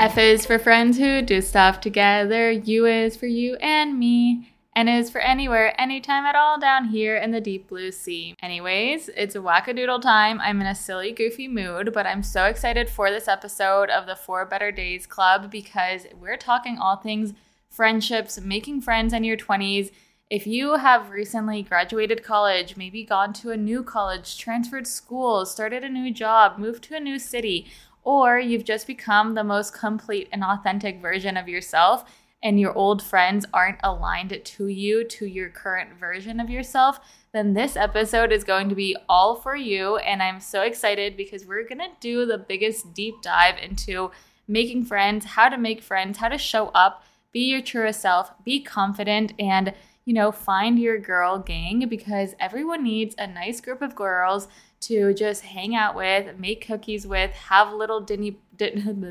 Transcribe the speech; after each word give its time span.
F 0.00 0.16
is 0.16 0.46
for 0.46 0.58
friends 0.58 0.98
who 0.98 1.20
do 1.20 1.40
stuff 1.40 1.80
together. 1.80 2.50
U 2.50 2.86
is 2.86 3.16
for 3.16 3.26
you 3.26 3.56
and 3.56 3.98
me. 3.98 4.50
N 4.74 4.88
is 4.88 5.10
for 5.10 5.20
anywhere, 5.20 5.78
anytime 5.78 6.24
at 6.24 6.34
all 6.34 6.58
down 6.58 6.86
here 6.86 7.16
in 7.16 7.32
the 7.32 7.40
deep 7.40 7.68
blue 7.68 7.92
sea. 7.92 8.34
Anyways, 8.42 9.10
it's 9.16 9.36
wackadoodle 9.36 10.00
time. 10.00 10.40
I'm 10.40 10.60
in 10.60 10.66
a 10.66 10.74
silly, 10.74 11.12
goofy 11.12 11.48
mood, 11.48 11.92
but 11.92 12.06
I'm 12.06 12.22
so 12.22 12.46
excited 12.46 12.88
for 12.88 13.10
this 13.10 13.28
episode 13.28 13.90
of 13.90 14.06
the 14.06 14.16
For 14.16 14.46
Better 14.46 14.72
Days 14.72 15.06
Club 15.06 15.50
because 15.50 16.06
we're 16.18 16.36
talking 16.36 16.78
all 16.78 16.96
things 16.96 17.34
friendships, 17.68 18.40
making 18.40 18.80
friends 18.80 19.12
in 19.12 19.22
your 19.22 19.36
20s. 19.36 19.90
If 20.30 20.46
you 20.46 20.76
have 20.76 21.10
recently 21.10 21.64
graduated 21.64 22.22
college, 22.22 22.76
maybe 22.76 23.02
gone 23.02 23.32
to 23.32 23.50
a 23.50 23.56
new 23.56 23.82
college, 23.82 24.38
transferred 24.38 24.86
schools, 24.86 25.50
started 25.50 25.82
a 25.82 25.88
new 25.88 26.14
job, 26.14 26.56
moved 26.56 26.84
to 26.84 26.96
a 26.96 27.00
new 27.00 27.18
city, 27.18 27.66
or 28.04 28.38
you've 28.38 28.62
just 28.62 28.86
become 28.86 29.34
the 29.34 29.42
most 29.42 29.74
complete 29.74 30.28
and 30.30 30.44
authentic 30.44 31.02
version 31.02 31.36
of 31.36 31.48
yourself, 31.48 32.04
and 32.44 32.60
your 32.60 32.72
old 32.78 33.02
friends 33.02 33.44
aren't 33.52 33.80
aligned 33.82 34.40
to 34.44 34.68
you, 34.68 35.02
to 35.02 35.26
your 35.26 35.48
current 35.48 35.98
version 35.98 36.38
of 36.38 36.48
yourself, 36.48 37.00
then 37.32 37.54
this 37.54 37.76
episode 37.76 38.30
is 38.30 38.44
going 38.44 38.68
to 38.68 38.76
be 38.76 38.96
all 39.08 39.34
for 39.34 39.56
you. 39.56 39.96
And 39.96 40.22
I'm 40.22 40.38
so 40.38 40.62
excited 40.62 41.16
because 41.16 41.44
we're 41.44 41.66
going 41.66 41.78
to 41.78 41.90
do 41.98 42.24
the 42.24 42.38
biggest 42.38 42.94
deep 42.94 43.16
dive 43.20 43.56
into 43.60 44.12
making 44.46 44.84
friends, 44.84 45.24
how 45.24 45.48
to 45.48 45.58
make 45.58 45.82
friends, 45.82 46.18
how 46.18 46.28
to 46.28 46.38
show 46.38 46.68
up, 46.68 47.02
be 47.32 47.50
your 47.50 47.62
truest 47.62 48.00
self, 48.00 48.30
be 48.44 48.62
confident, 48.62 49.32
and 49.38 49.74
you 50.10 50.14
know, 50.14 50.32
find 50.32 50.76
your 50.76 50.98
girl 50.98 51.38
gang 51.38 51.86
because 51.88 52.34
everyone 52.40 52.82
needs 52.82 53.14
a 53.16 53.28
nice 53.28 53.60
group 53.60 53.80
of 53.80 53.94
girls 53.94 54.48
to 54.80 55.14
just 55.14 55.42
hang 55.42 55.76
out 55.76 55.94
with, 55.94 56.36
make 56.36 56.66
cookies 56.66 57.06
with, 57.06 57.30
have 57.30 57.72
little 57.72 58.04
dinny, 58.04 58.34
din- 58.56 59.04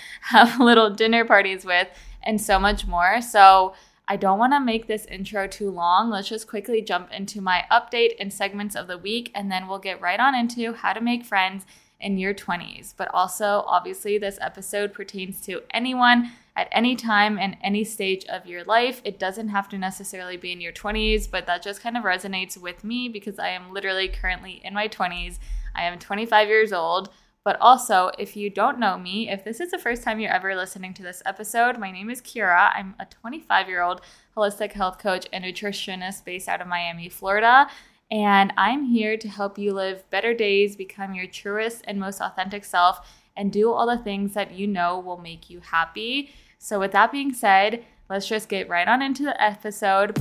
have 0.22 0.58
little 0.58 0.88
dinner 0.88 1.26
parties 1.26 1.66
with, 1.66 1.86
and 2.22 2.40
so 2.40 2.58
much 2.58 2.86
more. 2.86 3.20
So 3.20 3.74
I 4.08 4.16
don't 4.16 4.38
want 4.38 4.54
to 4.54 4.60
make 4.60 4.86
this 4.86 5.04
intro 5.04 5.46
too 5.46 5.70
long. 5.70 6.08
Let's 6.08 6.30
just 6.30 6.48
quickly 6.48 6.80
jump 6.80 7.12
into 7.12 7.42
my 7.42 7.66
update 7.70 8.14
and 8.18 8.32
segments 8.32 8.74
of 8.74 8.86
the 8.86 8.96
week, 8.96 9.30
and 9.34 9.52
then 9.52 9.68
we'll 9.68 9.78
get 9.78 10.00
right 10.00 10.18
on 10.18 10.34
into 10.34 10.72
how 10.72 10.94
to 10.94 11.02
make 11.02 11.26
friends 11.26 11.66
in 12.00 12.16
your 12.16 12.32
20s. 12.32 12.94
But 12.96 13.08
also, 13.12 13.64
obviously, 13.66 14.16
this 14.16 14.38
episode 14.40 14.94
pertains 14.94 15.42
to 15.42 15.60
anyone 15.72 16.32
at 16.58 16.68
any 16.72 16.96
time 16.96 17.38
and 17.38 17.56
any 17.62 17.84
stage 17.84 18.24
of 18.24 18.44
your 18.44 18.64
life. 18.64 19.00
It 19.04 19.20
doesn't 19.20 19.48
have 19.48 19.68
to 19.68 19.78
necessarily 19.78 20.36
be 20.36 20.50
in 20.50 20.60
your 20.60 20.72
20s, 20.72 21.30
but 21.30 21.46
that 21.46 21.62
just 21.62 21.80
kind 21.80 21.96
of 21.96 22.02
resonates 22.02 22.60
with 22.60 22.82
me 22.82 23.08
because 23.08 23.38
I 23.38 23.50
am 23.50 23.72
literally 23.72 24.08
currently 24.08 24.60
in 24.64 24.74
my 24.74 24.88
20s. 24.88 25.38
I 25.76 25.84
am 25.84 26.00
25 26.00 26.48
years 26.48 26.72
old. 26.72 27.10
But 27.44 27.58
also, 27.60 28.10
if 28.18 28.36
you 28.36 28.50
don't 28.50 28.80
know 28.80 28.98
me, 28.98 29.30
if 29.30 29.44
this 29.44 29.60
is 29.60 29.70
the 29.70 29.78
first 29.78 30.02
time 30.02 30.18
you're 30.18 30.32
ever 30.32 30.56
listening 30.56 30.92
to 30.94 31.02
this 31.04 31.22
episode, 31.24 31.78
my 31.78 31.92
name 31.92 32.10
is 32.10 32.20
Keara. 32.20 32.72
I'm 32.74 32.96
a 32.98 33.06
25 33.06 33.68
year 33.68 33.80
old 33.80 34.00
holistic 34.36 34.72
health 34.72 34.98
coach 34.98 35.28
and 35.32 35.44
nutritionist 35.44 36.24
based 36.24 36.48
out 36.48 36.60
of 36.60 36.66
Miami, 36.66 37.08
Florida. 37.08 37.68
And 38.10 38.52
I'm 38.56 38.84
here 38.84 39.16
to 39.16 39.28
help 39.28 39.58
you 39.58 39.72
live 39.72 40.10
better 40.10 40.34
days, 40.34 40.74
become 40.74 41.14
your 41.14 41.28
truest 41.28 41.84
and 41.86 42.00
most 42.00 42.20
authentic 42.20 42.64
self, 42.64 43.08
and 43.36 43.52
do 43.52 43.72
all 43.72 43.86
the 43.86 44.02
things 44.02 44.34
that 44.34 44.52
you 44.52 44.66
know 44.66 44.98
will 44.98 45.18
make 45.18 45.48
you 45.48 45.60
happy. 45.60 46.30
So, 46.60 46.80
with 46.80 46.90
that 46.92 47.12
being 47.12 47.32
said, 47.32 47.84
let's 48.10 48.26
just 48.26 48.48
get 48.48 48.68
right 48.68 48.88
on 48.88 49.00
into 49.00 49.22
the 49.22 49.40
episode. 49.40 50.18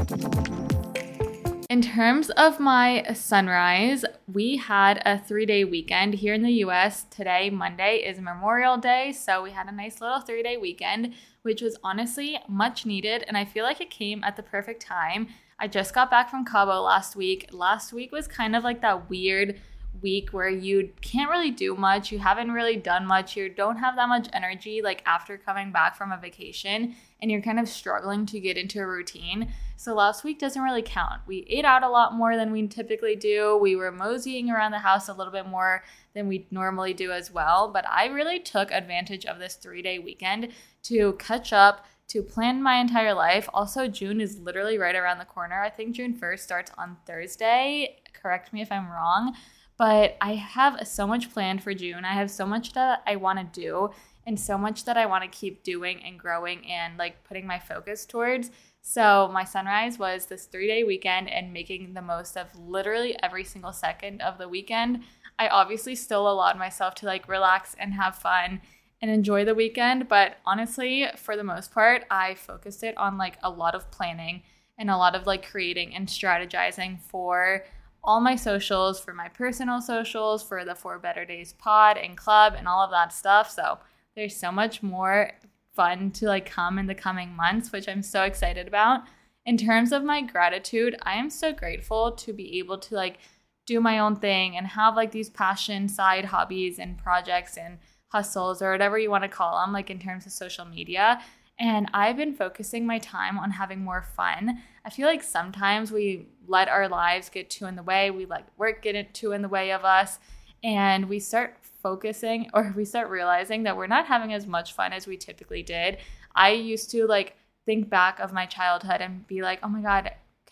In 1.68 1.82
terms 1.82 2.30
of 2.30 2.60
my 2.60 3.04
sunrise, 3.14 4.06
we 4.32 4.56
had 4.58 5.02
a 5.04 5.18
three 5.18 5.48
day 5.48 5.64
weekend 5.64 6.14
here 6.14 6.36
in 6.36 6.44
the 6.44 6.64
US. 6.64 7.06
Today, 7.06 7.50
Monday, 7.50 8.04
is 8.06 8.22
Memorial 8.22 8.78
Day. 8.78 9.12
So 9.14 9.42
we 9.42 9.50
had 9.50 9.68
a 9.68 9.72
nice 9.72 10.00
little 10.00 10.22
three 10.22 10.44
day 10.44 10.58
weekend, 10.58 11.16
which 11.42 11.64
was 11.64 11.78
honestly 11.84 12.38
much 12.48 12.86
needed. 12.86 13.26
And 13.28 13.36
I 13.36 13.44
feel 13.44 13.66
like 13.66 13.82
it 13.82 13.90
came 13.90 14.23
at 14.23 14.38
the 14.38 14.44
perfect 14.44 14.82
time. 14.82 15.30
I 15.60 15.67
just 15.67 15.94
got 15.95 16.11
back 16.11 16.30
from 16.30 16.45
Cabo 16.45 16.82
last 16.82 17.16
week. 17.16 17.50
Last 17.52 17.92
week 17.92 18.11
was 18.11 18.28
kind 18.28 18.56
of 18.56 18.64
like 18.64 18.82
that 18.82 19.10
weird 19.10 19.60
week 20.02 20.30
where 20.30 20.49
you 20.49 20.92
can't 21.02 21.30
really 21.30 21.49
do 21.49 21.75
much, 21.75 22.11
you 22.11 22.20
haven't 22.20 22.52
really 22.52 22.75
done 22.75 23.05
much, 23.05 23.36
you 23.36 23.49
don't 23.49 23.77
have 23.77 23.95
that 23.95 24.08
much 24.08 24.27
energy 24.31 24.81
like 24.83 25.02
after 25.05 25.37
coming 25.37 25.71
back 25.71 25.95
from 25.95 26.11
a 26.11 26.17
vacation 26.17 26.95
and 27.20 27.31
you're 27.31 27.42
kind 27.42 27.59
of 27.59 27.67
struggling 27.67 28.25
to 28.27 28.39
get 28.39 28.58
into 28.58 28.80
a 28.80 28.86
routine. 28.86 29.52
So 29.75 29.95
last 29.95 30.23
week 30.23 30.37
doesn't 30.37 30.61
really 30.61 30.83
count. 30.83 31.21
We 31.25 31.48
ate 31.49 31.65
out 31.65 31.83
a 31.83 31.89
lot 31.89 32.14
more 32.14 32.36
than 32.36 32.52
we 32.52 32.67
typically 32.67 33.15
do. 33.15 33.58
We 33.58 33.75
were 33.75 33.92
moseying 33.92 34.52
around 34.52 34.71
the 34.71 34.80
house 34.80 35.08
a 35.08 35.14
little 35.14 35.33
bit 35.33 35.48
more 35.48 35.83
than 36.14 36.27
we 36.27 36.48
normally 36.52 36.93
do 36.93 37.11
as 37.11 37.31
well, 37.31 37.71
but 37.71 37.87
I 37.89 38.08
really 38.08 38.39
took 38.39 38.71
advantage 38.71 39.25
of 39.25 39.39
this 39.39 39.58
3-day 39.64 39.99
weekend 39.99 40.49
to 40.83 41.14
catch 41.14 41.54
up 41.54 41.86
to 42.09 42.23
plan 42.23 42.64
my 42.64 42.80
entire 42.80 43.14
life. 43.14 43.49
Also, 43.54 43.87
June 43.87 44.21
is 44.21 44.39
literally 44.39 44.77
right 44.77 44.95
around 44.95 45.17
the 45.17 45.25
corner. 45.25 45.61
I 45.61 45.69
think 45.69 45.95
June 45.95 46.14
1st 46.14 46.39
starts 46.39 46.71
on 46.77 46.98
Thursday. 47.05 47.98
Correct 48.14 48.54
me 48.54 48.61
if 48.61 48.71
I'm 48.71 48.89
wrong. 48.89 49.36
But 49.77 50.17
I 50.21 50.33
have 50.36 50.88
so 50.88 51.05
much 51.05 51.32
planned 51.32 51.64
for 51.64 51.73
June. 51.73 52.04
I 52.04 52.14
have 52.14 52.32
so 52.32 52.45
much 52.45 52.73
that 52.73 53.04
I 53.05 53.15
want 53.15 53.39
to 53.39 53.61
do 53.61 53.92
and 54.26 54.39
so 54.39 54.58
much 54.58 54.86
that 54.86 54.98
I 54.98 55.05
want 55.05 55.23
to 55.23 55.39
keep 55.39 55.64
doing 55.64 56.04
and 56.04 56.20
growing 56.20 56.65
and 56.70 56.98
like 56.98 57.23
putting 57.23 57.48
my 57.48 57.60
focus 57.60 58.05
towards. 58.05 58.52
So, 58.82 59.30
my 59.33 59.43
sunrise 59.43 59.99
was 59.99 60.26
this 60.26 60.45
three 60.45 60.67
day 60.67 60.83
weekend 60.83 61.30
and 61.30 61.54
making 61.54 61.93
the 61.93 62.02
most 62.02 62.37
of 62.37 62.48
literally 62.58 63.16
every 63.21 63.43
single 63.43 63.73
second 63.73 64.21
of 64.21 64.37
the 64.37 64.48
weekend. 64.49 65.04
I 65.39 65.49
obviously 65.49 65.95
still 65.95 66.30
allowed 66.30 66.58
myself 66.58 66.95
to 66.95 67.05
like 67.05 67.27
relax 67.27 67.76
and 67.80 67.93
have 67.93 68.16
fun 68.16 68.61
and 69.02 69.11
enjoy 69.11 69.45
the 69.45 69.54
weekend, 69.54 70.08
but 70.08 70.37
honestly, 70.45 71.05
for 71.17 71.37
the 71.37 71.43
most 71.43 71.71
part, 71.71 72.05
I 72.10 72.36
focused 72.36 72.83
it 72.83 72.98
on 72.98 73.17
like 73.17 73.37
a 73.43 73.49
lot 73.49 73.76
of 73.76 73.92
planning 73.92 74.42
and 74.77 74.89
a 74.89 74.98
lot 74.98 75.16
of 75.16 75.27
like 75.27 75.48
creating 75.48 75.95
and 75.95 76.08
strategizing 76.08 76.99
for 76.99 77.64
all 78.08 78.22
my 78.22 78.38
socials, 78.38 79.02
for 79.02 79.14
my 79.14 79.28
personal 79.28 79.82
socials, 79.82 80.42
for 80.42 80.64
the 80.64 80.73
For 80.73 80.98
Better 80.98 81.26
Days 81.26 81.52
pod 81.52 81.98
and 81.98 82.16
club 82.16 82.56
and 82.58 82.66
all 82.66 82.82
of 82.82 82.90
that 82.92 83.12
stuff. 83.12 83.52
So 83.52 83.80
there's 84.16 84.36
so 84.36 84.50
much 84.50 84.82
more 84.82 85.34
fun 85.76 86.12
to 86.12 86.26
like 86.26 86.50
come 86.50 86.80
in 86.80 86.88
the 86.88 86.96
coming 86.96 87.36
months, 87.36 87.73
which 87.73 87.90
I'm 87.90 88.02
so 88.02 88.23
excited 88.23 88.66
about. 88.66 89.02
In 89.46 89.58
terms 89.58 89.92
of 89.92 90.06
my 90.06 90.22
gratitude, 90.22 90.96
I 91.04 91.16
am 91.16 91.30
so 91.30 91.52
grateful 91.52 92.14
to 92.14 92.32
be 92.32 92.58
able 92.60 92.78
to 92.80 92.96
like 92.96 93.17
do 93.66 93.82
my 93.82 94.00
own 94.00 94.16
thing 94.16 94.56
and 94.56 94.66
have 94.66 94.96
like 94.96 95.12
these 95.12 95.30
passion 95.30 95.90
side 95.90 96.26
hobbies 96.26 96.80
and 96.80 96.98
projects 96.98 97.58
and 97.58 97.78
hustles 98.08 98.62
or 98.62 98.72
whatever 98.72 98.98
you 98.98 99.12
want 99.12 99.26
to 99.26 99.30
call 99.30 99.60
them, 99.60 99.73
like 99.73 99.90
in 99.90 100.00
terms 100.00 100.26
of 100.26 100.32
social 100.32 100.64
media. 100.64 101.22
And 101.60 101.90
I've 101.94 102.17
been 102.17 102.36
focusing 102.36 102.86
my 102.86 103.00
time 103.00 103.38
on 103.38 103.52
having 103.52 103.82
more 103.84 104.06
fun. 104.16 104.62
I 104.87 104.89
feel 104.89 105.05
like 105.05 105.21
sometimes 105.21 105.92
we 105.92 106.27
let 106.48 106.70
our 106.70 106.87
lives 106.87 107.27
get 107.27 107.49
too 107.49 107.65
in 107.65 107.75
the 107.75 107.83
way. 107.83 108.09
We 108.09 108.25
let 108.25 108.48
work 108.55 108.81
get 108.81 109.14
too 109.14 109.33
in 109.33 109.42
the 109.42 109.49
way 109.49 109.73
of 109.73 109.83
us. 109.83 110.17
And 110.64 111.09
we 111.09 111.20
start 111.20 111.58
focusing 111.83 112.49
or 112.53 112.73
we 112.73 112.86
start 112.86 113.09
realizing 113.09 113.64
that 113.64 113.75
we're 113.75 113.87
not 113.87 114.05
having 114.05 114.33
as 114.33 114.48
much 114.48 114.71
fun 114.71 114.93
as 114.93 115.05
we 115.05 115.17
typically 115.17 115.61
did. 115.61 115.98
I 116.33 116.52
used 116.52 116.89
to 116.92 117.05
like 117.05 117.36
think 117.65 117.89
back 117.89 118.21
of 118.21 118.31
my 118.31 118.45
childhood 118.45 119.02
and 119.02 119.27
be 119.27 119.42
like, 119.42 119.59
oh 119.61 119.67
my 119.67 119.81
God, 119.81 120.09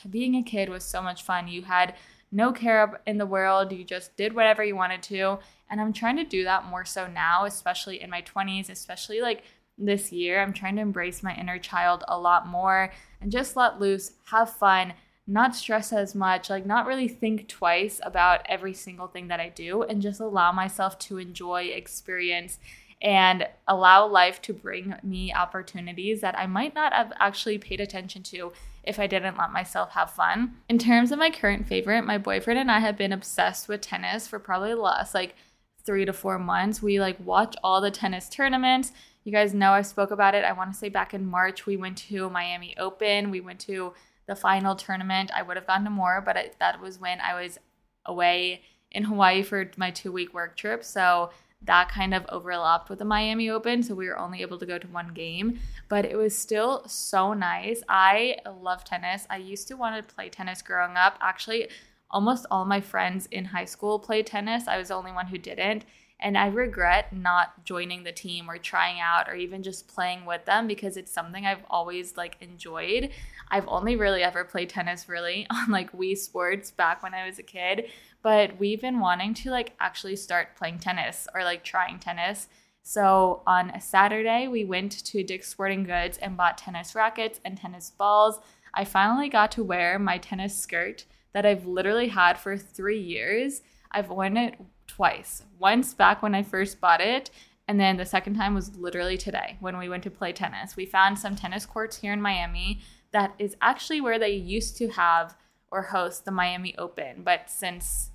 being 0.09 0.35
a 0.35 0.43
kid 0.43 0.67
was 0.67 0.83
so 0.83 1.01
much 1.01 1.23
fun. 1.23 1.47
You 1.47 1.61
had 1.61 1.95
no 2.29 2.51
care 2.51 2.99
in 3.07 3.17
the 3.17 3.25
world. 3.25 3.71
You 3.71 3.85
just 3.85 4.17
did 4.17 4.33
whatever 4.33 4.65
you 4.65 4.75
wanted 4.75 5.01
to. 5.03 5.39
And 5.69 5.79
I'm 5.79 5.93
trying 5.93 6.17
to 6.17 6.25
do 6.25 6.43
that 6.43 6.65
more 6.65 6.83
so 6.83 7.07
now, 7.07 7.45
especially 7.45 8.01
in 8.01 8.09
my 8.09 8.21
20s, 8.21 8.69
especially 8.69 9.21
like 9.21 9.43
this 9.77 10.11
year. 10.11 10.41
I'm 10.41 10.53
trying 10.53 10.75
to 10.75 10.81
embrace 10.81 11.23
my 11.23 11.35
inner 11.35 11.59
child 11.59 12.03
a 12.07 12.19
lot 12.19 12.47
more 12.47 12.91
and 13.21 13.31
just 13.31 13.55
let 13.55 13.79
loose, 13.79 14.11
have 14.25 14.55
fun, 14.55 14.93
not 15.27 15.55
stress 15.55 15.91
as 15.91 16.13
much, 16.13 16.49
like 16.49 16.65
not 16.65 16.85
really 16.85 17.07
think 17.07 17.47
twice 17.47 17.99
about 18.03 18.45
every 18.47 18.73
single 18.73 19.07
thing 19.07 19.27
that 19.29 19.39
I 19.39 19.49
do, 19.49 19.81
and 19.83 20.01
just 20.01 20.19
allow 20.19 20.51
myself 20.51 20.99
to 20.99 21.17
enjoy, 21.17 21.63
experience, 21.63 22.59
and 23.01 23.47
allow 23.67 24.07
life 24.07 24.41
to 24.43 24.53
bring 24.53 24.95
me 25.03 25.33
opportunities 25.33 26.21
that 26.21 26.37
I 26.37 26.45
might 26.45 26.75
not 26.75 26.93
have 26.93 27.11
actually 27.19 27.57
paid 27.57 27.81
attention 27.81 28.23
to 28.23 28.53
if 28.83 28.99
I 28.99 29.07
didn't 29.07 29.37
let 29.37 29.51
myself 29.51 29.91
have 29.91 30.11
fun. 30.11 30.57
In 30.69 30.77
terms 30.77 31.11
of 31.11 31.19
my 31.19 31.31
current 31.31 31.67
favorite, 31.67 32.03
my 32.03 32.17
boyfriend 32.17 32.59
and 32.59 32.71
I 32.71 32.79
have 32.79 32.97
been 32.97 33.11
obsessed 33.11 33.67
with 33.67 33.81
tennis 33.81 34.27
for 34.27 34.39
probably 34.39 34.69
the 34.69 34.77
last 34.77 35.13
like 35.13 35.35
three 35.83 36.05
to 36.05 36.13
four 36.13 36.39
months. 36.39 36.81
We 36.81 36.99
like 36.99 37.17
watch 37.19 37.55
all 37.63 37.81
the 37.81 37.91
tennis 37.91 38.29
tournaments. 38.29 38.91
You 39.25 39.31
guys 39.31 39.55
know 39.55 39.71
I 39.71 39.81
spoke 39.81 40.11
about 40.11 40.35
it. 40.35 40.45
I 40.45 40.53
want 40.53 40.71
to 40.71 40.77
say 40.77 40.87
back 40.87 41.15
in 41.15 41.25
March, 41.25 41.65
we 41.65 41.77
went 41.77 41.97
to 41.97 42.29
Miami 42.29 42.77
Open. 42.77 43.31
We 43.31 43.41
went 43.41 43.59
to 43.61 43.93
the 44.27 44.35
final 44.35 44.75
tournament. 44.75 45.31
I 45.35 45.41
would 45.41 45.57
have 45.57 45.65
gone 45.65 45.83
to 45.83 45.89
more, 45.89 46.21
but 46.23 46.37
I, 46.37 46.51
that 46.59 46.79
was 46.79 46.99
when 46.99 47.19
I 47.19 47.41
was 47.41 47.57
away 48.05 48.61
in 48.91 49.03
Hawaii 49.03 49.41
for 49.41 49.69
my 49.77 49.89
two 49.89 50.11
week 50.11 50.31
work 50.31 50.55
trip. 50.55 50.83
So 50.83 51.31
that 51.63 51.89
kind 51.89 52.13
of 52.13 52.23
overlapped 52.29 52.91
with 52.91 52.99
the 52.99 53.05
Miami 53.05 53.49
Open. 53.49 53.81
So 53.81 53.95
we 53.95 54.07
were 54.07 54.19
only 54.19 54.43
able 54.43 54.59
to 54.59 54.65
go 54.65 54.77
to 54.77 54.87
one 54.87 55.11
game, 55.15 55.59
but 55.89 56.05
it 56.05 56.15
was 56.15 56.37
still 56.37 56.87
so 56.87 57.33
nice. 57.33 57.81
I 57.89 58.37
love 58.61 58.83
tennis. 58.83 59.25
I 59.31 59.37
used 59.37 59.67
to 59.69 59.73
want 59.73 60.07
to 60.07 60.15
play 60.15 60.29
tennis 60.29 60.61
growing 60.61 60.97
up. 60.97 61.17
Actually, 61.19 61.69
almost 62.11 62.45
all 62.51 62.65
my 62.65 62.79
friends 62.79 63.27
in 63.31 63.45
high 63.45 63.65
school 63.65 63.97
played 63.97 64.27
tennis. 64.27 64.67
I 64.67 64.77
was 64.77 64.89
the 64.89 64.93
only 64.93 65.11
one 65.11 65.25
who 65.25 65.39
didn't. 65.39 65.83
And 66.19 66.37
I 66.37 66.47
regret 66.47 67.13
not 67.13 67.65
joining 67.65 68.03
the 68.03 68.11
team 68.11 68.49
or 68.49 68.57
trying 68.57 68.99
out 68.99 69.27
or 69.27 69.35
even 69.35 69.63
just 69.63 69.87
playing 69.87 70.25
with 70.25 70.45
them 70.45 70.65
because 70.65 70.97
it's 70.97 71.11
something 71.11 71.45
I've 71.45 71.65
always 71.69 72.15
like 72.15 72.37
enjoyed. 72.41 73.09
I've 73.49 73.67
only 73.67 73.95
really 73.95 74.23
ever 74.23 74.43
played 74.43 74.69
tennis 74.69 75.09
really 75.09 75.45
on 75.51 75.69
like 75.69 75.91
Wii 75.91 76.17
Sports 76.17 76.71
back 76.71 77.03
when 77.03 77.13
I 77.13 77.27
was 77.27 77.37
a 77.37 77.43
kid, 77.43 77.89
but 78.21 78.57
we've 78.57 78.81
been 78.81 78.99
wanting 78.99 79.33
to 79.35 79.51
like 79.51 79.73
actually 79.79 80.15
start 80.15 80.55
playing 80.55 80.79
tennis 80.79 81.27
or 81.33 81.43
like 81.43 81.63
trying 81.63 81.99
tennis. 81.99 82.47
So 82.81 83.41
on 83.47 83.71
a 83.71 83.81
Saturday, 83.81 84.47
we 84.47 84.63
went 84.63 84.91
to 84.91 85.23
Dick's 85.23 85.49
Sporting 85.49 85.83
Goods 85.83 86.17
and 86.19 86.37
bought 86.37 86.57
tennis 86.57 86.93
rackets 86.93 87.41
and 87.43 87.57
tennis 87.57 87.89
balls. 87.89 88.39
I 88.73 88.85
finally 88.85 89.27
got 89.27 89.51
to 89.53 89.63
wear 89.63 89.97
my 89.97 90.17
tennis 90.17 90.57
skirt 90.57 91.05
that 91.33 91.45
I've 91.45 91.65
literally 91.65 92.09
had 92.09 92.37
for 92.37 92.57
three 92.57 92.99
years. 92.99 93.61
I've 93.91 94.09
worn 94.09 94.37
it 94.37 94.55
twice. 94.87 95.43
Once 95.59 95.93
back 95.93 96.21
when 96.21 96.35
I 96.35 96.43
first 96.43 96.79
bought 96.79 97.01
it, 97.01 97.29
and 97.67 97.79
then 97.79 97.97
the 97.97 98.05
second 98.05 98.35
time 98.35 98.53
was 98.53 98.75
literally 98.75 99.17
today 99.17 99.57
when 99.59 99.77
we 99.77 99.89
went 99.89 100.03
to 100.03 100.11
play 100.11 100.31
tennis. 100.31 100.75
We 100.75 100.85
found 100.85 101.17
some 101.17 101.35
tennis 101.35 101.65
courts 101.65 101.97
here 101.97 102.13
in 102.13 102.21
Miami 102.21 102.81
that 103.11 103.33
is 103.39 103.55
actually 103.61 104.01
where 104.01 104.19
they 104.19 104.33
used 104.33 104.77
to 104.77 104.89
have 104.89 105.35
or 105.71 105.81
host 105.83 106.25
the 106.25 106.31
Miami 106.31 106.75
Open, 106.77 107.23
but 107.23 107.49
since 107.49 108.11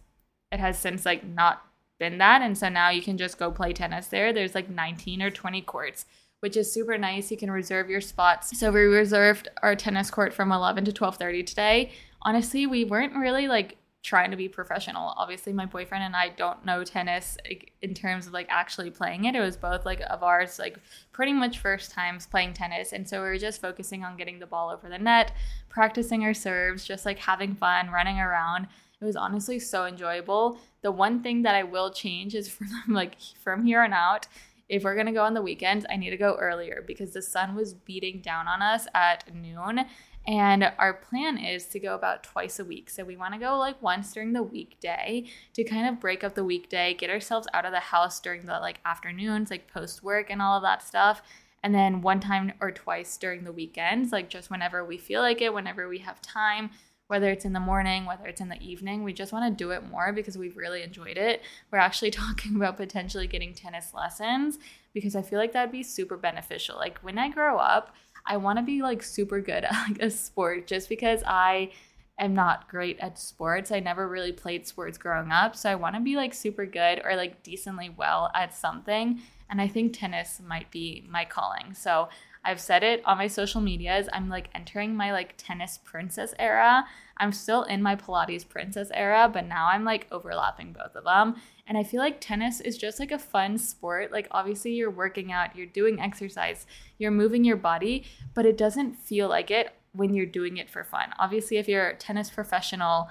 it 0.52 0.60
has 0.60 0.78
since 0.78 1.04
like 1.04 1.24
not 1.24 1.64
been 1.98 2.18
that 2.18 2.42
and 2.42 2.56
so 2.56 2.68
now 2.68 2.90
you 2.90 3.02
can 3.02 3.18
just 3.18 3.38
go 3.38 3.50
play 3.50 3.72
tennis 3.72 4.06
there. 4.06 4.32
There's 4.32 4.54
like 4.54 4.70
19 4.70 5.22
or 5.22 5.30
20 5.30 5.62
courts, 5.62 6.06
which 6.40 6.56
is 6.56 6.72
super 6.72 6.96
nice. 6.96 7.30
You 7.30 7.36
can 7.36 7.50
reserve 7.50 7.90
your 7.90 8.00
spots. 8.00 8.58
So 8.58 8.70
we 8.70 8.80
reserved 8.80 9.48
our 9.62 9.76
tennis 9.76 10.10
court 10.10 10.32
from 10.32 10.52
11 10.52 10.84
to 10.86 10.92
12:30 10.92 11.46
today. 11.46 11.92
Honestly, 12.22 12.66
we 12.66 12.84
weren't 12.84 13.16
really 13.16 13.48
like 13.48 13.76
trying 14.02 14.30
to 14.30 14.36
be 14.36 14.48
professional. 14.48 15.12
Obviously, 15.16 15.52
my 15.52 15.66
boyfriend 15.66 16.04
and 16.04 16.16
I 16.16 16.30
don't 16.30 16.64
know 16.64 16.84
tennis 16.84 17.36
in 17.82 17.94
terms 17.94 18.26
of 18.26 18.32
like 18.32 18.46
actually 18.48 18.90
playing 18.90 19.26
it. 19.26 19.34
It 19.34 19.40
was 19.40 19.56
both 19.56 19.84
like 19.84 20.00
of 20.08 20.22
ours, 20.22 20.58
like 20.58 20.78
pretty 21.12 21.32
much 21.32 21.58
first 21.58 21.90
times 21.90 22.26
playing 22.26 22.54
tennis. 22.54 22.92
And 22.92 23.06
so 23.06 23.20
we 23.20 23.28
were 23.28 23.38
just 23.38 23.60
focusing 23.60 24.04
on 24.04 24.16
getting 24.16 24.38
the 24.38 24.46
ball 24.46 24.70
over 24.70 24.88
the 24.88 24.98
net, 24.98 25.32
practicing 25.68 26.24
our 26.24 26.32
serves, 26.32 26.84
just 26.84 27.04
like 27.04 27.18
having 27.18 27.54
fun, 27.54 27.90
running 27.90 28.18
around. 28.18 28.68
It 29.00 29.04
was 29.04 29.16
honestly 29.16 29.58
so 29.58 29.84
enjoyable. 29.84 30.58
The 30.82 30.92
one 30.92 31.22
thing 31.22 31.42
that 31.42 31.54
I 31.54 31.62
will 31.62 31.90
change 31.92 32.34
is 32.34 32.48
from 32.48 32.68
like 32.88 33.16
from 33.42 33.64
here 33.64 33.82
on 33.82 33.92
out, 33.92 34.28
if 34.70 34.84
we're 34.84 34.96
gonna 34.96 35.12
go 35.12 35.24
on 35.24 35.34
the 35.34 35.42
weekends, 35.42 35.84
I 35.90 35.96
need 35.96 36.10
to 36.10 36.16
go 36.16 36.36
earlier 36.40 36.82
because 36.86 37.12
the 37.12 37.20
sun 37.20 37.54
was 37.54 37.74
beating 37.74 38.22
down 38.22 38.48
on 38.48 38.62
us 38.62 38.86
at 38.94 39.34
noon 39.34 39.84
and 40.26 40.70
our 40.78 40.94
plan 40.94 41.38
is 41.38 41.66
to 41.66 41.80
go 41.80 41.94
about 41.94 42.22
twice 42.22 42.58
a 42.58 42.64
week. 42.64 42.90
So 42.90 43.04
we 43.04 43.16
want 43.16 43.34
to 43.34 43.40
go 43.40 43.56
like 43.58 43.80
once 43.82 44.12
during 44.12 44.32
the 44.32 44.42
weekday 44.42 45.24
to 45.54 45.64
kind 45.64 45.88
of 45.88 46.00
break 46.00 46.22
up 46.22 46.34
the 46.34 46.44
weekday, 46.44 46.94
get 46.94 47.10
ourselves 47.10 47.48
out 47.54 47.64
of 47.64 47.72
the 47.72 47.80
house 47.80 48.20
during 48.20 48.46
the 48.46 48.60
like 48.60 48.80
afternoons, 48.84 49.50
like 49.50 49.72
post 49.72 50.02
work 50.02 50.30
and 50.30 50.42
all 50.42 50.56
of 50.56 50.62
that 50.62 50.82
stuff. 50.82 51.22
And 51.62 51.74
then 51.74 52.00
one 52.00 52.20
time 52.20 52.52
or 52.60 52.70
twice 52.70 53.16
during 53.16 53.44
the 53.44 53.52
weekends, 53.52 54.12
like 54.12 54.28
just 54.28 54.50
whenever 54.50 54.84
we 54.84 54.98
feel 54.98 55.20
like 55.20 55.40
it, 55.40 55.52
whenever 55.52 55.88
we 55.88 55.98
have 55.98 56.20
time, 56.22 56.70
whether 57.10 57.30
it's 57.30 57.44
in 57.44 57.52
the 57.52 57.58
morning, 57.58 58.06
whether 58.06 58.26
it's 58.26 58.40
in 58.40 58.48
the 58.48 58.62
evening, 58.62 59.02
we 59.02 59.12
just 59.12 59.32
want 59.32 59.44
to 59.44 59.64
do 59.64 59.72
it 59.72 59.82
more 59.90 60.12
because 60.12 60.38
we've 60.38 60.56
really 60.56 60.82
enjoyed 60.82 61.18
it. 61.18 61.42
We're 61.70 61.78
actually 61.78 62.10
talking 62.12 62.54
about 62.54 62.76
potentially 62.76 63.26
getting 63.26 63.52
tennis 63.52 63.92
lessons 63.92 64.58
because 64.94 65.16
I 65.16 65.22
feel 65.22 65.38
like 65.38 65.52
that'd 65.52 65.72
be 65.72 65.82
super 65.82 66.16
beneficial. 66.16 66.76
Like 66.76 66.98
when 67.00 67.18
I 67.18 67.28
grow 67.28 67.58
up, 67.58 67.94
I 68.26 68.36
want 68.36 68.58
to 68.58 68.64
be 68.64 68.82
like 68.82 69.02
super 69.02 69.40
good 69.40 69.64
at 69.64 69.72
like 69.88 70.02
a 70.02 70.10
sport 70.10 70.66
just 70.66 70.88
because 70.88 71.22
I 71.26 71.72
am 72.18 72.34
not 72.34 72.68
great 72.68 72.98
at 73.00 73.18
sports. 73.18 73.72
I 73.72 73.80
never 73.80 74.08
really 74.08 74.32
played 74.32 74.66
sports 74.66 74.98
growing 74.98 75.32
up, 75.32 75.56
so 75.56 75.70
I 75.70 75.74
want 75.74 75.96
to 75.96 76.00
be 76.00 76.16
like 76.16 76.34
super 76.34 76.66
good 76.66 77.00
or 77.04 77.16
like 77.16 77.42
decently 77.42 77.90
well 77.90 78.30
at 78.34 78.54
something. 78.54 79.20
And 79.48 79.60
I 79.60 79.66
think 79.66 79.92
tennis 79.92 80.40
might 80.46 80.70
be 80.70 81.04
my 81.08 81.24
calling. 81.24 81.74
So 81.74 82.08
I've 82.44 82.60
said 82.60 82.82
it 82.82 83.02
on 83.04 83.18
my 83.18 83.26
social 83.26 83.60
medias. 83.60 84.08
I'm 84.12 84.28
like 84.28 84.48
entering 84.54 84.94
my 84.94 85.12
like 85.12 85.34
tennis 85.36 85.78
princess 85.82 86.34
era. 86.38 86.84
I'm 87.18 87.32
still 87.32 87.64
in 87.64 87.82
my 87.82 87.96
Pilates 87.96 88.48
princess 88.48 88.90
era, 88.94 89.28
but 89.32 89.46
now 89.46 89.68
I'm 89.68 89.84
like 89.84 90.06
overlapping 90.10 90.72
both 90.72 90.96
of 90.96 91.04
them. 91.04 91.40
And 91.70 91.78
I 91.78 91.84
feel 91.84 92.00
like 92.00 92.20
tennis 92.20 92.60
is 92.60 92.76
just 92.76 92.98
like 92.98 93.12
a 93.12 93.18
fun 93.18 93.56
sport. 93.56 94.10
Like, 94.10 94.26
obviously, 94.32 94.72
you're 94.72 94.90
working 94.90 95.30
out, 95.30 95.54
you're 95.54 95.66
doing 95.66 96.00
exercise, 96.00 96.66
you're 96.98 97.12
moving 97.12 97.44
your 97.44 97.56
body, 97.56 98.02
but 98.34 98.44
it 98.44 98.58
doesn't 98.58 98.96
feel 98.96 99.28
like 99.28 99.52
it 99.52 99.72
when 99.92 100.12
you're 100.12 100.26
doing 100.26 100.56
it 100.56 100.68
for 100.68 100.82
fun. 100.82 101.10
Obviously, 101.20 101.58
if 101.58 101.68
you're 101.68 101.90
a 101.90 101.96
tennis 101.96 102.28
professional, 102.28 103.08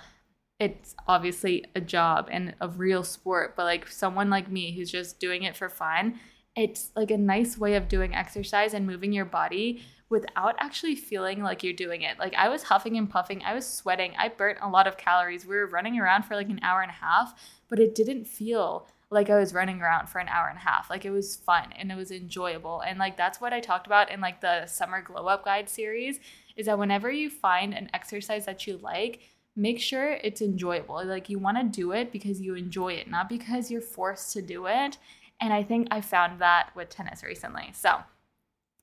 it's 0.59 0.94
obviously 1.07 1.67
a 1.73 1.79
job 1.79 2.27
and 2.29 2.53
a 2.59 2.67
real 2.67 3.01
sport, 3.01 3.56
but 3.56 3.63
like 3.63 3.88
someone 3.88 4.29
like 4.29 4.51
me 4.51 4.75
who's 4.75 4.91
just 4.91 5.21
doing 5.21 5.44
it 5.44 5.55
for 5.55 5.69
fun, 5.69 6.19
it's 6.53 6.91
like 6.97 7.12
a 7.12 7.17
nice 7.17 7.57
way 7.57 7.75
of 7.75 7.88
doing 7.88 8.13
exercise 8.13 8.73
and 8.73 8.85
moving 8.85 9.13
your 9.13 9.23
body 9.23 9.81
without 10.09 10.56
actually 10.59 10.95
feeling 10.95 11.44
like 11.44 11.63
you're 11.63 11.73
doing 11.73 12.01
it. 12.01 12.17
Like 12.17 12.33
I 12.33 12.50
was 12.50 12.63
huffing 12.63 12.97
and 12.97 13.09
puffing, 13.09 13.44
I 13.44 13.53
was 13.53 13.67
sweating, 13.67 14.13
I 14.17 14.29
burnt 14.29 14.57
a 14.61 14.69
lot 14.69 14.88
of 14.88 14.97
calories. 14.97 15.45
We 15.45 15.56
were 15.56 15.67
running 15.67 16.00
around 16.00 16.23
for 16.23 16.35
like 16.35 16.50
an 16.50 16.59
hour 16.63 16.81
and 16.81 16.91
a 16.91 16.94
half, 16.94 17.39
but 17.69 17.79
it 17.79 17.95
didn't 17.95 18.25
feel 18.25 18.88
like 19.11 19.29
I 19.29 19.39
was 19.39 19.53
running 19.53 19.81
around 19.81 20.07
for 20.07 20.19
an 20.19 20.27
hour 20.27 20.47
and 20.47 20.57
a 20.57 20.61
half. 20.61 20.89
Like 20.89 21.06
it 21.06 21.11
was 21.11 21.35
fun 21.35 21.73
and 21.77 21.91
it 21.91 21.95
was 21.95 22.11
enjoyable. 22.11 22.81
And 22.81 23.00
like 23.00 23.17
that's 23.17 23.41
what 23.41 23.53
I 23.53 23.59
talked 23.59 23.88
about 23.88 24.11
in 24.11 24.21
like 24.21 24.41
the 24.41 24.65
summer 24.65 25.01
glow 25.01 25.27
up 25.27 25.45
guide 25.45 25.69
series 25.69 26.19
is 26.55 26.65
that 26.65 26.79
whenever 26.79 27.12
you 27.12 27.29
find 27.29 27.73
an 27.73 27.89
exercise 27.94 28.45
that 28.45 28.67
you 28.67 28.77
like, 28.77 29.21
make 29.55 29.79
sure 29.79 30.12
it's 30.23 30.41
enjoyable. 30.41 31.03
Like 31.05 31.29
you 31.29 31.39
want 31.39 31.57
to 31.57 31.63
do 31.63 31.91
it 31.91 32.12
because 32.12 32.39
you 32.41 32.55
enjoy 32.55 32.94
it, 32.94 33.09
not 33.09 33.29
because 33.29 33.71
you're 33.71 33.81
forced 33.81 34.33
to 34.33 34.41
do 34.41 34.67
it. 34.67 34.97
And 35.41 35.53
I 35.53 35.63
think 35.63 35.88
I 35.91 36.01
found 36.01 36.39
that 36.41 36.69
with 36.75 36.89
tennis 36.89 37.23
recently. 37.23 37.71
So, 37.73 38.00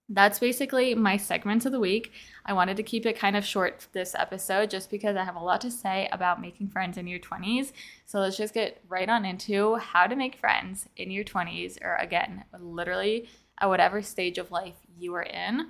that's 0.08 0.38
basically 0.38 0.94
my 0.94 1.16
segments 1.16 1.66
of 1.66 1.72
the 1.72 1.80
week. 1.80 2.12
I 2.44 2.52
wanted 2.52 2.76
to 2.76 2.82
keep 2.82 3.06
it 3.06 3.18
kind 3.18 3.36
of 3.36 3.44
short 3.44 3.88
this 3.92 4.14
episode 4.14 4.70
just 4.70 4.90
because 4.90 5.16
I 5.16 5.24
have 5.24 5.34
a 5.36 5.42
lot 5.42 5.60
to 5.62 5.70
say 5.70 6.08
about 6.12 6.40
making 6.40 6.68
friends 6.68 6.96
in 6.96 7.06
your 7.08 7.18
20s. 7.18 7.72
So 8.04 8.20
let's 8.20 8.36
just 8.36 8.54
get 8.54 8.82
right 8.88 9.08
on 9.08 9.24
into 9.24 9.76
how 9.76 10.06
to 10.06 10.14
make 10.14 10.36
friends 10.36 10.88
in 10.96 11.10
your 11.10 11.24
20s, 11.24 11.78
or 11.82 11.96
again, 11.96 12.44
literally 12.58 13.28
at 13.60 13.68
whatever 13.68 14.00
stage 14.02 14.38
of 14.38 14.50
life 14.50 14.76
you 14.96 15.14
are 15.14 15.22
in. 15.22 15.68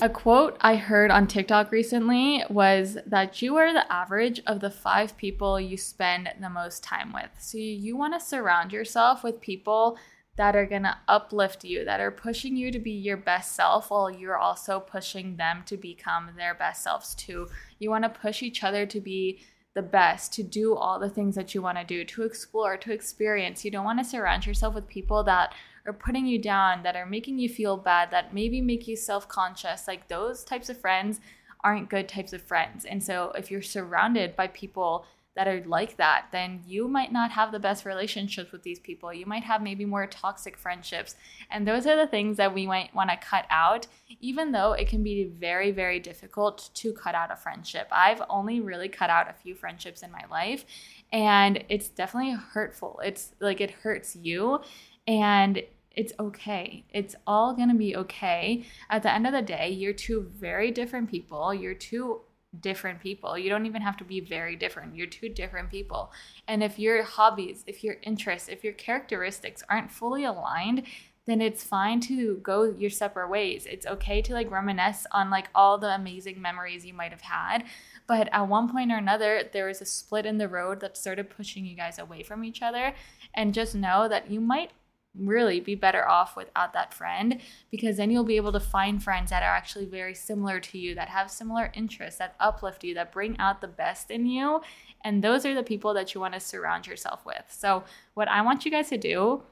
A 0.00 0.08
quote 0.08 0.56
I 0.60 0.76
heard 0.76 1.10
on 1.10 1.26
TikTok 1.26 1.70
recently 1.70 2.44
was 2.50 2.98
that 3.06 3.40
you 3.40 3.56
are 3.56 3.72
the 3.72 3.90
average 3.92 4.40
of 4.46 4.60
the 4.60 4.70
five 4.70 5.16
people 5.16 5.60
you 5.60 5.76
spend 5.76 6.30
the 6.40 6.50
most 6.50 6.82
time 6.82 7.12
with. 7.12 7.30
So 7.38 7.58
you 7.58 7.96
want 7.96 8.12
to 8.14 8.24
surround 8.24 8.72
yourself 8.72 9.22
with 9.22 9.40
people 9.40 9.96
that 10.36 10.56
are 10.56 10.66
going 10.66 10.82
to 10.82 10.96
uplift 11.06 11.64
you, 11.64 11.84
that 11.84 12.00
are 12.00 12.10
pushing 12.10 12.56
you 12.56 12.72
to 12.72 12.78
be 12.78 12.90
your 12.90 13.16
best 13.16 13.54
self 13.54 13.90
while 13.90 14.10
you're 14.10 14.36
also 14.36 14.80
pushing 14.80 15.36
them 15.36 15.62
to 15.66 15.76
become 15.76 16.30
their 16.36 16.54
best 16.54 16.82
selves 16.82 17.14
too. 17.14 17.48
You 17.78 17.90
want 17.90 18.04
to 18.04 18.10
push 18.10 18.42
each 18.42 18.64
other 18.64 18.84
to 18.86 19.00
be 19.00 19.40
the 19.74 19.82
best, 19.82 20.32
to 20.32 20.42
do 20.42 20.74
all 20.74 20.98
the 20.98 21.10
things 21.10 21.34
that 21.34 21.54
you 21.54 21.62
want 21.62 21.78
to 21.78 21.84
do, 21.84 22.04
to 22.04 22.22
explore, 22.22 22.76
to 22.76 22.92
experience. 22.92 23.64
You 23.64 23.70
don't 23.70 23.84
want 23.84 23.98
to 23.98 24.04
surround 24.04 24.46
yourself 24.46 24.74
with 24.74 24.88
people 24.88 25.24
that 25.24 25.52
are 25.86 25.92
putting 25.92 26.26
you 26.26 26.38
down, 26.38 26.82
that 26.84 26.96
are 26.96 27.06
making 27.06 27.38
you 27.38 27.48
feel 27.48 27.76
bad, 27.76 28.10
that 28.10 28.32
maybe 28.32 28.60
make 28.60 28.88
you 28.88 28.96
self 28.96 29.28
conscious. 29.28 29.86
Like 29.86 30.08
those 30.08 30.44
types 30.44 30.68
of 30.68 30.80
friends 30.80 31.20
aren't 31.62 31.90
good 31.90 32.08
types 32.08 32.32
of 32.32 32.42
friends. 32.42 32.84
And 32.84 33.02
so 33.02 33.32
if 33.36 33.50
you're 33.50 33.62
surrounded 33.62 34.36
by 34.36 34.48
people 34.48 35.06
that 35.36 35.48
are 35.48 35.62
like 35.66 35.96
that, 35.96 36.26
then 36.30 36.60
you 36.66 36.86
might 36.86 37.12
not 37.12 37.32
have 37.32 37.50
the 37.50 37.58
best 37.58 37.84
relationships 37.84 38.52
with 38.52 38.62
these 38.62 38.78
people. 38.78 39.12
You 39.12 39.26
might 39.26 39.42
have 39.44 39.62
maybe 39.62 39.84
more 39.84 40.06
toxic 40.06 40.56
friendships. 40.56 41.16
And 41.50 41.66
those 41.66 41.86
are 41.86 41.96
the 41.96 42.06
things 42.06 42.36
that 42.36 42.54
we 42.54 42.66
might 42.66 42.94
want 42.94 43.10
to 43.10 43.16
cut 43.16 43.46
out, 43.50 43.86
even 44.20 44.52
though 44.52 44.72
it 44.72 44.88
can 44.88 45.02
be 45.02 45.24
very, 45.24 45.72
very 45.72 45.98
difficult 45.98 46.70
to 46.74 46.92
cut 46.92 47.14
out 47.14 47.32
a 47.32 47.36
friendship. 47.36 47.88
I've 47.90 48.22
only 48.30 48.60
really 48.60 48.88
cut 48.88 49.10
out 49.10 49.28
a 49.28 49.34
few 49.34 49.54
friendships 49.54 50.02
in 50.02 50.12
my 50.12 50.24
life, 50.30 50.64
and 51.12 51.64
it's 51.68 51.88
definitely 51.88 52.32
hurtful. 52.32 53.00
It's 53.04 53.32
like 53.40 53.60
it 53.60 53.70
hurts 53.70 54.14
you. 54.14 54.60
And 55.06 55.62
it's 55.90 56.12
okay. 56.18 56.84
It's 56.90 57.14
all 57.26 57.54
going 57.54 57.68
to 57.68 57.74
be 57.74 57.96
okay. 57.96 58.64
At 58.90 59.02
the 59.02 59.12
end 59.12 59.26
of 59.26 59.32
the 59.32 59.42
day, 59.42 59.70
you're 59.70 59.92
two 59.92 60.28
very 60.34 60.70
different 60.70 61.10
people. 61.10 61.54
You're 61.54 61.74
two 61.74 62.22
different 62.60 63.00
people. 63.00 63.36
You 63.38 63.50
don't 63.50 63.66
even 63.66 63.82
have 63.82 63.96
to 63.98 64.04
be 64.04 64.20
very 64.20 64.56
different. 64.56 64.96
You're 64.96 65.06
two 65.06 65.28
different 65.28 65.70
people. 65.70 66.12
And 66.46 66.62
if 66.62 66.78
your 66.78 67.02
hobbies, 67.02 67.64
if 67.66 67.82
your 67.82 67.96
interests, 68.02 68.48
if 68.48 68.64
your 68.64 68.72
characteristics 68.72 69.62
aren't 69.68 69.90
fully 69.90 70.24
aligned, 70.24 70.84
then 71.26 71.40
it's 71.40 71.64
fine 71.64 72.00
to 72.00 72.36
go 72.42 72.64
your 72.64 72.90
separate 72.90 73.30
ways. 73.30 73.66
It's 73.66 73.86
okay 73.86 74.20
to 74.22 74.34
like 74.34 74.50
reminisce 74.50 75.06
on 75.10 75.30
like 75.30 75.48
all 75.54 75.78
the 75.78 75.94
amazing 75.94 76.40
memories 76.40 76.84
you 76.84 76.92
might 76.92 77.12
have 77.12 77.22
had. 77.22 77.64
But 78.06 78.28
at 78.32 78.48
one 78.48 78.70
point 78.70 78.92
or 78.92 78.98
another, 78.98 79.48
there 79.52 79.66
was 79.66 79.80
a 79.80 79.86
split 79.86 80.26
in 80.26 80.36
the 80.36 80.48
road 80.48 80.80
that 80.80 80.98
started 80.98 81.30
pushing 81.30 81.64
you 81.64 81.74
guys 81.74 81.98
away 81.98 82.22
from 82.22 82.44
each 82.44 82.60
other. 82.60 82.94
And 83.34 83.54
just 83.54 83.74
know 83.74 84.06
that 84.08 84.30
you 84.30 84.40
might 84.40 84.72
really 85.16 85.60
be 85.60 85.74
better 85.74 86.08
off 86.08 86.36
without 86.36 86.72
that 86.72 86.92
friend 86.92 87.40
because 87.70 87.96
then 87.96 88.10
you'll 88.10 88.24
be 88.24 88.36
able 88.36 88.52
to 88.52 88.60
find 88.60 89.02
friends 89.02 89.30
that 89.30 89.42
are 89.42 89.54
actually 89.54 89.84
very 89.84 90.14
similar 90.14 90.58
to 90.60 90.78
you, 90.78 90.94
that 90.94 91.08
have 91.08 91.30
similar 91.30 91.70
interests, 91.74 92.18
that 92.18 92.34
uplift 92.40 92.82
you, 92.82 92.94
that 92.94 93.12
bring 93.12 93.38
out 93.38 93.60
the 93.60 93.68
best 93.68 94.10
in 94.10 94.26
you. 94.26 94.60
And 95.04 95.22
those 95.22 95.46
are 95.46 95.54
the 95.54 95.62
people 95.62 95.94
that 95.94 96.14
you 96.14 96.20
want 96.20 96.34
to 96.34 96.40
surround 96.40 96.86
yourself 96.86 97.24
with. 97.24 97.44
So, 97.48 97.84
what 98.14 98.28
I 98.28 98.42
want 98.42 98.64
you 98.64 98.70
guys 98.70 98.88
to 98.88 98.98
do, 98.98 99.42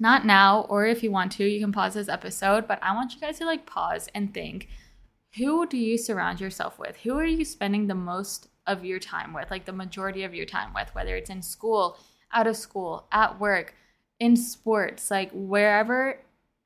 not 0.00 0.26
now, 0.26 0.66
or 0.68 0.86
if 0.86 1.02
you 1.02 1.10
want 1.10 1.32
to, 1.32 1.44
you 1.44 1.60
can 1.60 1.72
pause 1.72 1.94
this 1.94 2.08
episode, 2.08 2.66
but 2.66 2.78
I 2.82 2.94
want 2.94 3.14
you 3.14 3.20
guys 3.20 3.38
to 3.38 3.46
like 3.46 3.66
pause 3.66 4.08
and 4.14 4.32
think 4.32 4.68
who 5.36 5.66
do 5.66 5.76
you 5.76 5.98
surround 5.98 6.40
yourself 6.40 6.78
with? 6.78 6.96
Who 6.98 7.16
are 7.18 7.24
you 7.24 7.44
spending 7.44 7.86
the 7.86 7.94
most 7.94 8.48
of 8.66 8.84
your 8.84 8.98
time 8.98 9.34
with, 9.34 9.50
like 9.50 9.66
the 9.66 9.72
majority 9.72 10.24
of 10.24 10.34
your 10.34 10.46
time 10.46 10.72
with, 10.74 10.94
whether 10.94 11.14
it's 11.14 11.30
in 11.30 11.42
school, 11.42 11.98
out 12.32 12.46
of 12.46 12.56
school, 12.56 13.06
at 13.12 13.38
work? 13.38 13.74
In 14.18 14.36
sports, 14.36 15.10
like 15.10 15.30
wherever 15.32 16.18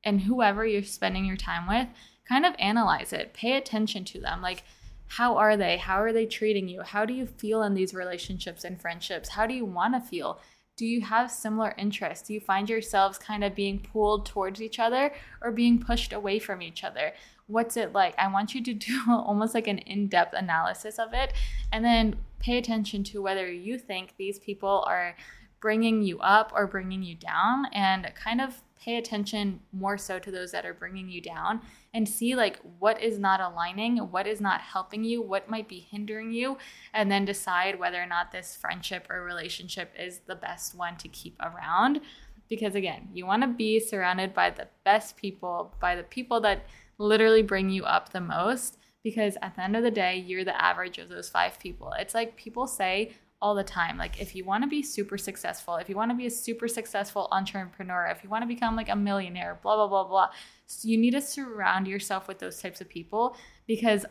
and 0.04 0.22
whoever 0.22 0.66
you're 0.66 0.82
spending 0.82 1.24
your 1.24 1.36
time 1.36 1.68
with, 1.68 1.88
kind 2.28 2.46
of 2.46 2.54
analyze 2.58 3.12
it. 3.12 3.34
Pay 3.34 3.56
attention 3.56 4.04
to 4.04 4.20
them. 4.20 4.40
Like, 4.40 4.64
how 5.08 5.36
are 5.36 5.56
they? 5.56 5.76
How 5.76 6.00
are 6.00 6.12
they 6.12 6.26
treating 6.26 6.68
you? 6.68 6.82
How 6.82 7.04
do 7.04 7.12
you 7.12 7.26
feel 7.26 7.62
in 7.64 7.74
these 7.74 7.92
relationships 7.92 8.64
and 8.64 8.80
friendships? 8.80 9.30
How 9.30 9.46
do 9.46 9.54
you 9.54 9.64
want 9.64 9.94
to 9.94 10.00
feel? 10.00 10.40
Do 10.76 10.86
you 10.86 11.00
have 11.02 11.30
similar 11.30 11.74
interests? 11.76 12.28
Do 12.28 12.34
you 12.34 12.40
find 12.40 12.70
yourselves 12.70 13.18
kind 13.18 13.42
of 13.42 13.54
being 13.54 13.80
pulled 13.80 14.24
towards 14.24 14.62
each 14.62 14.78
other 14.78 15.12
or 15.42 15.50
being 15.50 15.80
pushed 15.80 16.12
away 16.12 16.38
from 16.38 16.62
each 16.62 16.84
other? 16.84 17.12
What's 17.48 17.76
it 17.76 17.92
like? 17.92 18.14
I 18.16 18.32
want 18.32 18.54
you 18.54 18.62
to 18.62 18.74
do 18.88 19.00
almost 19.08 19.52
like 19.52 19.66
an 19.66 19.78
in 19.78 20.06
depth 20.06 20.32
analysis 20.32 20.98
of 20.98 21.12
it 21.12 21.32
and 21.72 21.84
then 21.84 22.16
pay 22.38 22.56
attention 22.56 23.02
to 23.04 23.20
whether 23.20 23.50
you 23.50 23.78
think 23.78 24.14
these 24.16 24.38
people 24.38 24.84
are 24.86 25.16
bringing 25.60 26.02
you 26.02 26.18
up 26.20 26.52
or 26.54 26.66
bringing 26.66 27.02
you 27.02 27.14
down 27.14 27.66
and 27.72 28.10
kind 28.14 28.40
of 28.40 28.62
pay 28.82 28.96
attention 28.96 29.60
more 29.72 29.98
so 29.98 30.18
to 30.18 30.30
those 30.30 30.52
that 30.52 30.64
are 30.64 30.72
bringing 30.72 31.08
you 31.08 31.20
down 31.20 31.60
and 31.92 32.08
see 32.08 32.34
like 32.34 32.58
what 32.78 33.00
is 33.02 33.18
not 33.18 33.40
aligning, 33.40 33.98
what 34.10 34.26
is 34.26 34.40
not 34.40 34.60
helping 34.60 35.04
you, 35.04 35.20
what 35.20 35.50
might 35.50 35.68
be 35.68 35.80
hindering 35.80 36.32
you, 36.32 36.56
and 36.94 37.10
then 37.10 37.24
decide 37.24 37.78
whether 37.78 38.02
or 38.02 38.06
not 38.06 38.32
this 38.32 38.56
friendship 38.56 39.06
or 39.10 39.22
relationship 39.22 39.92
is 39.98 40.20
the 40.26 40.34
best 40.34 40.74
one 40.74 40.96
to 40.96 41.08
keep 41.08 41.36
around. 41.40 42.00
Because 42.48 42.74
again, 42.74 43.08
you 43.12 43.26
want 43.26 43.42
to 43.42 43.48
be 43.48 43.78
surrounded 43.78 44.32
by 44.32 44.50
the 44.50 44.68
best 44.84 45.16
people, 45.16 45.74
by 45.78 45.94
the 45.94 46.02
people 46.02 46.40
that 46.40 46.64
literally 46.98 47.42
bring 47.42 47.68
you 47.68 47.84
up 47.84 48.12
the 48.12 48.20
most. 48.20 48.78
Because 49.02 49.36
at 49.40 49.56
the 49.56 49.62
end 49.62 49.76
of 49.76 49.82
the 49.82 49.90
day, 49.90 50.16
you're 50.16 50.44
the 50.44 50.62
average 50.62 50.98
of 50.98 51.08
those 51.08 51.30
five 51.30 51.58
people. 51.58 51.92
It's 51.98 52.14
like 52.14 52.36
people 52.36 52.66
say, 52.66 53.12
all 53.42 53.54
the 53.54 53.64
time. 53.64 53.96
Like, 53.96 54.20
if 54.20 54.34
you 54.34 54.44
want 54.44 54.64
to 54.64 54.68
be 54.68 54.82
super 54.82 55.16
successful, 55.16 55.76
if 55.76 55.88
you 55.88 55.96
want 55.96 56.10
to 56.10 56.16
be 56.16 56.26
a 56.26 56.30
super 56.30 56.68
successful 56.68 57.28
entrepreneur, 57.32 58.06
if 58.06 58.22
you 58.22 58.30
want 58.30 58.42
to 58.42 58.48
become 58.48 58.76
like 58.76 58.88
a 58.88 58.96
millionaire, 58.96 59.58
blah, 59.62 59.76
blah, 59.76 59.88
blah, 59.88 60.04
blah, 60.04 60.28
so 60.66 60.88
you 60.88 60.98
need 60.98 61.12
to 61.12 61.20
surround 61.20 61.86
yourself 61.86 62.28
with 62.28 62.38
those 62.38 62.60
types 62.60 62.80
of 62.80 62.88
people 62.88 63.36
because 63.66 64.04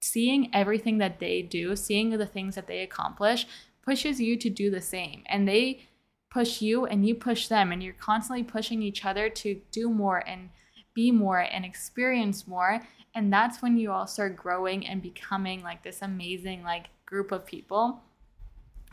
seeing 0.00 0.54
everything 0.54 0.98
that 0.98 1.18
they 1.18 1.40
do, 1.40 1.74
seeing 1.74 2.10
the 2.10 2.26
things 2.26 2.54
that 2.54 2.66
they 2.66 2.80
accomplish, 2.82 3.46
pushes 3.82 4.20
you 4.20 4.36
to 4.36 4.50
do 4.50 4.70
the 4.70 4.80
same. 4.80 5.22
And 5.26 5.48
they 5.48 5.86
push 6.30 6.60
you 6.60 6.84
and 6.84 7.06
you 7.06 7.14
push 7.14 7.48
them, 7.48 7.72
and 7.72 7.82
you're 7.82 7.94
constantly 7.94 8.42
pushing 8.42 8.82
each 8.82 9.04
other 9.04 9.28
to 9.30 9.60
do 9.70 9.88
more 9.88 10.22
and 10.26 10.50
be 10.92 11.10
more 11.10 11.38
and 11.38 11.64
experience 11.64 12.46
more. 12.46 12.82
And 13.14 13.32
that's 13.32 13.62
when 13.62 13.78
you 13.78 13.92
all 13.92 14.06
start 14.06 14.36
growing 14.36 14.86
and 14.86 15.00
becoming 15.00 15.62
like 15.62 15.84
this 15.84 16.02
amazing, 16.02 16.64
like, 16.64 16.90
group 17.06 17.32
of 17.32 17.46
people 17.46 18.02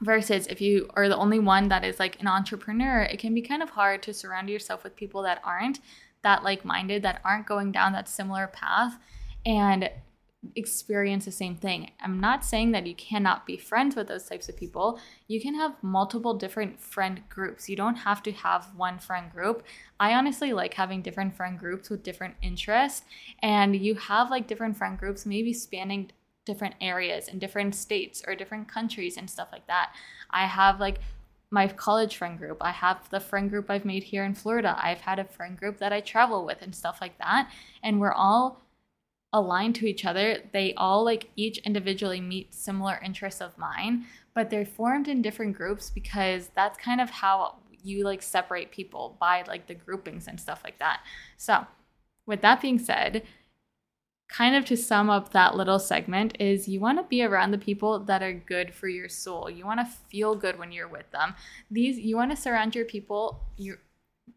versus 0.02 0.48
if 0.48 0.60
you 0.60 0.90
are 0.96 1.08
the 1.08 1.18
only 1.18 1.40
one 1.40 1.70
that 1.70 1.84
is 1.84 2.00
like 2.00 2.20
an 2.20 2.28
entrepreneur 2.28 3.02
it 3.04 3.20
can 3.20 3.34
be 3.34 3.42
kind 3.42 3.64
of 3.64 3.70
hard 3.70 4.02
to 4.02 4.14
surround 4.14 4.50
yourself 4.50 4.84
with 4.84 4.96
people 4.96 5.22
that 5.22 5.42
aren't 5.44 5.80
that 6.24 6.44
like-minded 6.44 7.02
that 7.04 7.22
aren't 7.24 7.48
going 7.48 7.72
down 7.72 7.94
that 7.94 8.10
similar 8.10 8.48
path 8.48 8.98
and 9.46 9.90
experience 10.56 11.26
the 11.26 11.32
same 11.32 11.56
thing. 11.56 11.92
I'm 12.00 12.20
not 12.20 12.44
saying 12.44 12.72
that 12.72 12.88
you 12.88 12.96
cannot 12.96 13.46
be 13.46 13.58
friends 13.58 13.96
with 13.96 14.08
those 14.08 14.26
types 14.26 14.50
of 14.50 14.58
people. 14.58 15.00
You 15.28 15.40
can 15.40 15.54
have 15.56 15.76
multiple 15.84 16.34
different 16.34 16.80
friend 16.82 17.22
groups. 17.30 17.70
You 17.70 17.76
don't 17.76 17.98
have 17.98 18.24
to 18.24 18.32
have 18.32 18.70
one 18.76 18.98
friend 18.98 19.32
group. 19.32 19.64
I 20.00 20.14
honestly 20.14 20.52
like 20.52 20.74
having 20.74 21.02
different 21.02 21.36
friend 21.36 21.60
groups 21.60 21.90
with 21.90 22.04
different 22.04 22.36
interests 22.42 23.04
and 23.42 23.76
you 23.76 23.96
have 23.96 24.32
like 24.32 24.48
different 24.48 24.78
friend 24.78 24.98
groups 24.98 25.26
maybe 25.26 25.54
spanning 25.54 26.12
different 26.46 26.76
areas 26.82 27.28
and 27.28 27.40
different 27.40 27.76
states 27.76 28.24
or 28.28 28.36
different 28.36 28.68
countries 28.68 29.18
and 29.18 29.30
stuff 29.30 29.50
like 29.52 29.68
that. 29.68 29.94
I 30.30 30.46
have 30.46 30.80
like 30.80 31.00
my 31.52 31.68
college 31.68 32.16
friend 32.16 32.38
group. 32.38 32.58
I 32.62 32.72
have 32.72 33.10
the 33.10 33.20
friend 33.20 33.50
group 33.50 33.70
I've 33.70 33.86
made 33.86 34.04
here 34.04 34.24
in 34.24 34.34
Florida. 34.34 34.80
I've 34.82 35.02
had 35.02 35.20
a 35.20 35.26
friend 35.26 35.58
group 35.58 35.78
that 35.80 35.92
I 35.94 36.00
travel 36.00 36.46
with 36.46 36.62
and 36.62 36.74
stuff 36.74 37.00
like 37.02 37.18
that. 37.18 37.52
And 37.84 38.00
we're 38.00 38.14
all 38.14 38.62
aligned 39.34 39.76
to 39.76 39.86
each 39.86 40.06
other. 40.06 40.38
They 40.54 40.74
all 40.76 41.04
like 41.04 41.30
each 41.36 41.58
individually 41.60 42.22
meet 42.22 42.54
similar 42.54 43.00
interests 43.04 43.42
of 43.42 43.58
mine, 43.58 44.06
but 44.34 44.50
they're 44.50 44.66
formed 44.66 45.08
in 45.08 45.22
different 45.22 45.56
groups 45.56 45.90
because 45.90 46.50
that's 46.56 46.78
kind 46.78 47.02
of 47.02 47.10
how 47.10 47.56
you 47.84 48.04
like 48.04 48.22
separate 48.22 48.72
people 48.72 49.18
by 49.20 49.44
like 49.48 49.68
the 49.68 49.74
groupings 49.74 50.28
and 50.28 50.40
stuff 50.40 50.62
like 50.64 50.80
that. 50.80 51.02
So, 51.38 51.66
with 52.28 52.42
that 52.42 52.62
being 52.62 52.80
said, 52.80 53.24
kind 54.32 54.56
of 54.56 54.64
to 54.66 54.78
sum 54.78 55.10
up 55.10 55.34
that 55.34 55.56
little 55.56 55.80
segment 55.80 56.38
is 56.40 56.68
you 56.68 56.80
want 56.80 56.98
to 56.98 57.04
be 57.04 57.22
around 57.22 57.52
the 57.52 57.58
people 57.58 58.00
that 58.00 58.24
are 58.24 58.34
good 58.34 58.74
for 58.74 58.88
your 58.88 59.10
soul. 59.10 59.50
You 59.50 59.66
want 59.66 59.82
to 59.82 59.94
feel 60.10 60.36
good 60.36 60.58
when 60.58 60.72
you're 60.72 60.88
with 60.88 61.12
them. 61.12 61.36
These 61.70 62.00
you 62.00 62.16
want 62.16 62.32
to 62.32 62.38
surround 62.38 62.74
your 62.74 62.86
people 62.86 63.42
you 63.58 63.78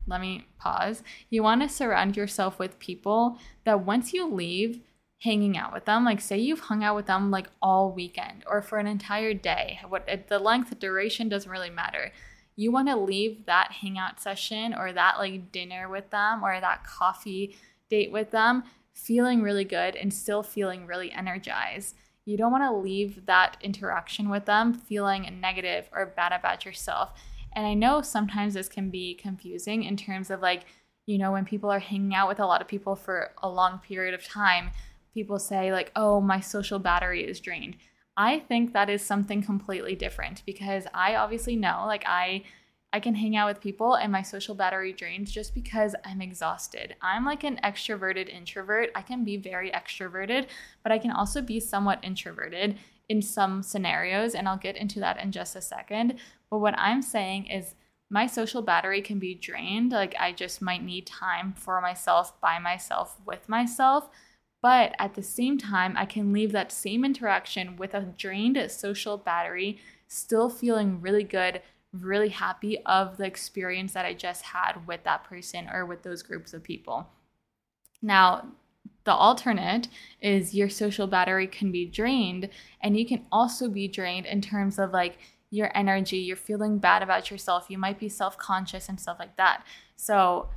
let 0.06 0.20
me 0.20 0.46
pause. 0.58 1.02
You 1.30 1.42
want 1.42 1.62
to 1.62 1.68
surround 1.68 2.16
yourself 2.16 2.58
with 2.58 2.78
people 2.78 3.38
that 3.64 3.86
once 3.86 4.12
you 4.12 4.28
leave 4.28 4.80
hanging 5.22 5.56
out 5.56 5.72
with 5.72 5.84
them, 5.84 6.04
like 6.04 6.20
say 6.20 6.38
you've 6.38 6.60
hung 6.60 6.82
out 6.82 6.96
with 6.96 7.06
them 7.06 7.30
like 7.30 7.46
all 7.62 7.92
weekend 7.92 8.42
or 8.46 8.60
for 8.60 8.78
an 8.78 8.86
entire 8.86 9.32
day, 9.32 9.78
what 9.88 10.08
the 10.28 10.38
length, 10.38 10.70
the 10.70 10.74
duration 10.74 11.28
doesn't 11.28 11.50
really 11.50 11.70
matter. 11.70 12.12
You 12.56 12.72
want 12.72 12.88
to 12.88 12.96
leave 12.96 13.46
that 13.46 13.72
hangout 13.80 14.20
session 14.20 14.74
or 14.74 14.92
that 14.92 15.18
like 15.18 15.52
dinner 15.52 15.88
with 15.88 16.10
them 16.10 16.44
or 16.44 16.60
that 16.60 16.84
coffee 16.84 17.56
date 17.88 18.10
with 18.10 18.30
them 18.32 18.64
feeling 18.94 19.42
really 19.42 19.64
good 19.64 19.96
and 19.96 20.12
still 20.12 20.42
feeling 20.42 20.86
really 20.86 21.12
energized. 21.12 21.94
You 22.24 22.38
don't 22.38 22.52
want 22.52 22.64
to 22.64 22.76
leave 22.76 23.26
that 23.26 23.58
interaction 23.60 24.30
with 24.30 24.46
them 24.46 24.72
feeling 24.72 25.38
negative 25.40 25.88
or 25.92 26.06
bad 26.06 26.32
about 26.32 26.64
yourself. 26.64 27.12
And 27.52 27.66
I 27.66 27.74
know 27.74 28.00
sometimes 28.00 28.54
this 28.54 28.68
can 28.68 28.90
be 28.90 29.14
confusing 29.14 29.84
in 29.84 29.96
terms 29.96 30.30
of 30.30 30.40
like, 30.40 30.64
you 31.06 31.18
know, 31.18 31.32
when 31.32 31.44
people 31.44 31.70
are 31.70 31.80
hanging 31.80 32.14
out 32.14 32.28
with 32.28 32.40
a 32.40 32.46
lot 32.46 32.62
of 32.62 32.68
people 32.68 32.96
for 32.96 33.32
a 33.42 33.48
long 33.48 33.78
period 33.78 34.14
of 34.14 34.24
time, 34.24 34.70
people 35.12 35.38
say, 35.38 35.72
like, 35.72 35.92
oh, 35.94 36.20
my 36.20 36.40
social 36.40 36.78
battery 36.78 37.24
is 37.24 37.40
drained. 37.40 37.76
I 38.16 38.38
think 38.40 38.72
that 38.72 38.90
is 38.90 39.02
something 39.02 39.42
completely 39.42 39.94
different 39.94 40.42
because 40.46 40.86
I 40.94 41.14
obviously 41.16 41.56
know, 41.56 41.84
like, 41.86 42.04
I 42.06 42.44
I 42.94 43.00
can 43.00 43.16
hang 43.16 43.34
out 43.34 43.48
with 43.48 43.60
people 43.60 43.94
and 43.94 44.12
my 44.12 44.22
social 44.22 44.54
battery 44.54 44.92
drains 44.92 45.32
just 45.32 45.52
because 45.52 45.96
I'm 46.04 46.22
exhausted. 46.22 46.94
I'm 47.02 47.24
like 47.24 47.42
an 47.42 47.58
extroverted 47.64 48.28
introvert. 48.28 48.90
I 48.94 49.02
can 49.02 49.24
be 49.24 49.36
very 49.36 49.72
extroverted, 49.72 50.46
but 50.84 50.92
I 50.92 50.98
can 51.00 51.10
also 51.10 51.42
be 51.42 51.58
somewhat 51.58 51.98
introverted 52.04 52.78
in 53.08 53.20
some 53.20 53.64
scenarios, 53.64 54.36
and 54.36 54.48
I'll 54.48 54.56
get 54.56 54.76
into 54.76 55.00
that 55.00 55.20
in 55.20 55.32
just 55.32 55.56
a 55.56 55.60
second. 55.60 56.20
But 56.48 56.60
what 56.60 56.78
I'm 56.78 57.02
saying 57.02 57.46
is, 57.46 57.74
my 58.10 58.28
social 58.28 58.62
battery 58.62 59.02
can 59.02 59.18
be 59.18 59.34
drained. 59.34 59.90
Like, 59.90 60.14
I 60.20 60.30
just 60.30 60.62
might 60.62 60.84
need 60.84 61.04
time 61.04 61.52
for 61.52 61.80
myself, 61.80 62.40
by 62.40 62.60
myself, 62.60 63.16
with 63.26 63.48
myself. 63.48 64.08
But 64.62 64.94
at 65.00 65.14
the 65.14 65.22
same 65.22 65.58
time, 65.58 65.96
I 65.96 66.06
can 66.06 66.32
leave 66.32 66.52
that 66.52 66.70
same 66.70 67.04
interaction 67.04 67.76
with 67.76 67.92
a 67.92 68.02
drained 68.16 68.70
social 68.70 69.18
battery, 69.18 69.78
still 70.06 70.48
feeling 70.48 71.00
really 71.00 71.24
good 71.24 71.60
really 72.00 72.30
happy 72.30 72.78
of 72.84 73.16
the 73.16 73.24
experience 73.24 73.92
that 73.92 74.04
I 74.04 74.14
just 74.14 74.42
had 74.42 74.86
with 74.86 75.04
that 75.04 75.24
person 75.24 75.68
or 75.72 75.86
with 75.86 76.02
those 76.02 76.22
groups 76.22 76.52
of 76.52 76.62
people. 76.62 77.08
Now, 78.02 78.48
the 79.04 79.12
alternate 79.12 79.88
is 80.20 80.54
your 80.54 80.68
social 80.68 81.06
battery 81.06 81.46
can 81.46 81.70
be 81.70 81.84
drained, 81.84 82.48
and 82.80 82.96
you 82.96 83.06
can 83.06 83.24
also 83.30 83.68
be 83.68 83.86
drained 83.86 84.26
in 84.26 84.40
terms 84.40 84.78
of 84.78 84.92
like 84.92 85.18
your 85.50 85.70
energy, 85.74 86.16
you're 86.18 86.36
feeling 86.36 86.78
bad 86.78 87.02
about 87.02 87.30
yourself, 87.30 87.66
you 87.68 87.78
might 87.78 87.98
be 87.98 88.08
self 88.08 88.36
conscious 88.36 88.88
and 88.88 88.98
stuff 88.98 89.18
like 89.18 89.36
that. 89.36 89.64
So, 89.96 90.48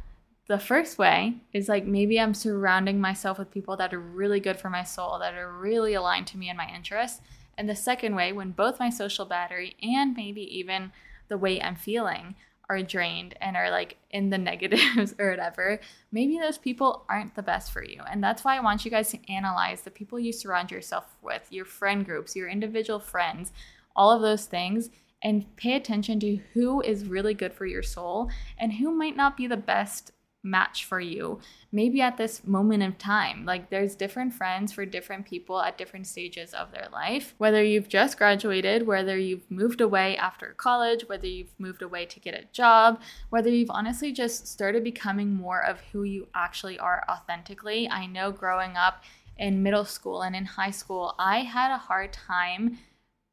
the 0.48 0.58
first 0.58 0.98
way 0.98 1.36
is 1.51 1.67
like 1.67 1.86
maybe 1.86 2.20
I'm 2.20 2.34
surrounding 2.34 3.01
myself 3.01 3.38
with 3.38 3.51
people 3.51 3.75
that 3.77 3.94
are 3.94 4.00
really 4.00 4.39
good 4.39 4.58
for 4.58 4.70
my 4.70 4.84
soul, 4.84 5.20
that 5.20 5.36
are 5.36 5.51
really 5.51 5.94
aligned 5.94 6.27
to 6.27 6.38
me 6.38 6.48
and 6.48 6.58
my 6.58 6.74
interests. 6.74 7.22
And 7.58 7.67
the 7.67 7.75
second 7.75 8.15
way, 8.15 8.32
when 8.32 8.51
both 8.51 8.79
my 8.79 8.89
social 8.89 9.25
battery 9.25 9.75
and 9.82 10.15
maybe 10.15 10.41
even 10.58 10.94
the 11.28 11.38
way 11.38 11.62
I'm 11.62 11.76
feeling 11.76 12.36
are 12.70 12.82
drained 12.82 13.36
and 13.40 13.56
are 13.56 13.72
like 13.72 13.98
in 14.12 14.30
the 14.30 14.38
negatives 14.38 15.16
or 15.20 15.30
whatever, 15.30 15.80
maybe 16.12 16.38
those 16.38 16.58
people 16.58 17.06
aren't 17.10 17.36
the 17.36 17.44
best 17.44 17.72
for 17.72 17.84
you. 17.84 18.02
And 18.10 18.24
that's 18.24 18.44
why 18.44 18.58
I 18.58 18.62
want 18.62 18.86
you 18.86 18.92
guys 18.92 19.10
to 19.12 19.32
analyze 19.32 19.82
the 19.82 19.92
people 19.92 20.20
you 20.20 20.34
surround 20.34 20.72
yourself 20.72 21.06
with, 21.22 21.48
your 21.50 21.66
friend 21.66 22.06
groups, 22.06 22.36
your 22.36 22.50
individual 22.50 23.00
friends, 23.00 23.52
all 23.96 24.12
of 24.12 24.22
those 24.22 24.46
things, 24.46 24.90
and 25.24 25.56
pay 25.56 25.74
attention 25.74 26.20
to 26.20 26.40
who 26.54 26.82
is 26.82 27.06
really 27.06 27.34
good 27.34 27.54
for 27.54 27.66
your 27.66 27.82
soul 27.82 28.30
and 28.58 28.74
who 28.74 28.92
might 28.92 29.16
not 29.16 29.36
be 29.36 29.48
the 29.48 29.58
best 29.58 30.12
match 30.50 30.86
for 30.86 31.00
you 31.00 31.39
maybe 31.72 32.01
at 32.01 32.18
this 32.18 32.46
moment 32.46 32.82
of 32.82 32.98
time. 32.98 33.46
Like 33.46 33.70
there's 33.70 33.96
different 33.96 34.34
friends 34.34 34.72
for 34.72 34.86
different 34.86 35.25
people 35.25 35.62
at 35.62 35.77
different 35.77 36.08
stages 36.08 36.54
of 36.54 36.72
their 36.72 36.88
life. 36.92 37.36
Whether 37.38 37.63
you've 37.63 37.89
just 37.89 38.18
graduated 38.18 38.88
whether 38.88 39.18
you've 39.18 39.50
moved 39.51 39.82
away 39.82 40.18
after 40.18 40.54
college 40.58 41.08
whether 41.08 41.27
you've 41.27 41.54
moved 41.60 41.82
away 41.82 42.06
to 42.06 42.20
get 42.20 42.34
a 42.34 42.46
job 42.51 43.01
whether 43.30 43.50
you've 43.50 43.70
honestly 43.70 44.12
just 44.12 44.48
started 44.48 44.84
becoming 44.84 45.34
more 45.34 45.63
of 45.63 45.82
who 45.92 46.04
you 46.04 46.27
actually 46.34 46.80
are 46.80 47.04
authentically. 47.10 47.89
I 47.89 48.06
know 48.06 48.32
growing 48.32 48.77
up 48.77 49.04
in 49.38 49.62
middle 49.62 49.86
school 49.86 50.22
and 50.22 50.36
in 50.36 50.46
high 50.46 50.72
school 50.72 51.13
i 51.20 51.39
had 51.42 51.72
a 51.72 51.77
hard 51.77 52.12
time 52.12 52.77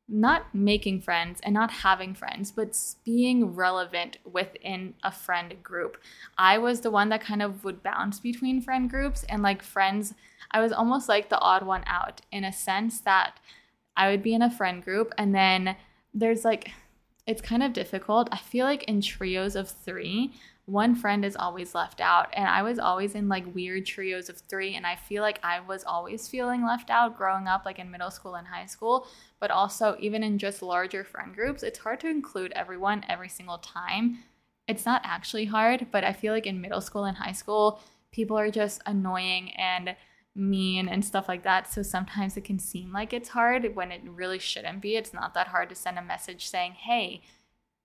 not 0.09 0.55
making 0.55 1.01
friends 1.01 1.41
and 1.43 1.55
not 1.55 1.71
having 1.71 2.15
friends, 2.15 2.53
but 2.53 2.79
being 3.05 3.55
relevant 3.55 4.19
within 4.31 4.95
a 5.03 5.11
friend 5.11 5.55
group. 5.63 5.97
I 6.37 6.59
was 6.59 6.81
the 6.81 6.91
one 6.91 7.09
that 7.09 7.23
kind 7.23 7.43
of 7.43 7.65
would 7.65 7.83
bounce 7.83 8.21
between 8.21 8.61
friend 8.61 8.91
groups 8.91 9.25
and 9.29 9.43
like 9.43 9.63
friends. 9.63 10.15
I 10.51 10.61
was 10.61 10.73
almost 10.73 11.09
like 11.09 11.31
the 11.31 11.41
odd 11.41 11.65
one 11.65 11.85
out 11.87 12.21
in 12.31 12.45
a 12.45 12.53
sense 12.53 13.01
that 13.01 13.39
I 13.97 14.11
would 14.11 14.23
be 14.23 14.35
in 14.35 14.43
a 14.43 14.51
friend 14.51 14.85
group 14.85 15.13
and 15.17 15.35
then 15.35 15.77
there's 16.13 16.45
like, 16.45 16.71
it's 17.27 17.41
kind 17.41 17.63
of 17.63 17.73
difficult. 17.73 18.29
I 18.31 18.37
feel 18.37 18.67
like 18.67 18.85
in 18.85 19.01
trios 19.01 19.57
of 19.57 19.71
three, 19.71 20.35
one 20.67 20.95
friend 20.95 21.25
is 21.25 21.37
always 21.37 21.75
left 21.75 22.01
out. 22.01 22.29
And 22.33 22.49
I 22.49 22.63
was 22.63 22.79
always 22.79 23.15
in 23.15 23.29
like 23.29 23.55
weird 23.55 23.85
trios 23.85 24.29
of 24.29 24.39
three. 24.49 24.75
And 24.75 24.87
I 24.87 24.97
feel 24.97 25.23
like 25.23 25.39
I 25.43 25.61
was 25.61 25.85
always 25.85 26.29
feeling 26.29 26.65
left 26.65 26.91
out 26.91 27.17
growing 27.17 27.47
up, 27.47 27.65
like 27.65 27.79
in 27.79 27.91
middle 27.91 28.11
school 28.11 28.35
and 28.35 28.47
high 28.47 28.67
school. 28.67 29.07
But 29.41 29.51
also, 29.51 29.97
even 30.01 30.23
in 30.23 30.39
just 30.39 30.63
larger 30.63 31.05
friend 31.05 31.35
groups, 31.35 31.63
it's 31.63 31.81
hard 31.81 32.01
to 32.01 32.09
include 32.09 32.53
everyone 32.53 33.05
every 33.09 33.29
single 33.29 33.59
time. 33.59 34.25
It's 34.67 34.87
not 34.87 35.03
actually 35.05 35.45
hard, 35.45 35.89
but 35.93 36.05
I 36.05 36.15
feel 36.15 36.33
like 36.33 36.47
in 36.47 36.61
middle 36.61 36.81
school 36.81 37.05
and 37.05 37.19
high 37.19 37.33
school, 37.33 37.81
people 38.11 38.39
are 38.39 38.51
just 38.51 38.81
annoying 38.87 39.51
and 39.57 39.95
mean 40.35 40.89
and 40.89 41.05
stuff 41.05 41.29
like 41.29 41.43
that. 41.45 41.71
So 41.71 41.83
sometimes 41.83 42.37
it 42.37 42.45
can 42.45 42.59
seem 42.59 42.93
like 42.93 43.13
it's 43.13 43.29
hard 43.29 43.77
when 43.77 43.93
it 43.93 44.03
really 44.05 44.39
shouldn't 44.39 44.81
be. 44.81 44.97
It's 44.97 45.13
not 45.13 45.35
that 45.35 45.49
hard 45.49 45.69
to 45.69 45.75
send 45.75 45.99
a 45.99 46.03
message 46.03 46.49
saying, 46.49 46.73
hey, 46.73 47.23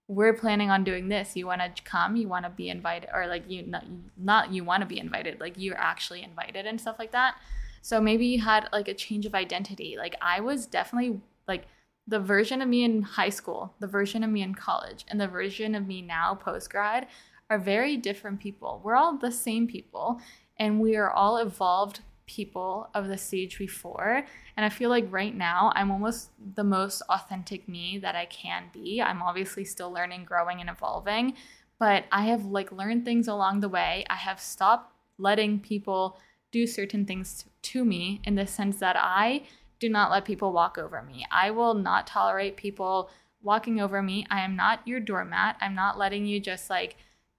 we're 0.10 0.34
planning 0.34 0.72
on 0.72 0.84
doing 0.84 1.08
this. 1.08 1.36
You 1.36 1.46
want 1.46 1.62
to 1.62 1.84
come? 1.84 2.16
You 2.16 2.28
want 2.28 2.44
to 2.44 2.50
be 2.50 2.68
invited, 2.68 3.10
or 3.13 3.28
like 3.28 3.48
you 3.48 3.62
not, 3.68 3.86
not 4.18 4.51
you 4.51 4.63
want 4.63 4.82
to 4.82 4.88
be 4.88 5.00
invited, 5.00 5.39
like 5.39 5.54
you're 5.56 5.78
actually 5.78 6.24
invited 6.24 6.66
and 6.66 6.82
stuff 6.82 6.98
like 6.98 7.12
that. 7.12 7.36
So 7.84 8.01
maybe 8.01 8.25
you 8.25 8.42
had 8.42 8.68
like 8.74 8.88
a 8.88 8.96
change 8.96 9.28
of 9.28 9.36
identity. 9.36 9.96
Like 9.98 10.16
I 10.20 10.42
was 10.42 10.66
definitely 10.66 11.22
like 11.48 11.68
the 12.08 12.20
version 12.20 12.60
of 12.63 12.68
me 12.68 12.84
in 12.84 13.04
high 13.04 13.30
school, 13.30 13.75
the 13.80 13.88
version 13.88 14.24
of 14.24 14.32
me 14.32 14.42
in 14.42 14.56
college, 14.56 15.06
and 15.08 15.22
the 15.22 15.28
version 15.28 15.75
of 15.75 15.86
me 15.86 16.01
now 16.01 16.34
post 16.34 16.72
grad 16.72 17.06
are 17.51 17.60
very 17.60 17.96
different 17.96 18.39
people. 18.39 18.82
We're 18.84 18.96
all 18.96 19.16
the 19.16 19.32
same 19.32 19.68
people, 19.68 20.20
and 20.58 20.80
we 20.80 20.96
are 20.96 21.12
all 21.12 21.38
evolved 21.38 22.00
people 22.29 22.89
of 22.93 23.07
the 23.07 23.17
stage 23.17 23.57
before. 23.57 24.24
And 24.55 24.65
I 24.65 24.69
feel 24.69 24.89
like 24.89 25.12
right 25.12 25.36
now 25.36 25.74
I'm 25.75 25.89
almost 25.89 26.29
the 26.55 26.63
most 26.63 27.01
authentic 27.09 27.67
me 27.67 27.98
that 28.00 28.15
I 28.15 28.25
can 28.25 28.65
be. 28.71 29.01
I'm 29.01 29.24
obviously 29.24 29.65
still 29.65 29.91
learning, 29.91 30.25
growing, 30.25 30.62
and 30.62 30.69
evolving, 30.69 31.33
but 31.79 32.05
I 32.12 32.25
have 32.25 32.45
like 32.45 32.71
learned 32.71 33.03
things 33.03 33.27
along 33.27 33.62
the 33.62 33.69
way. 33.69 34.05
I 34.09 34.15
have 34.15 34.39
stopped 34.39 34.93
letting 35.17 35.59
people 35.59 36.19
do 36.51 36.67
certain 36.67 37.05
things 37.05 37.45
to 37.62 37.83
me 37.83 38.21
in 38.24 38.36
the 38.36 38.45
sense 38.48 38.77
that 38.77 38.95
I 38.98 39.43
do 39.79 39.89
not 39.89 40.12
let 40.12 40.25
people 40.25 40.53
walk 40.53 40.77
over 40.77 41.01
me. 41.01 41.25
I 41.31 41.51
will 41.51 41.74
not 41.74 42.05
tolerate 42.05 42.57
people 42.57 43.09
walking 43.41 43.79
over 43.79 44.01
me. 44.03 44.25
I 44.29 44.41
am 44.41 44.55
not 44.55 44.88
your 44.88 45.00
doormat. 45.00 45.55
I'm 45.62 45.74
not 45.74 45.98
letting 45.98 46.25
you 46.25 46.39
just 46.39 46.69
like 46.69 46.98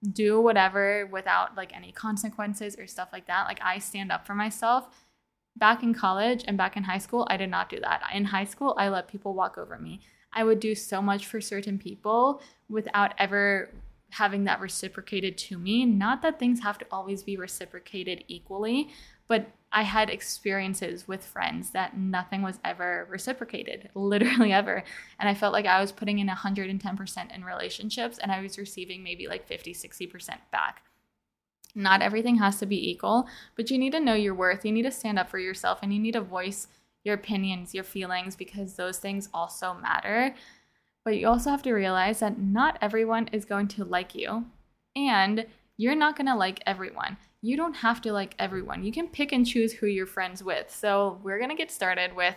do 0.09 0.41
whatever 0.41 1.07
without 1.11 1.55
like 1.55 1.75
any 1.75 1.91
consequences 1.91 2.77
or 2.77 2.87
stuff 2.87 3.09
like 3.13 3.27
that. 3.27 3.45
Like 3.45 3.59
I 3.61 3.79
stand 3.79 4.11
up 4.11 4.25
for 4.25 4.35
myself. 4.35 4.87
Back 5.57 5.83
in 5.83 5.93
college 5.93 6.45
and 6.47 6.57
back 6.57 6.77
in 6.77 6.83
high 6.83 6.97
school, 6.97 7.27
I 7.29 7.37
did 7.37 7.49
not 7.49 7.69
do 7.69 7.79
that. 7.81 8.01
In 8.13 8.25
high 8.25 8.45
school, 8.45 8.73
I 8.77 8.87
let 8.87 9.09
people 9.09 9.33
walk 9.33 9.57
over 9.57 9.77
me. 9.77 9.99
I 10.33 10.43
would 10.43 10.61
do 10.61 10.75
so 10.75 11.01
much 11.01 11.25
for 11.25 11.41
certain 11.41 11.77
people 11.77 12.41
without 12.69 13.13
ever 13.17 13.69
having 14.11 14.45
that 14.45 14.59
reciprocated 14.59 15.37
to 15.37 15.57
me. 15.57 15.85
Not 15.85 16.21
that 16.21 16.39
things 16.39 16.61
have 16.61 16.77
to 16.79 16.85
always 16.91 17.23
be 17.23 17.37
reciprocated 17.37 18.23
equally, 18.27 18.89
but 19.31 19.49
I 19.71 19.83
had 19.83 20.09
experiences 20.09 21.07
with 21.07 21.23
friends 21.25 21.69
that 21.69 21.95
nothing 21.97 22.41
was 22.41 22.59
ever 22.65 23.07
reciprocated, 23.09 23.89
literally 23.95 24.51
ever. 24.51 24.83
And 25.17 25.29
I 25.29 25.33
felt 25.33 25.53
like 25.53 25.65
I 25.65 25.79
was 25.79 25.93
putting 25.93 26.19
in 26.19 26.27
110% 26.27 27.33
in 27.33 27.45
relationships 27.45 28.17
and 28.17 28.29
I 28.29 28.41
was 28.41 28.57
receiving 28.57 29.03
maybe 29.03 29.29
like 29.29 29.47
50, 29.47 29.73
60% 29.73 30.35
back. 30.51 30.81
Not 31.73 32.01
everything 32.01 32.39
has 32.39 32.59
to 32.59 32.65
be 32.65 32.91
equal, 32.91 33.25
but 33.55 33.71
you 33.71 33.77
need 33.77 33.93
to 33.93 34.01
know 34.01 34.15
your 34.15 34.35
worth. 34.35 34.65
You 34.65 34.73
need 34.73 34.81
to 34.81 34.91
stand 34.91 35.17
up 35.17 35.29
for 35.29 35.39
yourself 35.39 35.79
and 35.81 35.93
you 35.93 35.99
need 36.01 36.15
to 36.15 36.19
voice 36.21 36.67
your 37.05 37.15
opinions, 37.15 37.73
your 37.73 37.85
feelings, 37.85 38.35
because 38.35 38.73
those 38.73 38.97
things 38.97 39.29
also 39.33 39.73
matter. 39.73 40.35
But 41.05 41.15
you 41.15 41.29
also 41.29 41.51
have 41.51 41.63
to 41.63 41.71
realize 41.71 42.19
that 42.19 42.37
not 42.37 42.77
everyone 42.81 43.29
is 43.31 43.45
going 43.45 43.69
to 43.69 43.85
like 43.85 44.13
you, 44.13 44.47
and 44.93 45.45
you're 45.77 45.95
not 45.95 46.17
going 46.17 46.27
to 46.27 46.35
like 46.35 46.59
everyone 46.67 47.15
you 47.41 47.57
don't 47.57 47.73
have 47.73 48.01
to 48.01 48.13
like 48.13 48.35
everyone. 48.37 48.83
You 48.83 48.91
can 48.91 49.07
pick 49.07 49.31
and 49.31 49.45
choose 49.45 49.73
who 49.73 49.87
you're 49.87 50.05
friends 50.05 50.43
with. 50.43 50.69
So, 50.73 51.19
we're 51.23 51.39
going 51.39 51.49
to 51.49 51.55
get 51.55 51.71
started 51.71 52.15
with 52.15 52.35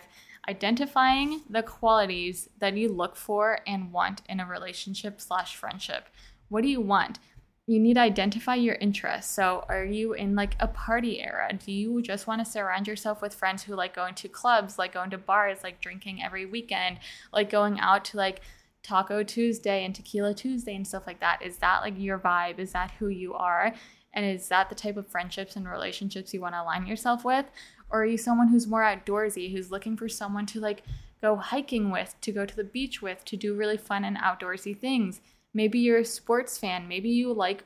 identifying 0.49 1.41
the 1.49 1.63
qualities 1.63 2.49
that 2.59 2.75
you 2.75 2.89
look 2.89 3.15
for 3.15 3.59
and 3.67 3.91
want 3.91 4.21
in 4.27 4.39
a 4.39 4.45
relationship 4.45 5.21
slash 5.21 5.55
friendship. 5.55 6.07
What 6.49 6.61
do 6.61 6.67
you 6.67 6.81
want? 6.81 7.19
You 7.67 7.79
need 7.79 7.95
to 7.95 8.01
identify 8.01 8.55
your 8.55 8.75
interests. 8.75 9.31
So, 9.31 9.65
are 9.69 9.85
you 9.85 10.13
in 10.13 10.35
like 10.35 10.55
a 10.59 10.67
party 10.67 11.21
era? 11.21 11.51
Do 11.53 11.71
you 11.71 12.01
just 12.01 12.27
want 12.27 12.43
to 12.43 12.51
surround 12.51 12.87
yourself 12.87 13.21
with 13.21 13.35
friends 13.35 13.63
who 13.63 13.75
like 13.75 13.95
going 13.95 14.15
to 14.15 14.27
clubs, 14.27 14.79
like 14.79 14.93
going 14.93 15.11
to 15.11 15.17
bars, 15.17 15.59
like 15.63 15.81
drinking 15.81 16.23
every 16.23 16.45
weekend, 16.45 16.99
like 17.31 17.49
going 17.49 17.79
out 17.79 18.05
to 18.05 18.17
like 18.17 18.41
Taco 18.83 19.23
Tuesday 19.23 19.83
and 19.83 19.95
Tequila 19.95 20.33
Tuesday 20.33 20.75
and 20.75 20.87
stuff 20.87 21.07
like 21.07 21.19
that? 21.19 21.41
Is 21.43 21.57
that 21.57 21.81
like 21.81 21.95
your 21.97 22.19
vibe? 22.19 22.59
Is 22.59 22.71
that 22.73 22.91
who 22.99 23.07
you 23.07 23.33
are? 23.33 23.73
And 24.15 24.25
is 24.25 24.47
that 24.47 24.69
the 24.69 24.75
type 24.75 24.97
of 24.97 25.07
friendships 25.07 25.55
and 25.55 25.67
relationships 25.67 26.33
you 26.33 26.41
want 26.41 26.55
to 26.55 26.61
align 26.61 26.87
yourself 26.87 27.23
with? 27.23 27.45
Or 27.89 28.01
are 28.01 28.05
you 28.05 28.17
someone 28.17 28.47
who's 28.47 28.65
more 28.65 28.81
outdoorsy, 28.81 29.51
who's 29.51 29.71
looking 29.71 29.97
for 29.97 30.09
someone 30.09 30.45
to 30.47 30.59
like 30.59 30.83
go 31.21 31.35
hiking 31.35 31.91
with, 31.91 32.15
to 32.21 32.31
go 32.31 32.45
to 32.45 32.55
the 32.55 32.63
beach 32.63 33.01
with, 33.01 33.23
to 33.25 33.37
do 33.37 33.53
really 33.53 33.77
fun 33.77 34.05
and 34.05 34.17
outdoorsy 34.17 34.75
things? 34.77 35.21
Maybe 35.53 35.79
you're 35.79 35.99
a 35.99 36.05
sports 36.05 36.57
fan. 36.57 36.87
Maybe 36.87 37.09
you 37.09 37.31
like 37.33 37.63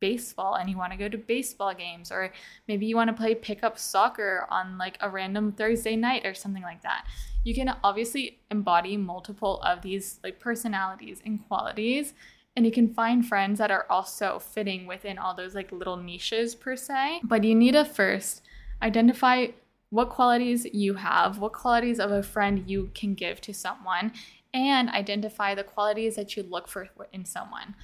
baseball 0.00 0.56
and 0.56 0.68
you 0.68 0.76
want 0.76 0.92
to 0.92 0.98
go 0.98 1.08
to 1.08 1.16
baseball 1.16 1.72
games 1.72 2.12
or 2.12 2.30
maybe 2.68 2.84
you 2.84 2.94
want 2.94 3.08
to 3.08 3.16
play 3.16 3.34
pickup 3.34 3.78
soccer 3.78 4.46
on 4.50 4.76
like 4.76 4.98
a 5.00 5.08
random 5.08 5.50
Thursday 5.50 5.96
night 5.96 6.26
or 6.26 6.34
something 6.34 6.62
like 6.62 6.82
that. 6.82 7.06
You 7.42 7.54
can 7.54 7.74
obviously 7.82 8.38
embody 8.50 8.98
multiple 8.98 9.62
of 9.62 9.80
these 9.80 10.20
like 10.22 10.40
personalities 10.40 11.22
and 11.24 11.46
qualities 11.48 12.12
and 12.56 12.64
you 12.64 12.72
can 12.72 12.92
find 12.92 13.26
friends 13.26 13.58
that 13.58 13.70
are 13.70 13.86
also 13.90 14.38
fitting 14.38 14.86
within 14.86 15.18
all 15.18 15.34
those 15.34 15.54
like 15.54 15.72
little 15.72 15.96
niches 15.96 16.54
per 16.54 16.76
se. 16.76 17.20
But 17.24 17.44
you 17.44 17.54
need 17.54 17.72
to 17.72 17.84
first 17.84 18.42
identify 18.82 19.48
what 19.94 20.10
qualities 20.10 20.66
you 20.72 20.94
have 20.94 21.38
what 21.38 21.52
qualities 21.52 22.00
of 22.00 22.10
a 22.10 22.20
friend 22.20 22.64
you 22.66 22.90
can 22.94 23.14
give 23.14 23.40
to 23.40 23.54
someone 23.54 24.12
and 24.52 24.88
identify 24.90 25.54
the 25.54 25.62
qualities 25.62 26.16
that 26.16 26.36
you 26.36 26.42
look 26.42 26.66
for 26.66 26.88
in 27.12 27.24
someone 27.24 27.76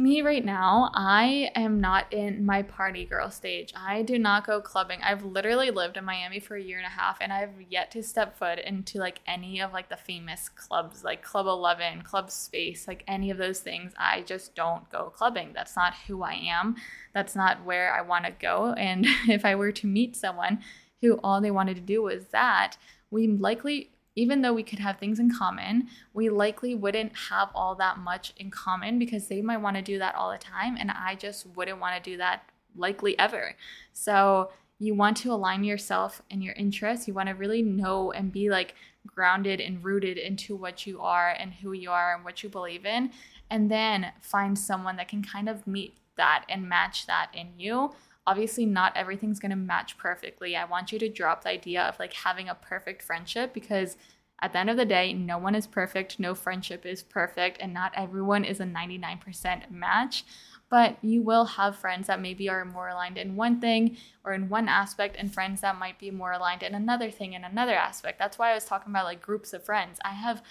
me 0.00 0.22
right 0.22 0.44
now, 0.44 0.90
I 0.94 1.50
am 1.54 1.80
not 1.80 2.12
in 2.12 2.44
my 2.44 2.62
party 2.62 3.04
girl 3.04 3.30
stage. 3.30 3.72
I 3.76 4.02
do 4.02 4.18
not 4.18 4.46
go 4.46 4.60
clubbing. 4.60 5.00
I've 5.02 5.24
literally 5.24 5.70
lived 5.70 5.96
in 5.96 6.04
Miami 6.04 6.40
for 6.40 6.56
a 6.56 6.62
year 6.62 6.78
and 6.78 6.86
a 6.86 6.90
half 6.90 7.18
and 7.20 7.32
I've 7.32 7.60
yet 7.68 7.90
to 7.92 8.02
step 8.02 8.38
foot 8.38 8.58
into 8.58 8.98
like 8.98 9.20
any 9.26 9.60
of 9.60 9.72
like 9.72 9.88
the 9.88 9.96
famous 9.96 10.48
clubs 10.48 11.04
like 11.04 11.22
Club 11.22 11.46
11, 11.46 12.02
Club 12.02 12.30
Space, 12.30 12.88
like 12.88 13.04
any 13.06 13.30
of 13.30 13.38
those 13.38 13.60
things. 13.60 13.92
I 13.98 14.22
just 14.22 14.54
don't 14.54 14.88
go 14.90 15.12
clubbing. 15.14 15.52
That's 15.54 15.76
not 15.76 15.94
who 16.06 16.22
I 16.22 16.34
am. 16.34 16.76
That's 17.12 17.36
not 17.36 17.64
where 17.64 17.92
I 17.94 18.00
want 18.00 18.24
to 18.24 18.32
go. 18.32 18.72
And 18.72 19.06
if 19.28 19.44
I 19.44 19.54
were 19.54 19.72
to 19.72 19.86
meet 19.86 20.16
someone 20.16 20.60
who 21.00 21.20
all 21.22 21.40
they 21.40 21.50
wanted 21.50 21.76
to 21.76 21.82
do 21.82 22.02
was 22.02 22.26
that, 22.32 22.76
we 23.10 23.28
likely 23.28 23.90
even 24.16 24.42
though 24.42 24.52
we 24.52 24.62
could 24.62 24.78
have 24.78 24.98
things 24.98 25.18
in 25.18 25.30
common, 25.34 25.88
we 26.12 26.28
likely 26.28 26.74
wouldn't 26.74 27.12
have 27.30 27.48
all 27.54 27.74
that 27.76 27.98
much 27.98 28.32
in 28.36 28.50
common 28.50 28.98
because 28.98 29.28
they 29.28 29.40
might 29.40 29.58
want 29.58 29.76
to 29.76 29.82
do 29.82 29.98
that 29.98 30.14
all 30.14 30.30
the 30.30 30.38
time. 30.38 30.76
And 30.78 30.90
I 30.90 31.14
just 31.14 31.46
wouldn't 31.54 31.80
want 31.80 32.02
to 32.02 32.10
do 32.10 32.16
that 32.16 32.42
likely 32.76 33.18
ever. 33.18 33.54
So 33.92 34.50
you 34.78 34.94
want 34.94 35.16
to 35.18 35.32
align 35.32 35.62
yourself 35.62 36.22
and 36.30 36.42
your 36.42 36.54
interests. 36.54 37.06
You 37.06 37.14
want 37.14 37.28
to 37.28 37.34
really 37.34 37.62
know 37.62 38.12
and 38.12 38.32
be 38.32 38.50
like 38.50 38.74
grounded 39.06 39.60
and 39.60 39.84
rooted 39.84 40.18
into 40.18 40.56
what 40.56 40.86
you 40.86 41.00
are 41.00 41.30
and 41.30 41.52
who 41.52 41.72
you 41.72 41.90
are 41.90 42.14
and 42.14 42.24
what 42.24 42.42
you 42.42 42.48
believe 42.48 42.84
in. 42.84 43.10
And 43.48 43.70
then 43.70 44.12
find 44.20 44.58
someone 44.58 44.96
that 44.96 45.08
can 45.08 45.22
kind 45.22 45.48
of 45.48 45.66
meet 45.66 45.96
that 46.16 46.44
and 46.48 46.68
match 46.68 47.06
that 47.06 47.30
in 47.34 47.48
you 47.58 47.92
obviously 48.30 48.66
not 48.66 48.96
everything's 48.96 49.40
going 49.40 49.50
to 49.50 49.56
match 49.72 49.98
perfectly. 49.98 50.50
I 50.56 50.64
want 50.64 50.92
you 50.92 50.98
to 51.00 51.08
drop 51.08 51.42
the 51.42 51.50
idea 51.50 51.82
of 51.82 51.98
like 51.98 52.14
having 52.26 52.48
a 52.48 52.54
perfect 52.54 53.02
friendship 53.02 53.52
because 53.52 53.96
At 54.42 54.52
the 54.52 54.58
end 54.58 54.70
of 54.70 54.76
the 54.76 54.86
day, 54.86 55.12
no 55.12 55.36
one 55.36 55.54
is 55.54 55.66
perfect, 55.66 56.18
no 56.18 56.34
friendship 56.34 56.86
is 56.86 57.02
perfect, 57.02 57.58
and 57.60 57.74
not 57.74 57.92
everyone 57.94 58.44
is 58.44 58.58
a 58.60 58.64
99% 58.64 59.70
match. 59.70 60.24
But 60.70 60.96
you 61.02 61.20
will 61.22 61.44
have 61.44 61.76
friends 61.76 62.06
that 62.06 62.20
maybe 62.20 62.48
are 62.48 62.64
more 62.64 62.88
aligned 62.88 63.18
in 63.18 63.36
one 63.36 63.60
thing 63.60 63.96
or 64.24 64.32
in 64.32 64.48
one 64.48 64.68
aspect, 64.68 65.16
and 65.18 65.32
friends 65.32 65.60
that 65.60 65.78
might 65.78 65.98
be 65.98 66.10
more 66.10 66.32
aligned 66.32 66.62
in 66.62 66.74
another 66.74 67.10
thing 67.10 67.34
in 67.34 67.44
another 67.44 67.74
aspect. 67.74 68.18
That's 68.18 68.38
why 68.38 68.52
I 68.52 68.54
was 68.54 68.64
talking 68.64 68.92
about 68.92 69.04
like 69.04 69.20
groups 69.20 69.52
of 69.52 69.64
friends. 69.64 69.98
I 70.04 70.12
have 70.12 70.42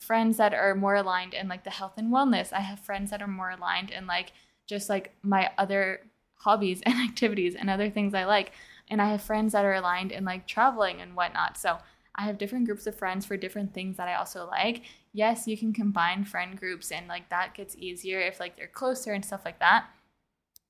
friends 0.00 0.38
that 0.38 0.54
are 0.54 0.74
more 0.74 0.94
aligned 0.96 1.34
in 1.34 1.46
like 1.48 1.64
the 1.64 1.70
health 1.70 1.94
and 1.96 2.12
wellness. 2.12 2.52
I 2.52 2.60
have 2.60 2.80
friends 2.80 3.10
that 3.10 3.22
are 3.22 3.28
more 3.28 3.50
aligned 3.50 3.90
in 3.90 4.06
like 4.06 4.32
just 4.66 4.88
like 4.88 5.14
my 5.22 5.50
other 5.56 6.00
hobbies 6.46 6.80
and 6.86 6.94
activities 7.08 7.56
and 7.56 7.68
other 7.68 7.90
things 7.90 8.14
I 8.14 8.24
like. 8.24 8.52
And 8.88 9.02
I 9.02 9.10
have 9.10 9.22
friends 9.22 9.52
that 9.52 9.64
are 9.64 9.74
aligned 9.74 10.12
in 10.12 10.24
like 10.24 10.46
traveling 10.46 11.00
and 11.00 11.16
whatnot. 11.16 11.58
So 11.58 11.78
I 12.14 12.22
have 12.22 12.38
different 12.38 12.66
groups 12.66 12.86
of 12.86 12.94
friends 12.94 13.26
for 13.26 13.36
different 13.36 13.74
things 13.74 13.96
that 13.96 14.08
I 14.08 14.14
also 14.14 14.46
like. 14.46 14.82
Yes, 15.12 15.48
you 15.48 15.58
can 15.58 15.72
combine 15.72 16.24
friend 16.24 16.56
groups 16.58 16.92
and 16.92 17.08
like 17.08 17.28
that 17.30 17.54
gets 17.54 17.76
easier 17.76 18.20
if 18.20 18.38
like 18.38 18.56
they're 18.56 18.68
closer 18.68 19.12
and 19.12 19.24
stuff 19.24 19.44
like 19.44 19.58
that. 19.58 19.86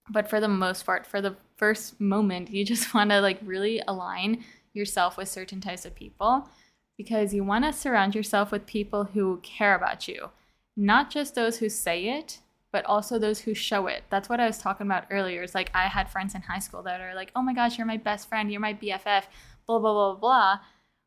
But 0.09 0.31
for 0.31 0.41
the 0.41 0.49
most 0.49 0.87
part, 0.87 1.07
for 1.07 1.21
the 1.21 1.37
first 1.57 2.01
moment, 2.01 2.51
you 2.51 2.65
just 2.73 2.95
want 2.95 3.11
to 3.11 3.21
like 3.21 3.39
really 3.43 3.83
align 3.87 4.45
yourself 4.73 5.17
with 5.19 5.29
certain 5.29 5.61
types 5.61 5.85
of 5.85 5.95
people 5.95 6.49
because 6.97 7.35
you 7.35 7.45
want 7.45 7.65
to 7.65 7.73
surround 7.73 8.15
yourself 8.15 8.51
with 8.51 8.65
people 8.65 9.05
who 9.05 9.41
care 9.43 9.75
about 9.75 10.09
you, 10.09 10.31
not 10.75 11.11
just 11.11 11.35
those 11.35 11.59
who 11.59 11.69
say 11.69 12.09
it, 12.09 12.41
but 12.77 12.85
also 12.85 13.19
those 13.19 13.41
who 13.41 13.55
show 13.55 13.87
it. 13.87 14.05
That's 14.11 14.29
what 14.29 14.39
I 14.39 14.47
was 14.47 14.59
talking 14.59 14.87
about 14.87 15.07
earlier. 15.11 15.43
It's 15.43 15.55
like 15.55 15.71
I 15.73 15.85
had 15.85 16.11
friends 16.11 16.35
in 16.35 16.43
high 16.43 16.59
school 16.59 16.83
that 16.83 17.01
are 17.01 17.15
like, 17.15 17.33
oh 17.35 17.41
my 17.41 17.55
gosh, 17.55 17.79
you're 17.79 17.87
my 17.87 17.97
best 17.97 18.29
friend, 18.29 18.53
you're 18.53 18.61
my 18.61 18.75
BFF, 18.75 19.23
blah, 19.67 19.79
blah, 19.79 19.95
blah, 19.95 20.15
blah. 20.17 20.59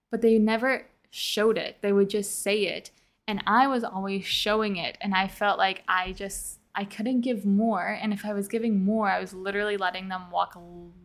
But 0.09 0.23
they 0.23 0.39
never 0.39 0.87
showed 1.11 1.59
it. 1.59 1.77
They 1.81 1.93
would 1.93 2.09
just 2.09 2.41
say 2.41 2.61
it. 2.63 2.89
And 3.27 3.43
I 3.45 3.67
was 3.67 3.83
always 3.83 4.25
showing 4.25 4.77
it. 4.77 4.97
And 4.99 5.13
I 5.13 5.27
felt 5.27 5.59
like 5.59 5.83
I 5.87 6.13
just, 6.13 6.57
I 6.73 6.85
couldn't 6.85 7.21
give 7.21 7.45
more. 7.45 7.99
And 8.01 8.13
if 8.13 8.25
I 8.25 8.33
was 8.33 8.47
giving 8.47 8.83
more, 8.83 9.07
I 9.07 9.19
was 9.19 9.35
literally 9.35 9.77
letting 9.77 10.09
them 10.09 10.31
walk 10.31 10.59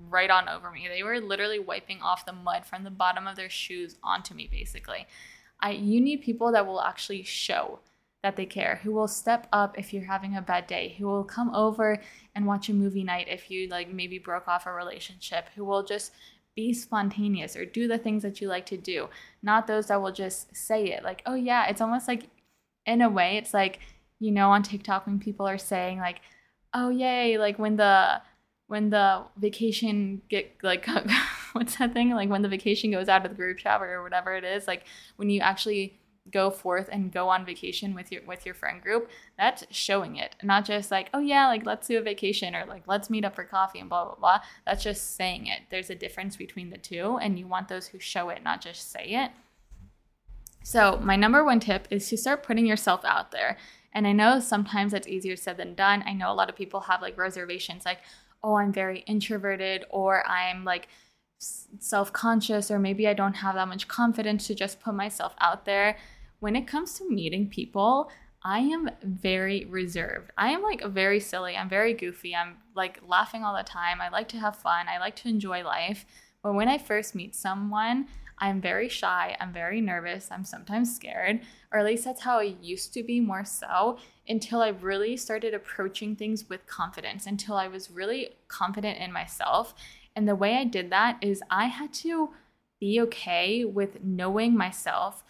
right 0.09 0.31
on 0.31 0.48
over 0.48 0.70
me. 0.70 0.88
They 0.88 1.03
were 1.03 1.20
literally 1.20 1.59
wiping 1.59 2.00
off 2.00 2.24
the 2.24 2.33
mud 2.33 2.64
from 2.64 2.85
the 2.85 2.90
bottom 2.90 3.27
of 3.27 3.37
their 3.37 3.50
shoes 3.50 3.98
onto 4.03 4.33
me, 4.33 4.48
basically. 4.50 5.07
I, 5.61 5.72
you 5.72 6.00
need 6.00 6.22
people 6.22 6.53
that 6.53 6.66
will 6.66 6.81
actually 6.81 7.22
show 7.22 7.81
that 8.24 8.37
they 8.37 8.46
care, 8.46 8.80
who 8.82 8.90
will 8.90 9.06
step 9.06 9.46
up 9.52 9.78
if 9.78 9.92
you're 9.92 10.06
having 10.06 10.34
a 10.34 10.40
bad 10.40 10.66
day, 10.66 10.96
who 10.96 11.06
will 11.06 11.24
come 11.24 11.54
over 11.54 12.00
and 12.34 12.46
watch 12.46 12.70
a 12.70 12.72
movie 12.72 13.04
night 13.04 13.26
if 13.28 13.50
you 13.50 13.68
like 13.68 13.92
maybe 13.92 14.18
broke 14.18 14.48
off 14.48 14.64
a 14.64 14.72
relationship, 14.72 15.50
who 15.54 15.62
will 15.62 15.82
just 15.82 16.10
be 16.56 16.72
spontaneous 16.72 17.54
or 17.54 17.66
do 17.66 17.87
the 17.87 17.98
things 17.98 18.22
that 18.22 18.40
you 18.40 18.48
like 18.48 18.64
to 18.64 18.78
do, 18.78 19.10
not 19.42 19.66
those 19.66 19.88
that 19.88 20.00
will 20.00 20.10
just 20.10 20.56
say 20.56 20.87
it. 20.87 21.04
Like, 21.04 21.20
oh 21.26 21.34
yeah, 21.34 21.66
it's 21.66 21.82
almost 21.82 22.08
like 22.08 22.30
in 22.87 23.02
a 23.02 23.10
way, 23.10 23.37
it's 23.37 23.52
like, 23.52 23.80
you 24.20 24.30
know, 24.30 24.48
on 24.48 24.62
TikTok 24.62 25.04
when 25.04 25.18
people 25.18 25.46
are 25.46 25.58
saying 25.58 25.98
like, 25.98 26.22
oh 26.72 26.88
yay, 26.88 27.37
like 27.37 27.58
when 27.58 27.76
the 27.76 28.22
when 28.68 28.88
the 28.88 29.22
vacation 29.37 30.22
get 30.30 30.50
like 30.62 30.88
what's 31.52 31.76
that 31.76 31.92
thing? 31.92 32.08
Like 32.08 32.30
when 32.30 32.40
the 32.40 32.48
vacation 32.48 32.90
goes 32.90 33.10
out 33.10 33.26
of 33.26 33.32
the 33.32 33.37
group 33.37 33.58
chat 33.58 33.82
or 33.82 34.02
whatever 34.02 34.34
it 34.34 34.44
is, 34.44 34.66
like 34.66 34.84
when 35.16 35.28
you 35.28 35.40
actually 35.40 35.98
go 36.30 36.50
forth 36.50 36.88
and 36.90 37.12
go 37.12 37.28
on 37.28 37.44
vacation 37.44 37.94
with 37.94 38.10
your 38.10 38.22
with 38.26 38.46
your 38.46 38.54
friend 38.54 38.80
group 38.80 39.10
that's 39.38 39.64
showing 39.70 40.16
it. 40.16 40.37
Not 40.42 40.64
just 40.64 40.90
like 40.90 41.10
oh 41.12 41.18
yeah 41.18 41.46
like 41.48 41.66
let's 41.66 41.87
do 41.87 41.98
a 41.98 42.02
vacation 42.02 42.54
or 42.54 42.64
like 42.64 42.84
let's 42.87 43.10
meet 43.10 43.24
up 43.24 43.34
for 43.34 43.44
coffee 43.44 43.78
and 43.78 43.88
blah 43.88 44.04
blah 44.04 44.14
blah. 44.14 44.40
That's 44.66 44.82
just 44.82 45.16
saying 45.16 45.46
it. 45.46 45.62
There's 45.70 45.90
a 45.90 45.94
difference 45.94 46.37
between 46.37 46.70
the 46.70 46.78
two 46.78 47.18
and 47.20 47.38
you 47.38 47.46
want 47.46 47.68
those 47.68 47.88
who 47.88 47.98
show 47.98 48.30
it 48.30 48.42
not 48.42 48.60
just 48.60 48.90
say 48.90 49.06
it. 49.08 49.30
So 50.62 50.98
my 51.02 51.16
number 51.16 51.44
one 51.44 51.60
tip 51.60 51.87
is 51.90 52.08
to 52.08 52.16
start 52.16 52.42
putting 52.42 52.66
yourself 52.66 53.04
out 53.04 53.30
there. 53.30 53.58
And 53.92 54.06
i 54.06 54.12
know 54.12 54.40
sometimes 54.40 54.92
that's 54.92 55.06
easier 55.06 55.37
said 55.37 55.56
than 55.56 55.74
done. 55.74 56.02
I 56.06 56.14
know 56.14 56.32
a 56.32 56.34
lot 56.34 56.48
of 56.48 56.56
people 56.56 56.80
have 56.80 57.02
like 57.02 57.18
reservations 57.18 57.84
like 57.84 57.98
oh 58.44 58.56
i'm 58.56 58.72
very 58.72 59.00
introverted 59.00 59.84
or 59.90 60.24
i'm 60.28 60.64
like 60.64 60.88
self 61.78 62.12
conscious, 62.12 62.70
or 62.70 62.78
maybe 62.78 63.09
I 63.09 63.14
don't 63.14 63.35
have 63.35 63.54
that 63.54 63.68
much 63.68 63.88
confidence 63.88 64.46
to 64.46 64.54
just 64.54 64.80
put 64.80 64.94
myself 64.94 65.35
out 65.40 65.64
there 65.64 65.96
when 66.44 66.57
it 66.57 66.66
comes 66.66 66.92
to 66.98 67.09
meeting 67.09 67.48
people, 67.48 68.11
I 68.42 68.59
am 68.59 68.90
very 69.02 69.64
reserved. 69.64 70.30
I 70.37 70.50
am 70.50 70.62
like 70.62 70.85
very 70.85 71.18
silly. 71.18 71.57
I'm 71.57 71.70
very 71.70 71.94
goofy. 71.94 72.37
I'm 72.37 72.59
like 72.76 73.00
laughing 73.09 73.44
all 73.44 73.57
the 73.57 73.62
time. 73.62 74.02
I 74.02 74.11
like 74.11 74.28
to 74.28 74.37
have 74.37 74.54
fun. 74.54 74.87
I 74.87 74.98
like 74.98 75.16
to 75.16 75.28
enjoy 75.30 75.64
life. 75.64 76.04
But 76.42 76.52
when 76.52 76.68
I 76.68 76.76
first 76.76 77.14
meet 77.14 77.35
someone, 77.35 78.09
I'm 78.38 78.61
very 78.61 78.90
shy. 78.90 79.35
I'm 79.40 79.54
very 79.54 79.80
nervous. 79.80 80.28
I'm 80.30 80.44
sometimes 80.44 80.94
scared, 80.94 81.40
or 81.72 81.78
at 81.78 81.87
least 81.87 82.04
that's 82.04 82.20
how 82.20 82.40
I 82.40 82.57
used 82.61 82.92
to 82.92 83.02
be 83.02 83.20
more 83.20 83.46
so 83.46 83.96
until 84.28 84.61
I 84.61 84.68
really 84.68 85.16
started 85.16 85.54
approaching 85.54 86.14
things 86.14 86.50
with 86.50 86.66
confidence, 86.66 87.24
until 87.24 87.57
I 87.57 87.68
was 87.68 87.90
really 87.90 88.35
confident 88.48 88.98
in 88.98 89.12
myself. 89.12 89.74
And 90.16 90.29
the 90.29 90.37
way 90.37 90.57
I 90.57 90.64
did 90.64 90.90
that 90.90 91.18
is 91.20 91.42
I 91.50 91.66
had 91.66 91.92
to 91.94 92.31
be 92.81 93.00
okay 93.00 93.64
with 93.64 94.03
knowing 94.03 94.57
myself 94.57 95.24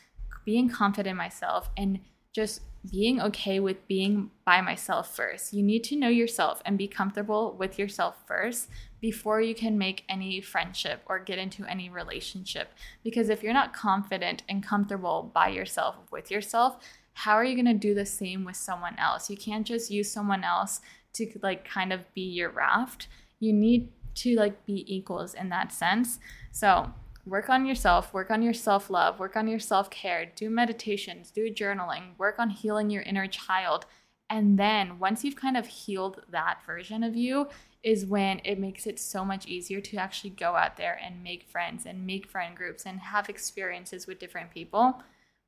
being 0.45 0.69
confident 0.69 1.13
in 1.13 1.17
myself 1.17 1.71
and 1.77 2.01
just 2.35 2.61
being 2.91 3.21
okay 3.21 3.61
with 3.61 3.87
being 3.89 4.31
by 4.45 4.61
myself 4.61 5.15
first. 5.15 5.55
You 5.55 5.63
need 5.63 5.85
to 5.85 5.97
know 5.97 6.09
yourself 6.09 6.61
and 6.67 6.77
be 6.77 6.87
comfortable 6.87 7.57
with 7.59 7.79
yourself 7.79 8.17
first 8.27 8.69
before 9.01 9.41
you 9.41 9.55
can 9.55 9.79
make 9.79 10.05
any 10.09 10.41
friendship 10.41 11.01
or 11.07 11.19
get 11.19 11.39
into 11.39 11.65
any 11.65 11.89
relationship. 11.89 12.73
Because 13.03 13.31
if 13.31 13.43
you're 13.43 13.55
not 13.55 13.73
confident 13.73 14.43
and 14.49 14.63
comfortable 14.63 15.31
by 15.35 15.49
yourself 15.49 15.97
with 16.11 16.31
yourself, 16.31 16.77
how 17.15 17.35
are 17.35 17.45
you 17.45 17.55
going 17.55 17.65
to 17.67 17.75
do 17.75 17.95
the 17.95 18.07
same 18.07 18.45
with 18.45 18.57
someone 18.57 18.99
else? 18.99 19.31
You 19.31 19.37
can't 19.37 19.67
just 19.67 19.91
use 19.91 20.11
someone 20.11 20.45
else 20.45 20.81
to 21.15 21.27
like 21.43 21.65
kind 21.65 21.93
of 21.93 22.01
be 22.13 22.23
your 22.23 22.51
raft. 22.51 23.09
You 23.41 23.53
need 23.53 23.89
to 24.17 24.37
like 24.37 24.65
be 24.67 24.85
equals 24.95 25.35
in 25.35 25.49
that 25.51 25.73
sense. 25.73 26.19
So, 26.53 26.93
work 27.27 27.49
on 27.49 27.67
yourself, 27.67 28.13
work 28.13 28.31
on 28.31 28.43
your 28.43 28.55
self 28.55 28.91
love, 28.91 29.19
work 29.19 29.37
on 29.37 29.49
your 29.49 29.59
self 29.59 29.91
care, 29.91 30.31
do 30.35 30.51
meditations, 30.51 31.31
do 31.31 31.51
journaling, 31.53 32.17
work 32.19 32.39
on 32.39 32.51
healing 32.51 32.91
your 32.91 33.03
inner 33.03 33.27
child. 33.27 33.87
And 34.31 34.59
then 34.59 34.99
once 34.99 35.23
you've 35.23 35.37
kind 35.37 35.57
of 35.57 35.67
healed 35.67 36.23
that 36.31 36.59
version 36.67 37.03
of 37.05 37.15
you, 37.15 37.49
is 37.85 38.07
when 38.07 38.41
it 38.45 38.59
makes 38.59 38.87
it 38.87 38.99
so 38.99 39.25
much 39.25 39.47
easier 39.47 39.79
to 39.79 39.99
actually 39.99 40.31
go 40.31 40.57
out 40.57 40.79
there 40.79 40.99
and 41.05 41.23
make 41.23 41.45
friends 41.45 41.85
and 41.85 42.07
make 42.07 42.27
friend 42.27 42.57
groups 42.57 42.87
and 42.87 42.99
have 42.99 43.29
experiences 43.29 44.07
with 44.07 44.19
different 44.19 44.51
people. 44.51 45.03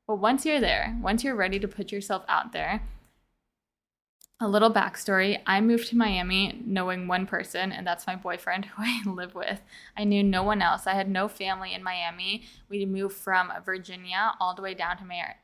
But 0.05 0.17
once 0.17 0.45
you're 0.45 0.61
there, 0.61 0.95
once 1.01 1.23
you're 1.23 1.35
ready 1.35 1.59
to 1.59 1.67
put 1.67 1.91
yourself 1.91 2.23
out 2.29 2.53
there, 2.53 2.83
a 4.39 4.47
little 4.47 4.71
backstory 4.71 5.39
I 5.47 5.61
moved 5.61 5.87
to 5.89 5.97
Miami 5.97 6.61
knowing 6.63 7.07
one 7.07 7.25
person, 7.25 7.71
and 7.71 7.87
that's 7.87 8.05
my 8.05 8.15
boyfriend 8.15 8.65
who 8.77 8.83
I 8.83 9.01
live 9.05 9.35
with. 9.35 9.61
I 9.95 10.03
knew 10.03 10.23
no 10.23 10.43
one 10.43 10.61
else. 10.61 10.85
I 10.85 10.93
had 10.93 11.09
no 11.09 11.27
family 11.27 11.73
in 11.73 11.83
Miami. 11.83 12.45
We 12.69 12.85
moved 12.85 13.15
from 13.15 13.51
Virginia 13.65 14.33
all 14.39 14.53
the 14.53 14.61
way 14.61 14.73
down 14.73 14.97
to 14.97 15.05
Miami. 15.05 15.35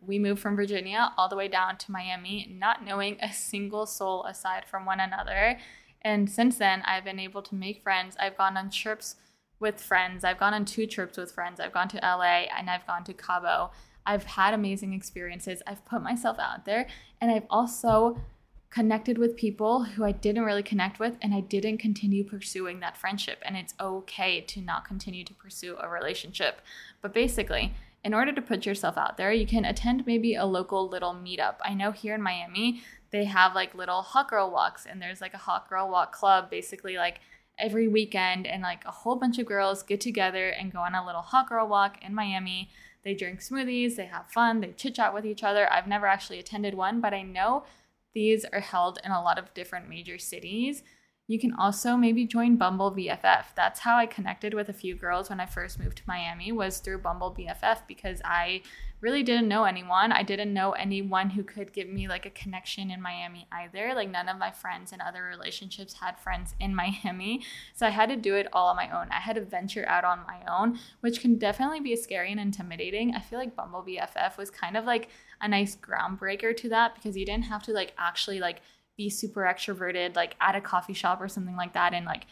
We 0.00 0.18
moved 0.18 0.40
from 0.40 0.56
Virginia 0.56 1.12
all 1.18 1.28
the 1.28 1.36
way 1.36 1.46
down 1.46 1.76
to 1.78 1.92
Miami, 1.92 2.56
not 2.58 2.84
knowing 2.84 3.18
a 3.20 3.30
single 3.30 3.84
soul 3.84 4.24
aside 4.24 4.64
from 4.66 4.86
one 4.86 5.00
another. 5.00 5.58
And 6.00 6.30
since 6.30 6.56
then, 6.56 6.82
I've 6.86 7.04
been 7.04 7.18
able 7.18 7.42
to 7.42 7.54
make 7.54 7.82
friends. 7.82 8.16
I've 8.18 8.38
gone 8.38 8.56
on 8.56 8.70
trips 8.70 9.16
with 9.58 9.78
friends. 9.78 10.24
I've 10.24 10.38
gone 10.38 10.54
on 10.54 10.64
two 10.64 10.86
trips 10.86 11.18
with 11.18 11.32
friends. 11.32 11.60
I've 11.60 11.74
gone 11.74 11.88
to 11.88 11.98
LA 11.98 12.46
and 12.56 12.70
I've 12.70 12.86
gone 12.86 13.04
to 13.04 13.12
Cabo. 13.12 13.70
I've 14.10 14.24
had 14.24 14.54
amazing 14.54 14.92
experiences. 14.92 15.62
I've 15.68 15.84
put 15.84 16.02
myself 16.02 16.40
out 16.40 16.64
there 16.64 16.88
and 17.20 17.30
I've 17.30 17.46
also 17.48 18.20
connected 18.68 19.18
with 19.18 19.36
people 19.36 19.84
who 19.84 20.04
I 20.04 20.10
didn't 20.10 20.44
really 20.44 20.64
connect 20.64 20.98
with 20.98 21.16
and 21.22 21.32
I 21.32 21.40
didn't 21.40 21.78
continue 21.78 22.24
pursuing 22.24 22.80
that 22.80 22.96
friendship. 22.96 23.38
And 23.42 23.56
it's 23.56 23.74
okay 23.80 24.40
to 24.40 24.60
not 24.60 24.84
continue 24.84 25.22
to 25.24 25.34
pursue 25.34 25.76
a 25.78 25.88
relationship. 25.88 26.60
But 27.00 27.14
basically, 27.14 27.72
in 28.02 28.12
order 28.12 28.32
to 28.32 28.42
put 28.42 28.66
yourself 28.66 28.98
out 28.98 29.16
there, 29.16 29.32
you 29.32 29.46
can 29.46 29.64
attend 29.64 30.04
maybe 30.06 30.34
a 30.34 30.44
local 30.44 30.88
little 30.88 31.14
meetup. 31.14 31.56
I 31.62 31.74
know 31.74 31.92
here 31.92 32.16
in 32.16 32.22
Miami, 32.22 32.82
they 33.12 33.26
have 33.26 33.54
like 33.54 33.76
little 33.76 34.02
hot 34.02 34.28
girl 34.28 34.50
walks 34.50 34.86
and 34.86 35.00
there's 35.00 35.20
like 35.20 35.34
a 35.34 35.38
hot 35.38 35.68
girl 35.68 35.88
walk 35.88 36.10
club 36.10 36.50
basically 36.50 36.96
like 36.96 37.20
every 37.60 37.86
weekend 37.86 38.44
and 38.44 38.62
like 38.62 38.84
a 38.86 38.90
whole 38.90 39.14
bunch 39.14 39.38
of 39.38 39.46
girls 39.46 39.84
get 39.84 40.00
together 40.00 40.48
and 40.48 40.72
go 40.72 40.80
on 40.80 40.96
a 40.96 41.06
little 41.06 41.22
hot 41.22 41.48
girl 41.48 41.68
walk 41.68 42.02
in 42.02 42.12
Miami 42.12 42.70
they 43.02 43.14
drink 43.14 43.40
smoothies, 43.40 43.96
they 43.96 44.06
have 44.06 44.30
fun, 44.30 44.60
they 44.60 44.72
chit 44.72 44.94
chat 44.94 45.14
with 45.14 45.24
each 45.24 45.42
other. 45.42 45.72
I've 45.72 45.86
never 45.86 46.06
actually 46.06 46.38
attended 46.38 46.74
one, 46.74 47.00
but 47.00 47.14
I 47.14 47.22
know 47.22 47.64
these 48.12 48.44
are 48.46 48.60
held 48.60 48.98
in 49.04 49.10
a 49.10 49.22
lot 49.22 49.38
of 49.38 49.54
different 49.54 49.88
major 49.88 50.18
cities. 50.18 50.82
You 51.26 51.38
can 51.38 51.54
also 51.54 51.96
maybe 51.96 52.26
join 52.26 52.56
Bumble 52.56 52.90
BFF. 52.90 53.44
That's 53.54 53.80
how 53.80 53.96
I 53.96 54.06
connected 54.06 54.52
with 54.52 54.68
a 54.68 54.72
few 54.74 54.96
girls 54.96 55.30
when 55.30 55.38
I 55.38 55.46
first 55.46 55.78
moved 55.78 55.98
to 55.98 56.02
Miami 56.06 56.50
was 56.50 56.78
through 56.78 56.98
Bumble 56.98 57.32
BFF 57.38 57.86
because 57.86 58.20
I 58.24 58.62
really 59.00 59.22
didn't 59.22 59.48
know 59.48 59.64
anyone. 59.64 60.12
I 60.12 60.22
didn't 60.22 60.52
know 60.52 60.72
anyone 60.72 61.30
who 61.30 61.42
could 61.42 61.72
give 61.72 61.88
me 61.88 62.06
like 62.08 62.26
a 62.26 62.30
connection 62.30 62.90
in 62.90 63.00
Miami 63.00 63.46
either. 63.50 63.94
Like 63.94 64.10
none 64.10 64.28
of 64.28 64.38
my 64.38 64.50
friends 64.50 64.92
and 64.92 65.00
other 65.00 65.24
relationships 65.24 65.94
had 65.94 66.18
friends 66.18 66.54
in 66.60 66.74
Miami. 67.04 67.42
So 67.74 67.86
I 67.86 67.90
had 67.90 68.08
to 68.10 68.16
do 68.16 68.34
it 68.34 68.48
all 68.52 68.68
on 68.68 68.76
my 68.76 68.90
own. 68.90 69.08
I 69.10 69.20
had 69.20 69.36
to 69.36 69.42
venture 69.44 69.88
out 69.88 70.04
on 70.04 70.20
my 70.26 70.40
own, 70.50 70.78
which 71.00 71.20
can 71.20 71.38
definitely 71.38 71.80
be 71.80 71.96
scary 71.96 72.30
and 72.30 72.40
intimidating. 72.40 73.14
I 73.14 73.20
feel 73.20 73.38
like 73.38 73.56
Bumble 73.56 73.84
BFF 73.86 74.36
was 74.36 74.50
kind 74.50 74.76
of 74.76 74.84
like 74.84 75.08
a 75.40 75.48
nice 75.48 75.76
groundbreaker 75.76 76.56
to 76.56 76.68
that 76.68 76.94
because 76.94 77.16
you 77.16 77.24
didn't 77.24 77.44
have 77.44 77.62
to 77.64 77.72
like 77.72 77.94
actually 77.98 78.40
like 78.40 78.60
be 78.96 79.08
super 79.08 79.42
extroverted 79.42 80.14
like 80.14 80.36
at 80.42 80.54
a 80.54 80.60
coffee 80.60 80.92
shop 80.92 81.22
or 81.22 81.28
something 81.28 81.56
like 81.56 81.72
that 81.72 81.94
and 81.94 82.04
like 82.04 82.26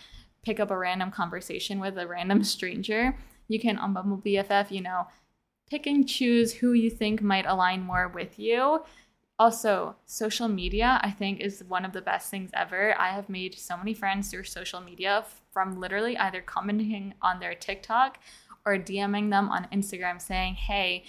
pick 0.44 0.60
up 0.60 0.70
a 0.70 0.76
random 0.76 1.10
conversation 1.10 1.80
with 1.80 1.96
a 1.96 2.06
random 2.06 2.44
stranger 2.54 3.16
you 3.48 3.58
can 3.58 3.78
on 3.78 3.94
bumble 3.94 4.18
bff 4.18 4.70
you 4.70 4.82
know 4.82 5.06
pick 5.70 5.86
and 5.86 6.08
choose 6.08 6.54
who 6.54 6.72
you 6.72 6.90
think 6.90 7.22
might 7.22 7.46
align 7.46 7.82
more 7.82 8.08
with 8.08 8.38
you 8.38 8.80
also 9.38 9.94
social 10.06 10.48
media 10.48 11.00
i 11.02 11.10
think 11.10 11.40
is 11.40 11.62
one 11.68 11.84
of 11.84 11.92
the 11.92 12.02
best 12.02 12.30
things 12.30 12.50
ever 12.54 12.98
i 12.98 13.08
have 13.10 13.28
made 13.28 13.54
so 13.54 13.76
many 13.76 13.94
friends 13.94 14.30
through 14.30 14.44
social 14.44 14.80
media 14.80 15.24
from 15.52 15.78
literally 15.80 16.16
either 16.18 16.40
commenting 16.40 17.14
on 17.22 17.38
their 17.38 17.54
tiktok 17.54 18.18
or 18.66 18.76
dming 18.76 19.30
them 19.30 19.48
on 19.48 19.68
instagram 19.72 20.20
saying 20.20 20.54
hey 20.54 21.04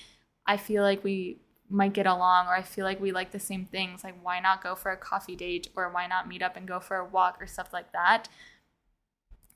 i 0.45 0.55
feel 0.55 0.83
like 0.83 1.03
we 1.03 1.39
might 1.69 1.93
get 1.93 2.07
along 2.07 2.47
or 2.47 2.55
I 2.55 2.63
feel 2.63 2.85
like 2.85 2.99
we 2.99 3.11
like 3.11 3.31
the 3.31 3.39
same 3.39 3.65
things. 3.65 4.03
Like, 4.03 4.15
why 4.23 4.39
not 4.39 4.63
go 4.63 4.75
for 4.75 4.91
a 4.91 4.97
coffee 4.97 5.35
date 5.35 5.69
or 5.75 5.89
why 5.89 6.07
not 6.07 6.27
meet 6.27 6.41
up 6.41 6.57
and 6.57 6.67
go 6.67 6.79
for 6.79 6.97
a 6.97 7.05
walk 7.05 7.37
or 7.39 7.47
stuff 7.47 7.71
like 7.71 7.91
that? 7.93 8.27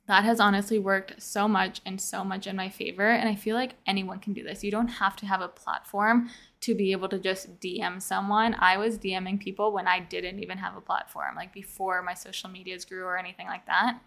That 0.08 0.26
has 0.26 0.40
honestly 0.40 0.80
worked 0.80 1.22
so 1.22 1.48
much 1.48 1.80
and 1.86 2.00
so 2.00 2.24
much 2.24 2.46
in 2.46 2.58
my 2.58 2.70
favor. 2.70 3.10
And 3.10 3.30
I 3.30 3.36
feel 3.36 3.56
like 3.56 3.76
anyone 3.88 4.20
can 4.20 4.34
do 4.34 4.44
this. 4.44 4.64
You 4.64 4.72
don't 4.72 4.88
have 4.88 5.16
to 5.18 5.26
have 5.26 5.42
a 5.42 5.48
platform 5.48 6.30
to 6.62 6.76
be 6.76 6.92
able 6.92 7.08
to 7.10 7.20
just 7.20 7.60
DM 7.60 8.02
someone. 8.02 8.56
I 8.60 8.78
was 8.78 8.98
DMing 8.98 9.40
people 9.40 9.72
when 9.72 9.88
I 9.88 10.02
didn't 10.02 10.40
even 10.40 10.58
have 10.58 10.76
a 10.76 10.82
platform, 10.82 11.36
like 11.36 11.54
before 11.54 12.02
my 12.02 12.14
social 12.14 12.50
medias 12.50 12.84
grew 12.84 13.04
or 13.04 13.18
anything 13.18 13.48
like 13.48 13.66
that. 13.66 14.00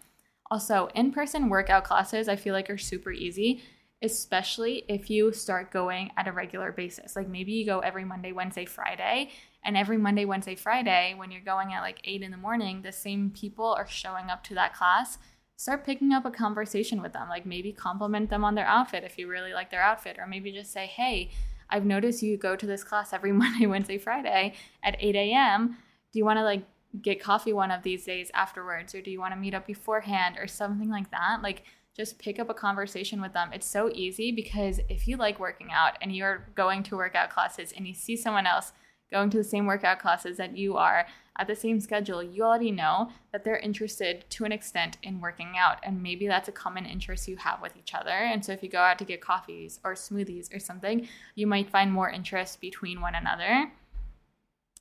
Also, 0.51 0.89
in 0.93 1.11
person 1.11 1.49
workout 1.49 1.83
classes, 1.83 2.29
I 2.29 2.35
feel 2.35 2.53
like 2.53 2.69
are 2.69 2.77
super 2.77 3.11
easy 3.11 3.61
especially 4.01 4.83
if 4.87 5.09
you 5.09 5.33
start 5.33 5.71
going 5.71 6.11
at 6.17 6.27
a 6.27 6.31
regular 6.31 6.71
basis. 6.71 7.15
Like 7.15 7.27
maybe 7.27 7.51
you 7.51 7.65
go 7.65 7.79
every 7.79 8.05
Monday, 8.05 8.31
Wednesday, 8.31 8.65
Friday, 8.65 9.31
and 9.63 9.75
every 9.75 9.97
Monday, 9.97 10.25
Wednesday, 10.25 10.55
Friday, 10.55 11.15
when 11.17 11.31
you're 11.31 11.41
going 11.41 11.73
at 11.73 11.81
like 11.81 11.99
eight 12.03 12.21
in 12.21 12.31
the 12.31 12.37
morning, 12.37 12.81
the 12.81 12.91
same 12.91 13.31
people 13.31 13.65
are 13.65 13.87
showing 13.87 14.29
up 14.29 14.43
to 14.45 14.53
that 14.53 14.75
class. 14.75 15.17
Start 15.57 15.83
picking 15.85 16.13
up 16.13 16.23
a 16.23 16.31
conversation 16.31 17.01
with 17.01 17.13
them. 17.13 17.27
Like 17.29 17.45
maybe 17.45 17.71
compliment 17.71 18.29
them 18.29 18.45
on 18.45 18.53
their 18.53 18.67
outfit 18.67 19.03
if 19.03 19.17
you 19.17 19.27
really 19.27 19.53
like 19.53 19.71
their 19.71 19.81
outfit, 19.81 20.17
or 20.19 20.27
maybe 20.27 20.51
just 20.51 20.71
say, 20.71 20.85
hey, 20.85 21.31
I've 21.69 21.83
noticed 21.83 22.21
you 22.21 22.37
go 22.37 22.55
to 22.55 22.65
this 22.65 22.83
class 22.83 23.11
every 23.11 23.31
Monday, 23.33 23.65
Wednesday, 23.65 23.97
Friday 23.97 24.53
at 24.83 24.95
8 24.99 25.15
a.m. 25.15 25.77
Do 26.13 26.19
you 26.19 26.25
want 26.25 26.37
to 26.37 26.43
like 26.43 26.63
get 27.01 27.21
coffee 27.21 27.53
one 27.53 27.71
of 27.71 27.81
these 27.83 28.05
days 28.05 28.29
afterwards, 28.33 28.93
or 28.93 29.01
do 29.01 29.11
you 29.11 29.19
want 29.19 29.33
to 29.33 29.39
meet 29.39 29.55
up 29.55 29.67
beforehand, 29.67 30.37
or 30.39 30.47
something 30.47 30.89
like 30.89 31.11
that? 31.11 31.39
Like, 31.41 31.63
just 31.95 32.19
pick 32.19 32.37
up 32.37 32.49
a 32.49 32.53
conversation 32.53 33.19
with 33.19 33.33
them. 33.33 33.49
It's 33.51 33.65
so 33.65 33.89
easy 33.91 34.31
because 34.31 34.79
if 34.87 35.07
you 35.07 35.17
like 35.17 35.39
working 35.39 35.69
out 35.71 35.97
and 36.01 36.15
you're 36.15 36.47
going 36.53 36.83
to 36.83 36.95
workout 36.95 37.31
classes 37.31 37.73
and 37.75 37.87
you 37.87 37.95
see 37.95 38.15
someone 38.15 38.45
else 38.45 38.71
going 39.11 39.31
to 39.31 39.37
the 39.37 39.43
same 39.43 39.65
workout 39.65 39.99
classes 39.99 40.37
that 40.37 40.55
you 40.55 40.77
are 40.77 41.07
at 41.37 41.47
the 41.47 41.55
same 41.55 41.79
schedule, 41.79 42.23
you 42.23 42.43
already 42.43 42.71
know 42.71 43.11
that 43.31 43.43
they're 43.43 43.57
interested 43.57 44.25
to 44.31 44.45
an 44.45 44.51
extent 44.51 44.97
in 45.03 45.21
working 45.21 45.53
out. 45.57 45.77
And 45.83 46.01
maybe 46.01 46.27
that's 46.27 46.49
a 46.49 46.51
common 46.53 46.85
interest 46.85 47.27
you 47.27 47.37
have 47.37 47.61
with 47.61 47.77
each 47.77 47.93
other. 47.93 48.09
And 48.09 48.43
so 48.43 48.51
if 48.51 48.63
you 48.63 48.69
go 48.69 48.79
out 48.79 48.97
to 48.99 49.05
get 49.05 49.21
coffees 49.21 49.79
or 49.83 49.93
smoothies 49.93 50.53
or 50.55 50.59
something, 50.59 51.07
you 51.35 51.45
might 51.45 51.69
find 51.69 51.91
more 51.91 52.09
interest 52.09 52.59
between 52.59 53.01
one 53.01 53.15
another. 53.15 53.71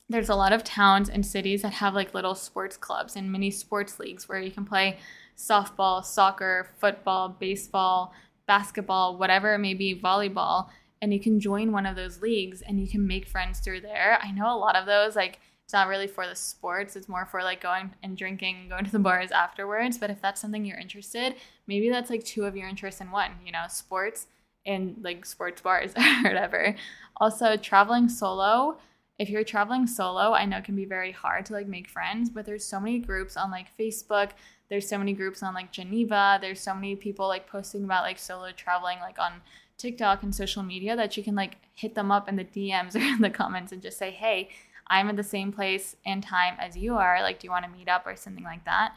There's 0.09 0.29
a 0.29 0.37
lot 0.37 0.53
of 0.53 0.65
towns 0.65 1.09
and 1.09 1.27
cities 1.27 1.63
that 1.63 1.75
have 1.75 1.95
like 1.95 2.15
little 2.15 2.35
sports 2.35 2.77
clubs 2.77 3.17
and 3.17 3.31
mini 3.31 3.51
sports 3.51 3.99
leagues 3.99 4.29
where 4.29 4.41
you 4.41 4.53
can 4.53 4.65
play 4.65 4.99
softball, 5.37 6.05
soccer, 6.05 6.71
football, 6.79 7.29
baseball, 7.29 8.15
basketball, 8.47 9.19
whatever 9.19 9.55
it 9.55 9.59
may 9.59 9.75
be, 9.75 10.01
volleyball, 10.01 10.69
and 11.03 11.13
you 11.13 11.21
can 11.21 11.41
join 11.41 11.73
one 11.73 11.87
of 11.87 11.97
those 11.97 12.23
leagues 12.23 12.63
and 12.63 12.81
you 12.81 12.89
can 12.89 13.07
make 13.07 13.29
friends 13.29 13.61
through 13.61 13.81
there. 13.81 14.19
I 14.23 14.31
know 14.31 14.47
a 14.47 14.57
lot 14.57 14.77
of 14.77 14.87
those, 14.87 15.17
like, 15.17 15.41
it's 15.67 15.73
not 15.73 15.89
really 15.89 16.07
for 16.07 16.27
the 16.27 16.35
sports, 16.35 16.97
it's 16.97 17.09
more 17.09 17.27
for 17.27 17.43
like 17.43 17.61
going 17.61 17.93
and 18.03 18.17
drinking 18.17 18.57
and 18.61 18.71
going 18.71 18.85
to 18.85 18.93
the 18.93 18.99
bars 18.99 19.33
afterwards. 19.33 19.99
But 19.99 20.11
if 20.11 20.23
that's 20.23 20.41
something 20.41 20.65
you're 20.65 20.79
interested, 20.79 21.35
maybe 21.67 21.91
that's 21.91 22.09
like 22.09 22.25
two 22.25 22.45
of 22.45 22.57
your 22.57 22.69
interests 22.69 23.01
in 23.01 23.11
one, 23.11 23.33
you 23.45 23.53
know, 23.53 23.65
sports 23.69 24.29
and 24.65 24.97
like 25.03 25.27
sports 25.27 25.61
bars 25.61 25.93
or 25.97 26.23
whatever. 26.23 26.77
Also, 27.17 27.57
traveling 27.57 28.09
solo. 28.09 28.79
If 29.19 29.29
you're 29.29 29.45
traveling 29.45 29.87
solo, 29.87 30.33
I 30.33 30.45
know 30.45 30.59
it 30.59 30.65
can 30.65 30.77
be 30.77 30.85
very 30.85 31.11
hard 31.11 31.47
to 31.47 31.53
like 31.53 31.67
make 31.67 31.89
friends, 31.89 32.31
but 32.31 32.47
there's 32.47 32.65
so 32.65 32.79
many 32.79 32.99
groups 32.99 33.37
on 33.37 33.51
like 33.51 33.67
Facebook 33.77 34.31
there's 34.69 34.89
so 34.89 34.99
many 34.99 35.13
groups 35.13 35.43
on 35.43 35.55
like 35.55 35.73
Geneva. 35.73 36.39
There's 36.41 36.61
so 36.61 36.75
many 36.75 36.97
people 36.97 37.29
like 37.29 37.49
posting 37.49 37.85
about 37.85 38.03
like 38.03 38.19
solo 38.19 38.51
traveling 38.53 38.99
like 39.01 39.19
on 39.19 39.41
TikTok 39.79 40.23
and 40.23 40.35
social 40.35 40.63
media 40.63 40.97
that 40.97 41.17
you 41.17 41.23
can 41.23 41.35
like 41.35 41.57
hit 41.75 41.95
them 41.95 42.11
up 42.11 42.29
in 42.29 42.37
the 42.37 42.45
DMs 42.45 42.95
or 42.97 42.99
in 42.99 43.21
the 43.21 43.31
comments 43.31 43.73
and 43.73 43.83
just 43.83 43.99
say, 43.99 44.11
hey, 44.11 44.49
I'm 44.89 45.09
in 45.09 45.17
the 45.17 45.23
same 45.23 45.53
place 45.53 45.97
and 46.05 46.23
time 46.23 46.57
as 46.59 46.77
you 46.77 46.97
are. 46.97 47.23
Like, 47.23 47.41
do 47.41 47.47
you 47.47 47.51
want 47.51 47.65
to 47.65 47.71
meet 47.71 47.89
up 47.89 48.07
or 48.07 48.17
something 48.17 48.45
like 48.45 48.65
that? 48.65 48.95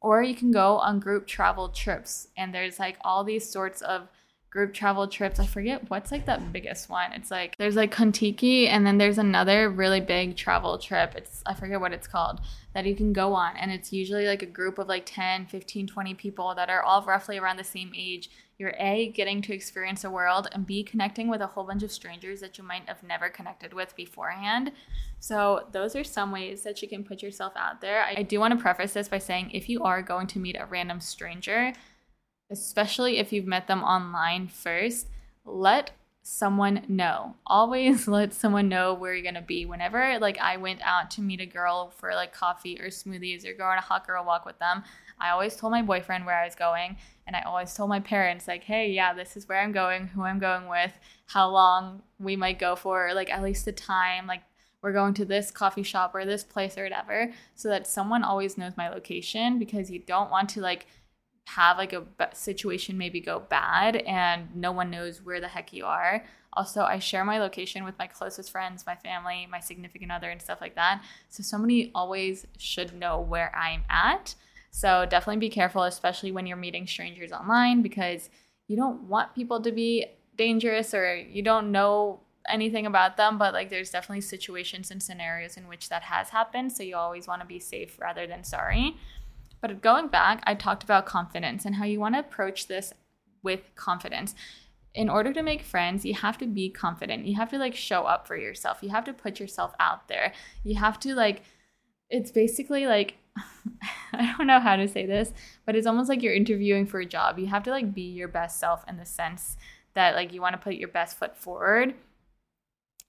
Or 0.00 0.22
you 0.22 0.34
can 0.34 0.50
go 0.50 0.78
on 0.78 1.00
group 1.00 1.26
travel 1.26 1.68
trips. 1.68 2.28
And 2.36 2.54
there's 2.54 2.78
like 2.78 2.98
all 3.02 3.24
these 3.24 3.48
sorts 3.48 3.82
of 3.82 4.08
group 4.52 4.74
travel 4.74 5.08
trips. 5.08 5.40
I 5.40 5.46
forget 5.46 5.88
what's 5.88 6.12
like 6.12 6.26
the 6.26 6.40
biggest 6.52 6.90
one. 6.90 7.12
It's 7.12 7.30
like 7.30 7.56
there's 7.56 7.74
like 7.74 7.92
Contiki 7.92 8.68
and 8.68 8.86
then 8.86 8.98
there's 8.98 9.16
another 9.16 9.70
really 9.70 10.00
big 10.00 10.36
travel 10.36 10.76
trip. 10.76 11.14
It's 11.16 11.42
I 11.46 11.54
forget 11.54 11.80
what 11.80 11.94
it's 11.94 12.06
called 12.06 12.40
that 12.74 12.84
you 12.84 12.94
can 12.94 13.14
go 13.14 13.32
on 13.32 13.56
and 13.56 13.72
it's 13.72 13.92
usually 13.92 14.26
like 14.26 14.42
a 14.42 14.46
group 14.46 14.78
of 14.78 14.88
like 14.88 15.04
10, 15.06 15.46
15, 15.46 15.86
20 15.86 16.14
people 16.14 16.54
that 16.54 16.68
are 16.68 16.82
all 16.82 17.02
roughly 17.02 17.38
around 17.38 17.56
the 17.56 17.64
same 17.64 17.92
age. 17.96 18.28
You're 18.62 18.76
A 18.78 19.08
getting 19.08 19.42
to 19.42 19.52
experience 19.52 20.04
a 20.04 20.10
world 20.10 20.46
and 20.52 20.64
B 20.64 20.84
connecting 20.84 21.26
with 21.26 21.40
a 21.40 21.48
whole 21.48 21.64
bunch 21.64 21.82
of 21.82 21.90
strangers 21.90 22.40
that 22.42 22.58
you 22.58 22.62
might 22.62 22.86
have 22.86 23.02
never 23.02 23.28
connected 23.28 23.72
with 23.72 23.96
beforehand. 23.96 24.70
So 25.18 25.66
those 25.72 25.96
are 25.96 26.04
some 26.04 26.30
ways 26.30 26.62
that 26.62 26.80
you 26.80 26.86
can 26.86 27.02
put 27.02 27.24
yourself 27.24 27.54
out 27.56 27.80
there. 27.80 28.04
I 28.04 28.22
do 28.22 28.38
want 28.38 28.56
to 28.56 28.62
preface 28.62 28.92
this 28.92 29.08
by 29.08 29.18
saying 29.18 29.50
if 29.50 29.68
you 29.68 29.82
are 29.82 30.00
going 30.00 30.28
to 30.28 30.38
meet 30.38 30.56
a 30.56 30.66
random 30.66 31.00
stranger, 31.00 31.72
especially 32.52 33.18
if 33.18 33.32
you've 33.32 33.48
met 33.48 33.66
them 33.66 33.82
online 33.82 34.46
first, 34.46 35.08
let 35.44 35.90
someone 36.22 36.84
know. 36.86 37.34
Always 37.44 38.06
let 38.18 38.32
someone 38.32 38.68
know 38.68 38.94
where 38.94 39.12
you're 39.12 39.32
to 39.32 39.42
be. 39.42 39.66
Whenever 39.66 40.20
like 40.20 40.38
I 40.38 40.56
went 40.56 40.82
out 40.82 41.10
to 41.12 41.20
meet 41.20 41.40
a 41.40 41.46
girl 41.46 41.90
for 41.96 42.14
like 42.14 42.32
coffee 42.32 42.78
or 42.80 42.90
smoothies 42.90 43.44
or 43.44 43.54
go 43.54 43.64
on 43.64 43.78
a 43.78 43.80
hot 43.80 44.06
girl 44.06 44.24
walk 44.24 44.46
with 44.46 44.60
them, 44.60 44.84
I 45.22 45.30
always 45.30 45.56
told 45.56 45.70
my 45.70 45.82
boyfriend 45.82 46.26
where 46.26 46.38
I 46.38 46.44
was 46.44 46.56
going 46.56 46.96
and 47.26 47.36
I 47.36 47.42
always 47.42 47.72
told 47.72 47.88
my 47.88 48.00
parents 48.00 48.48
like, 48.48 48.64
"Hey, 48.64 48.90
yeah, 48.90 49.14
this 49.14 49.36
is 49.36 49.48
where 49.48 49.60
I'm 49.60 49.72
going, 49.72 50.08
who 50.08 50.22
I'm 50.22 50.40
going 50.40 50.68
with, 50.68 50.92
how 51.26 51.48
long 51.48 52.02
we 52.18 52.34
might 52.36 52.58
go 52.58 52.74
for, 52.74 53.12
like 53.14 53.30
at 53.30 53.42
least 53.42 53.64
the 53.64 53.72
time, 53.72 54.26
like 54.26 54.42
we're 54.82 54.92
going 54.92 55.14
to 55.14 55.24
this 55.24 55.52
coffee 55.52 55.84
shop 55.84 56.12
or 56.14 56.24
this 56.24 56.42
place 56.42 56.76
or 56.76 56.82
whatever, 56.82 57.32
so 57.54 57.68
that 57.68 57.86
someone 57.86 58.24
always 58.24 58.58
knows 58.58 58.76
my 58.76 58.88
location 58.88 59.58
because 59.60 59.90
you 59.90 60.00
don't 60.00 60.30
want 60.30 60.48
to 60.50 60.60
like 60.60 60.86
have 61.46 61.78
like 61.78 61.92
a 61.92 62.04
situation 62.34 62.98
maybe 62.98 63.20
go 63.20 63.40
bad 63.40 63.96
and 63.96 64.54
no 64.54 64.72
one 64.72 64.90
knows 64.90 65.22
where 65.22 65.40
the 65.40 65.48
heck 65.48 65.72
you 65.72 65.84
are. 65.84 66.24
Also, 66.54 66.82
I 66.82 66.98
share 66.98 67.24
my 67.24 67.38
location 67.38 67.84
with 67.84 67.98
my 67.98 68.06
closest 68.06 68.50
friends, 68.50 68.84
my 68.86 68.96
family, 68.96 69.48
my 69.50 69.60
significant 69.60 70.12
other, 70.12 70.28
and 70.28 70.42
stuff 70.42 70.60
like 70.60 70.74
that. 70.74 71.02
So, 71.30 71.42
somebody 71.42 71.90
always 71.94 72.46
should 72.58 72.92
know 72.94 73.20
where 73.20 73.54
I'm 73.56 73.84
at. 73.88 74.34
So, 74.72 75.06
definitely 75.08 75.38
be 75.38 75.50
careful, 75.50 75.82
especially 75.82 76.32
when 76.32 76.46
you're 76.46 76.56
meeting 76.56 76.86
strangers 76.86 77.30
online, 77.30 77.82
because 77.82 78.30
you 78.68 78.76
don't 78.76 79.02
want 79.02 79.34
people 79.34 79.60
to 79.60 79.70
be 79.70 80.06
dangerous 80.36 80.94
or 80.94 81.14
you 81.14 81.42
don't 81.42 81.70
know 81.70 82.20
anything 82.48 82.86
about 82.86 83.16
them, 83.16 83.38
but 83.38 83.52
like 83.52 83.68
there's 83.70 83.90
definitely 83.90 84.22
situations 84.22 84.90
and 84.90 85.02
scenarios 85.02 85.56
in 85.56 85.68
which 85.68 85.88
that 85.90 86.02
has 86.02 86.30
happened. 86.30 86.72
So, 86.72 86.82
you 86.82 86.96
always 86.96 87.28
want 87.28 87.42
to 87.42 87.46
be 87.46 87.58
safe 87.58 87.98
rather 88.00 88.26
than 88.26 88.44
sorry. 88.44 88.96
But 89.60 89.80
going 89.82 90.08
back, 90.08 90.42
I 90.44 90.54
talked 90.54 90.82
about 90.82 91.06
confidence 91.06 91.64
and 91.64 91.76
how 91.76 91.84
you 91.84 92.00
want 92.00 92.14
to 92.16 92.20
approach 92.20 92.66
this 92.66 92.92
with 93.42 93.74
confidence. 93.76 94.34
In 94.94 95.08
order 95.08 95.32
to 95.32 95.42
make 95.42 95.62
friends, 95.62 96.04
you 96.04 96.14
have 96.14 96.36
to 96.38 96.46
be 96.46 96.68
confident. 96.68 97.26
You 97.26 97.36
have 97.36 97.50
to 97.50 97.58
like 97.58 97.74
show 97.74 98.04
up 98.04 98.26
for 98.26 98.36
yourself. 98.36 98.78
You 98.82 98.88
have 98.88 99.04
to 99.04 99.12
put 99.12 99.38
yourself 99.38 99.74
out 99.78 100.08
there. 100.08 100.32
You 100.64 100.76
have 100.76 100.98
to 101.00 101.14
like, 101.14 101.42
it's 102.10 102.30
basically 102.30 102.86
like, 102.86 103.16
I 104.12 104.34
don't 104.36 104.46
know 104.46 104.60
how 104.60 104.76
to 104.76 104.88
say 104.88 105.06
this, 105.06 105.32
but 105.66 105.76
it's 105.76 105.86
almost 105.86 106.08
like 106.08 106.22
you're 106.22 106.34
interviewing 106.34 106.86
for 106.86 107.00
a 107.00 107.06
job. 107.06 107.38
You 107.38 107.46
have 107.46 107.62
to 107.64 107.70
like 107.70 107.94
be 107.94 108.02
your 108.02 108.28
best 108.28 108.58
self 108.60 108.84
in 108.88 108.96
the 108.96 109.06
sense 109.06 109.56
that 109.94 110.14
like 110.14 110.32
you 110.32 110.40
want 110.40 110.54
to 110.54 110.62
put 110.62 110.74
your 110.74 110.88
best 110.88 111.18
foot 111.18 111.36
forward 111.36 111.94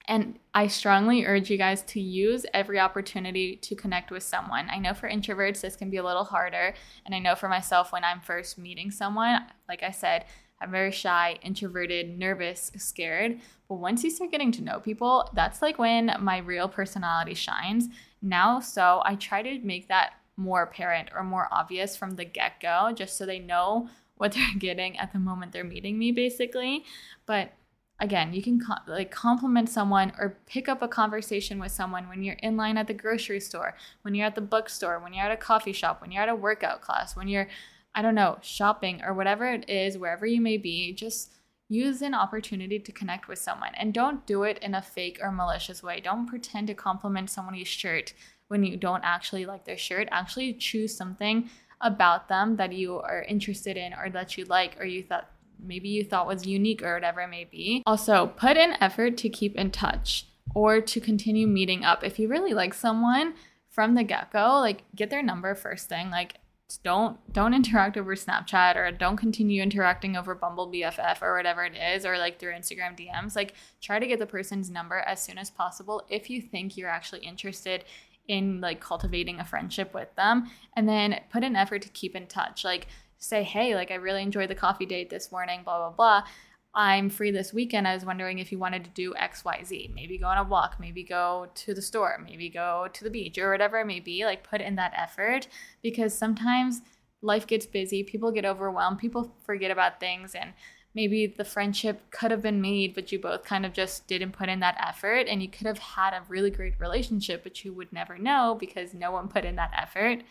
And 0.07 0.37
I 0.53 0.67
strongly 0.67 1.25
urge 1.25 1.49
you 1.49 1.57
guys 1.57 1.81
to 1.83 2.01
use 2.01 2.45
every 2.53 2.77
opportunity 2.77 3.55
to 3.57 3.75
connect 3.75 4.11
with 4.11 4.23
someone. 4.23 4.67
I 4.69 4.77
know 4.77 4.93
for 4.93 5.09
introverts, 5.09 5.61
this 5.61 5.77
can 5.77 5.89
be 5.89 5.97
a 5.97 6.03
little 6.03 6.25
harder. 6.25 6.73
And 7.05 7.15
I 7.15 7.19
know 7.19 7.35
for 7.35 7.47
myself, 7.47 7.93
when 7.93 8.03
I'm 8.03 8.19
first 8.19 8.57
meeting 8.57 8.91
someone, 8.91 9.45
like 9.69 9.81
I 9.81 9.91
said, 9.91 10.25
I'm 10.61 10.71
very 10.71 10.91
shy, 10.91 11.37
introverted, 11.41 12.17
nervous, 12.17 12.71
scared. 12.77 13.39
But 13.67 13.75
once 13.75 14.03
you 14.03 14.09
start 14.09 14.31
getting 14.31 14.51
to 14.53 14.63
know 14.63 14.79
people, 14.79 15.29
that's 15.33 15.61
like 15.61 15.77
when 15.77 16.15
my 16.19 16.37
real 16.37 16.69
personality 16.69 17.33
shines. 17.33 17.89
Now, 18.21 18.59
so 18.59 19.01
I 19.05 19.15
try 19.15 19.41
to 19.41 19.59
make 19.59 19.89
that 19.89 20.13
more 20.37 20.63
apparent 20.63 21.09
or 21.13 21.23
more 21.23 21.47
obvious 21.51 21.95
from 21.97 22.11
the 22.11 22.25
get 22.25 22.59
go, 22.61 22.91
just 22.95 23.17
so 23.17 23.25
they 23.25 23.39
know 23.39 23.89
what 24.15 24.31
they're 24.31 24.47
getting 24.57 24.97
at 24.97 25.13
the 25.13 25.19
moment 25.19 25.51
they're 25.51 25.63
meeting 25.63 25.99
me, 25.99 26.11
basically. 26.11 26.85
But 27.25 27.51
again, 27.99 28.33
you 28.33 28.41
can 28.41 28.61
like 28.87 29.11
compliment 29.11 29.69
someone 29.69 30.13
or 30.17 30.37
pick 30.45 30.67
up 30.67 30.81
a 30.81 30.87
conversation 30.87 31.59
with 31.59 31.71
someone 31.71 32.07
when 32.09 32.23
you're 32.23 32.35
in 32.35 32.57
line 32.57 32.77
at 32.77 32.87
the 32.87 32.93
grocery 32.93 33.39
store, 33.39 33.75
when 34.01 34.15
you're 34.15 34.27
at 34.27 34.35
the 34.35 34.41
bookstore, 34.41 34.99
when 34.99 35.13
you're 35.13 35.25
at 35.25 35.31
a 35.31 35.37
coffee 35.37 35.73
shop, 35.73 36.01
when 36.01 36.11
you're 36.11 36.23
at 36.23 36.29
a 36.29 36.35
workout 36.35 36.81
class, 36.81 37.15
when 37.15 37.27
you're 37.27 37.47
I 37.95 38.01
don't 38.01 38.15
know, 38.15 38.39
shopping 38.41 39.01
or 39.03 39.13
whatever 39.13 39.45
it 39.51 39.69
is, 39.69 39.97
wherever 39.97 40.25
you 40.25 40.41
may 40.41 40.57
be, 40.57 40.93
just 40.93 41.31
use 41.69 42.01
an 42.01 42.13
opportunity 42.13 42.79
to 42.79 42.91
connect 42.91 43.27
with 43.27 43.39
someone 43.39 43.71
and 43.75 43.93
don't 43.93 44.25
do 44.25 44.43
it 44.43 44.59
in 44.59 44.75
a 44.75 44.81
fake 44.81 45.19
or 45.21 45.31
malicious 45.31 45.81
way. 45.81 45.99
Don't 45.99 46.27
pretend 46.27 46.67
to 46.67 46.73
compliment 46.73 47.29
somebody's 47.29 47.67
shirt 47.67 48.13
when 48.47 48.63
you 48.63 48.77
don't 48.77 49.03
actually 49.03 49.45
like 49.45 49.65
their 49.65 49.77
shirt. 49.77 50.07
Actually 50.11 50.53
choose 50.53 50.95
something 50.95 51.49
about 51.81 52.29
them 52.29 52.55
that 52.57 52.73
you 52.73 52.99
are 52.99 53.23
interested 53.23 53.77
in 53.77 53.93
or 53.93 54.09
that 54.09 54.37
you 54.37 54.45
like 54.45 54.79
or 54.79 54.85
you 54.85 55.03
thought 55.03 55.29
maybe 55.65 55.89
you 55.89 56.03
thought 56.03 56.27
was 56.27 56.45
unique 56.45 56.83
or 56.83 56.93
whatever 56.93 57.21
it 57.21 57.29
may 57.29 57.45
be. 57.45 57.83
Also, 57.85 58.27
put 58.27 58.57
in 58.57 58.75
effort 58.81 59.17
to 59.17 59.29
keep 59.29 59.55
in 59.55 59.71
touch 59.71 60.27
or 60.53 60.81
to 60.81 60.99
continue 60.99 61.47
meeting 61.47 61.83
up. 61.83 62.03
If 62.03 62.19
you 62.19 62.27
really 62.27 62.53
like 62.53 62.73
someone 62.73 63.33
from 63.69 63.95
the 63.95 64.03
get-go, 64.03 64.59
like 64.59 64.83
get 64.95 65.09
their 65.09 65.23
number 65.23 65.55
first 65.55 65.89
thing. 65.89 66.09
Like 66.09 66.35
don't 66.83 67.17
don't 67.31 67.53
interact 67.53 67.97
over 67.97 68.15
Snapchat 68.15 68.75
or 68.75 68.91
don't 68.91 69.17
continue 69.17 69.61
interacting 69.61 70.15
over 70.15 70.33
Bumble 70.33 70.71
BFF 70.71 71.21
or 71.21 71.35
whatever 71.35 71.63
it 71.65 71.75
is 71.75 72.05
or 72.05 72.17
like 72.17 72.39
through 72.39 72.53
Instagram 72.53 72.97
DMs. 72.97 73.35
Like 73.35 73.53
try 73.81 73.99
to 73.99 74.07
get 74.07 74.19
the 74.19 74.25
person's 74.25 74.69
number 74.69 74.99
as 74.99 75.21
soon 75.21 75.37
as 75.37 75.49
possible 75.49 76.03
if 76.09 76.29
you 76.29 76.41
think 76.41 76.77
you're 76.77 76.89
actually 76.89 77.21
interested 77.21 77.85
in 78.27 78.61
like 78.61 78.79
cultivating 78.79 79.39
a 79.39 79.45
friendship 79.45 79.93
with 79.93 80.13
them 80.15 80.49
and 80.75 80.87
then 80.87 81.19
put 81.31 81.43
an 81.43 81.55
effort 81.55 81.81
to 81.81 81.89
keep 81.89 82.15
in 82.15 82.27
touch. 82.27 82.63
Like 82.63 82.87
say, 83.17 83.43
"Hey, 83.43 83.75
like 83.75 83.91
I 83.91 83.95
really 83.95 84.21
enjoyed 84.21 84.49
the 84.49 84.55
coffee 84.55 84.85
date 84.85 85.09
this 85.09 85.31
morning, 85.31 85.61
blah 85.63 85.77
blah 85.77 85.95
blah." 85.95 86.29
I'm 86.75 87.09
free 87.11 87.29
this 87.29 87.53
weekend. 87.53 87.87
I 87.87 87.93
was 87.93 88.05
wondering 88.05 88.39
if 88.39 88.51
you 88.51 88.57
wanted 88.57 88.83
to 88.83 88.89
do 88.89 89.13
XYZ. 89.13 89.93
Maybe 89.93 90.17
go 90.17 90.25
on 90.25 90.39
a 90.39 90.43
walk, 90.43 90.77
maybe 90.79 91.03
go 91.03 91.47
to 91.53 91.73
the 91.73 91.81
store, 91.81 92.19
maybe 92.23 92.49
go 92.49 92.87
to 92.91 93.03
the 93.03 93.11
beach 93.11 93.37
or 93.37 93.51
whatever 93.51 93.79
it 93.79 93.85
may 93.85 93.99
be. 93.99 94.25
Like 94.25 94.47
put 94.47 94.59
in 94.59 94.75
that 94.75 94.93
effort 94.95 95.47
because 95.83 96.17
sometimes 96.17 96.81
life 97.21 97.45
gets 97.45 97.67
busy, 97.67 98.01
people 98.03 98.31
get 98.31 98.45
overwhelmed, 98.45 98.97
people 98.97 99.35
forget 99.45 99.69
about 99.69 99.99
things 99.99 100.33
and 100.33 100.53
maybe 100.95 101.27
the 101.27 101.45
friendship 101.45 102.01
could 102.09 102.31
have 102.31 102.41
been 102.41 102.61
made, 102.61 102.95
but 102.95 103.11
you 103.11 103.19
both 103.19 103.43
kind 103.43 103.65
of 103.67 103.73
just 103.73 104.07
didn't 104.07 104.31
put 104.31 104.49
in 104.49 104.59
that 104.59 104.77
effort 104.79 105.27
and 105.27 105.43
you 105.43 105.49
could 105.49 105.67
have 105.67 105.79
had 105.79 106.13
a 106.13 106.23
really 106.27 106.49
great 106.49 106.79
relationship, 106.79 107.43
but 107.43 107.63
you 107.63 107.71
would 107.71 107.93
never 107.93 108.17
know 108.17 108.57
because 108.59 108.95
no 108.95 109.11
one 109.11 109.27
put 109.27 109.45
in 109.45 109.55
that 109.55 109.71
effort. 109.79 110.21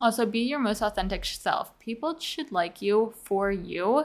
Also, 0.00 0.26
be 0.26 0.40
your 0.40 0.60
most 0.60 0.82
authentic 0.82 1.24
self. 1.24 1.76
People 1.78 2.18
should 2.18 2.52
like 2.52 2.80
you 2.82 3.14
for 3.24 3.50
you 3.50 4.04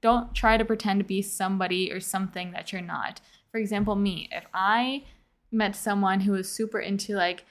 don't 0.00 0.34
try 0.34 0.56
to 0.56 0.64
pretend 0.64 1.00
to 1.00 1.04
be 1.04 1.22
somebody 1.22 1.92
or 1.92 2.00
something 2.00 2.52
that 2.52 2.72
you're 2.72 2.82
not. 2.82 3.20
For 3.50 3.58
example, 3.58 3.96
me, 3.96 4.28
if 4.32 4.44
I 4.52 5.04
met 5.50 5.74
someone 5.76 6.20
who 6.20 6.32
was 6.32 6.50
super 6.50 6.78
into 6.78 7.14
like, 7.14 7.44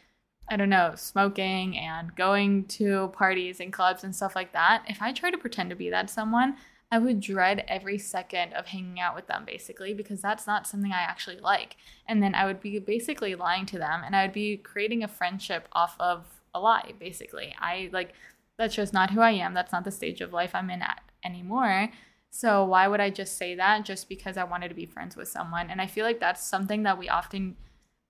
I 0.50 0.58
don't 0.58 0.70
know, 0.70 0.94
smoking 0.96 1.78
and 1.78 2.16
going 2.16 2.66
to 2.66 3.08
parties 3.10 3.60
and 3.60 3.74
clubs 3.74 4.04
and 4.04 4.16
stuff 4.16 4.36
like 4.36 4.54
that, 4.54 4.84
if 4.88 5.02
I 5.02 5.12
try 5.12 5.32
to 5.32 5.38
pretend 5.38 5.72
to 5.72 5.76
be 5.76 5.90
that 5.90 6.10
someone, 6.10 6.56
I 6.92 7.00
would 7.00 7.20
dread 7.20 7.66
every 7.68 7.98
second 7.98 8.54
of 8.54 8.68
hanging 8.68 9.00
out 9.00 9.16
with 9.16 9.28
them 9.28 9.44
basically 9.46 9.94
because 9.94 10.22
that's 10.22 10.46
not 10.46 10.68
something 10.68 10.92
I 10.92 11.02
actually 11.02 11.40
like. 11.40 11.78
And 12.08 12.22
then 12.22 12.36
I 12.36 12.46
would 12.46 12.62
be 12.62 12.78
basically 12.80 13.36
lying 13.36 13.66
to 13.68 13.80
them 13.80 14.02
and 14.06 14.16
I 14.16 14.24
would 14.24 14.34
be 14.34 14.58
creating 14.58 15.04
a 15.04 15.08
friendship 15.08 15.68
off 15.72 15.96
of 16.00 16.26
a 16.54 16.60
lie 16.60 16.94
basically. 17.00 17.56
I 17.60 17.90
like 17.92 18.14
that's 18.58 18.76
just 18.76 18.94
not 18.94 19.10
who 19.10 19.22
I 19.22 19.32
am. 19.32 19.54
That's 19.54 19.74
not 19.74 19.84
the 19.84 19.92
stage 19.92 20.22
of 20.22 20.32
life 20.32 20.52
I'm 20.54 20.70
in 20.70 20.82
at 20.82 21.02
anymore. 21.24 21.90
So 22.36 22.66
why 22.66 22.90
would 22.90 23.00
I 23.00 23.12
just 23.12 23.38
say 23.38 23.56
that 23.56 23.86
just 23.86 24.10
because 24.10 24.36
I 24.36 24.44
wanted 24.44 24.68
to 24.68 24.76
be 24.76 24.86
friends 24.86 25.16
with 25.16 25.30
someone? 25.30 25.70
And 25.70 25.82
I 25.82 25.88
feel 25.88 26.04
like 26.04 26.20
that's 26.20 26.46
something 26.46 26.84
that 26.84 27.00
we 27.00 27.08
often, 27.08 27.56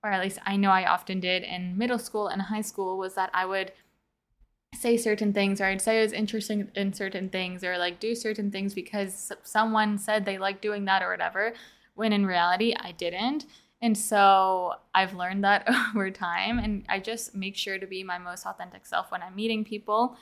or 0.02 0.10
at 0.10 0.20
least 0.20 0.40
I 0.44 0.56
know 0.56 0.70
I 0.70 0.84
often 0.84 1.20
did 1.20 1.44
in 1.44 1.78
middle 1.78 2.00
school 2.00 2.26
and 2.26 2.42
high 2.42 2.62
school, 2.62 2.98
was 2.98 3.14
that 3.14 3.30
I 3.32 3.46
would 3.46 3.70
say 4.74 4.96
certain 4.96 5.32
things 5.32 5.60
or 5.60 5.66
I'd 5.66 5.80
say 5.80 6.00
I 6.00 6.02
was 6.02 6.12
interested 6.12 6.72
in 6.76 6.92
certain 6.92 7.28
things 7.28 7.62
or 7.62 7.78
like 7.78 8.00
do 8.00 8.16
certain 8.16 8.50
things 8.50 8.74
because 8.74 9.30
someone 9.44 9.96
said 9.96 10.24
they 10.24 10.38
liked 10.38 10.60
doing 10.60 10.86
that 10.86 11.04
or 11.04 11.10
whatever, 11.12 11.52
when 11.94 12.12
in 12.12 12.26
reality 12.26 12.74
I 12.76 12.90
didn't. 12.90 13.46
And 13.80 13.96
so 13.96 14.72
I've 14.92 15.14
learned 15.14 15.44
that 15.44 15.68
over 15.94 16.10
time. 16.10 16.58
And 16.58 16.84
I 16.88 16.98
just 16.98 17.32
make 17.36 17.54
sure 17.54 17.78
to 17.78 17.86
be 17.86 18.02
my 18.02 18.18
most 18.18 18.44
authentic 18.44 18.86
self 18.86 19.12
when 19.12 19.22
I'm 19.22 19.36
meeting 19.36 19.64
people 19.64 20.16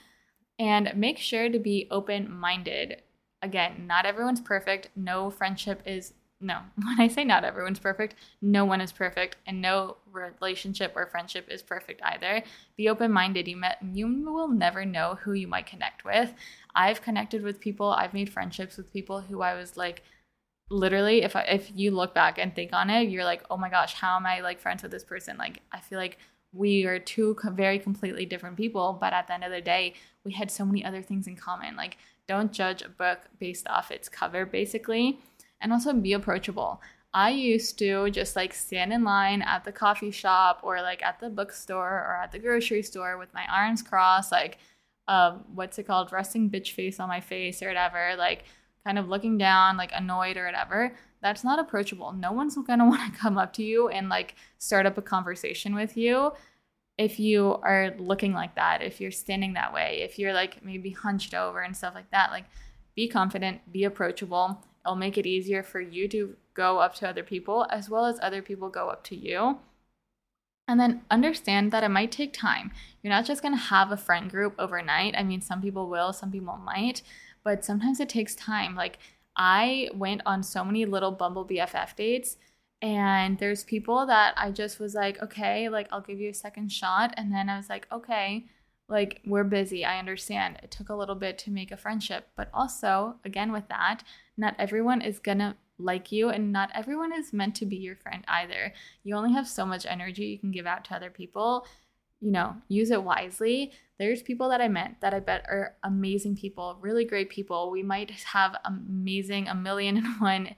and 0.58 0.92
make 0.94 1.16
sure 1.16 1.48
to 1.48 1.58
be 1.58 1.88
open 1.90 2.30
minded 2.30 3.00
again, 3.44 3.87
not 3.87 4.07
everyone's 4.07 4.40
perfect. 4.40 4.88
No 4.96 5.30
friendship 5.30 5.83
is 5.87 6.14
no. 6.40 6.61
When 6.76 7.00
I 7.00 7.09
say 7.09 7.24
not 7.24 7.44
everyone's 7.44 7.78
perfect, 7.78 8.16
no 8.42 8.64
one 8.64 8.80
is 8.80 8.92
perfect, 8.92 9.37
and 9.46 9.61
no 9.61 9.98
relationship 10.11 10.92
or 10.96 11.07
friendship 11.07 11.48
is 11.50 11.62
perfect 11.62 12.00
either. 12.02 12.42
Be 12.76 12.88
open 12.88 13.12
minded. 13.12 13.46
You 13.46 13.61
you 13.92 14.07
will 14.33 14.48
never 14.48 14.85
know 14.85 15.18
who 15.22 15.33
you 15.33 15.46
might 15.46 15.66
connect 15.66 16.04
with. 16.04 16.33
I've 16.74 17.02
connected 17.02 17.42
with 17.42 17.61
people. 17.61 17.90
I've 17.90 18.14
made 18.14 18.33
friendships 18.33 18.76
with 18.76 18.92
people 18.92 19.20
who 19.20 19.42
I 19.42 19.54
was 19.54 19.76
like 19.76 20.02
literally 20.70 21.22
if 21.22 21.37
I, 21.37 21.42
if 21.42 21.70
you 21.74 21.90
look 21.90 22.14
back 22.14 22.38
and 22.38 22.54
think 22.54 22.72
on 22.72 22.88
it 22.88 23.11
you're 23.11 23.24
like 23.24 23.44
oh 23.50 23.57
my 23.59 23.68
gosh 23.68 23.92
how 23.92 24.16
am 24.16 24.24
i 24.24 24.40
like 24.40 24.59
friends 24.59 24.83
with 24.83 24.90
this 24.90 25.04
person 25.04 25.37
like 25.37 25.61
i 25.72 25.78
feel 25.78 25.98
like 25.98 26.16
we 26.52 26.85
are 26.87 26.98
two 26.98 27.37
very 27.52 27.78
completely 27.78 28.24
different 28.24 28.57
people 28.57 28.96
but 28.98 29.12
at 29.12 29.26
the 29.26 29.35
end 29.35 29.44
of 29.44 29.50
the 29.50 29.61
day 29.61 29.92
we 30.24 30.33
had 30.33 30.50
so 30.50 30.64
many 30.64 30.83
other 30.83 31.02
things 31.02 31.26
in 31.26 31.37
common 31.37 31.76
like 31.76 31.98
don't 32.26 32.52
judge 32.52 32.82
a 32.82 32.88
book 32.88 33.20
based 33.38 33.66
off 33.68 33.90
its 33.90 34.08
cover, 34.08 34.46
basically. 34.46 35.18
And 35.60 35.72
also 35.72 35.92
be 35.92 36.12
approachable. 36.12 36.80
I 37.12 37.30
used 37.30 37.78
to 37.78 38.10
just 38.10 38.34
like 38.34 38.52
stand 38.52 38.92
in 38.92 39.04
line 39.04 39.40
at 39.42 39.64
the 39.64 39.72
coffee 39.72 40.10
shop 40.10 40.60
or 40.62 40.82
like 40.82 41.02
at 41.02 41.20
the 41.20 41.30
bookstore 41.30 41.88
or 41.88 42.20
at 42.22 42.32
the 42.32 42.40
grocery 42.40 42.82
store 42.82 43.18
with 43.18 43.32
my 43.32 43.44
arms 43.50 43.82
crossed, 43.82 44.32
like, 44.32 44.58
uh, 45.06 45.38
what's 45.54 45.78
it 45.78 45.87
called? 45.87 46.12
Resting 46.12 46.50
bitch 46.50 46.72
face 46.72 46.98
on 46.98 47.08
my 47.08 47.20
face 47.20 47.62
or 47.62 47.68
whatever, 47.68 48.14
like 48.18 48.44
kind 48.84 48.98
of 48.98 49.08
looking 49.08 49.38
down, 49.38 49.76
like 49.76 49.92
annoyed 49.94 50.37
or 50.37 50.44
whatever. 50.44 50.94
That's 51.22 51.44
not 51.44 51.60
approachable. 51.60 52.12
No 52.12 52.32
one's 52.32 52.56
gonna 52.56 52.84
wanna 52.88 53.12
come 53.16 53.38
up 53.38 53.52
to 53.54 53.62
you 53.62 53.88
and 53.88 54.08
like 54.08 54.34
start 54.58 54.84
up 54.84 54.98
a 54.98 55.02
conversation 55.02 55.74
with 55.74 55.96
you 55.96 56.32
if 56.96 57.18
you 57.18 57.59
are 57.62 57.94
looking 57.98 58.33
like 58.33 58.54
that, 58.54 58.83
if 58.83 59.00
you're 59.00 59.11
standing 59.11 59.54
that 59.54 59.72
way, 59.72 60.00
if 60.02 60.18
you're 60.18 60.33
like 60.33 60.64
maybe 60.64 60.90
hunched 60.90 61.35
over 61.35 61.61
and 61.61 61.76
stuff 61.76 61.94
like 61.94 62.11
that, 62.11 62.30
like 62.30 62.44
be 62.94 63.09
confident, 63.09 63.72
be 63.72 63.85
approachable. 63.85 64.62
It'll 64.85 64.96
make 64.96 65.18
it 65.18 65.26
easier 65.26 65.62
for 65.62 65.80
you 65.80 66.09
to 66.09 66.37
go 66.54 66.78
up 66.78 66.94
to 66.96 67.09
other 67.09 67.24
people 67.24 67.66
as 67.70 67.90
well 67.90 68.07
as 68.07 68.18
other 68.22 68.42
people 68.42 68.68
go 68.68 68.88
up 68.88 69.02
to 69.04 69.16
you. 69.16 69.59
And 70.68 70.80
then 70.80 71.02
understand 71.11 71.72
that 71.72 71.85
it 71.85 71.90
might 71.90 72.12
take 72.12 72.33
time. 72.33 72.70
You're 73.02 73.12
not 73.12 73.26
just 73.26 73.42
to 73.42 73.54
have 73.54 73.90
a 73.90 73.96
friend 73.96 74.30
group 74.30 74.54
overnight. 74.59 75.14
I 75.16 75.22
mean, 75.22 75.42
some 75.42 75.61
people 75.61 75.90
will, 75.90 76.12
some 76.12 76.30
people 76.30 76.57
might, 76.57 77.02
but 77.42 77.64
sometimes 77.64 78.00
it 78.00 78.09
takes 78.09 78.35
time. 78.35 78.74
Like, 78.74 78.98
I 79.37 79.90
went 79.94 80.22
on 80.24 80.42
so 80.42 80.64
many 80.64 80.87
little 80.87 81.11
Bumble 81.11 81.44
BFF 81.44 81.96
dates 81.96 82.37
and 82.85 83.38
there's 83.38 83.64
people 83.64 84.05
that 84.09 84.35
I 84.37 84.51
just 84.51 84.79
was 84.79 84.94
like, 84.94 85.23
okay, 85.23 85.70
like 85.70 85.88
I'll 85.90 86.03
give 86.03 86.20
you 86.20 86.29
a 86.29 86.35
second 86.35 86.70
shot. 86.70 87.14
And 87.16 87.33
then 87.33 87.49
I 87.49 87.57
was 87.57 87.70
like, 87.70 87.87
okay, 87.90 88.44
like 88.90 89.23
we're 89.25 89.42
busy. 89.42 89.87
I 89.87 89.99
understand. 89.99 90.59
It 90.62 90.70
took 90.70 90.90
a 90.90 90.94
little 90.94 91.14
bit 91.14 91.38
to 91.38 91.51
make 91.51 91.73
a 91.73 91.79
friendship. 91.79 92.29
But 92.37 92.51
also, 92.53 93.14
again, 93.25 93.53
with 93.53 93.68
that, 93.68 94.03
not 94.37 94.55
everyone 94.59 95.01
is 95.01 95.18
gonna 95.18 95.57
like 95.79 96.12
you 96.12 96.29
and 96.29 96.53
not 96.53 96.68
everyone 96.75 97.14
is 97.14 97.33
meant 97.33 97.55
to 97.55 97.64
be 97.64 97.77
your 97.77 97.97
friend 97.97 98.23
either. 98.29 98.75
You 99.03 99.16
only 99.16 99.33
have 99.33 99.49
so 99.49 99.64
much 99.64 99.87
energy 99.87 100.27
you 100.27 100.38
can 100.38 100.51
give 100.51 100.66
out 100.66 100.85
to 100.85 100.94
other 100.94 101.11
people. 101.11 101.66
You 102.20 102.33
know, 102.33 102.55
use 102.68 102.90
it 102.90 103.03
wisely. 103.03 103.73
There's 103.99 104.23
people 104.23 104.51
that 104.51 104.61
I 104.61 104.68
met 104.68 104.97
that 105.01 105.14
I 105.14 105.20
bet 105.20 105.47
are 105.49 105.77
amazing 105.85 106.37
people, 106.37 106.77
really 106.83 107.07
great 107.07 107.31
people. 107.31 107.70
We 107.70 107.83
might 107.83 108.11
have 108.11 108.57
amazing, 108.66 109.49
a 109.49 109.55
million 109.55 109.97
and 109.97 110.07
one 110.20 110.55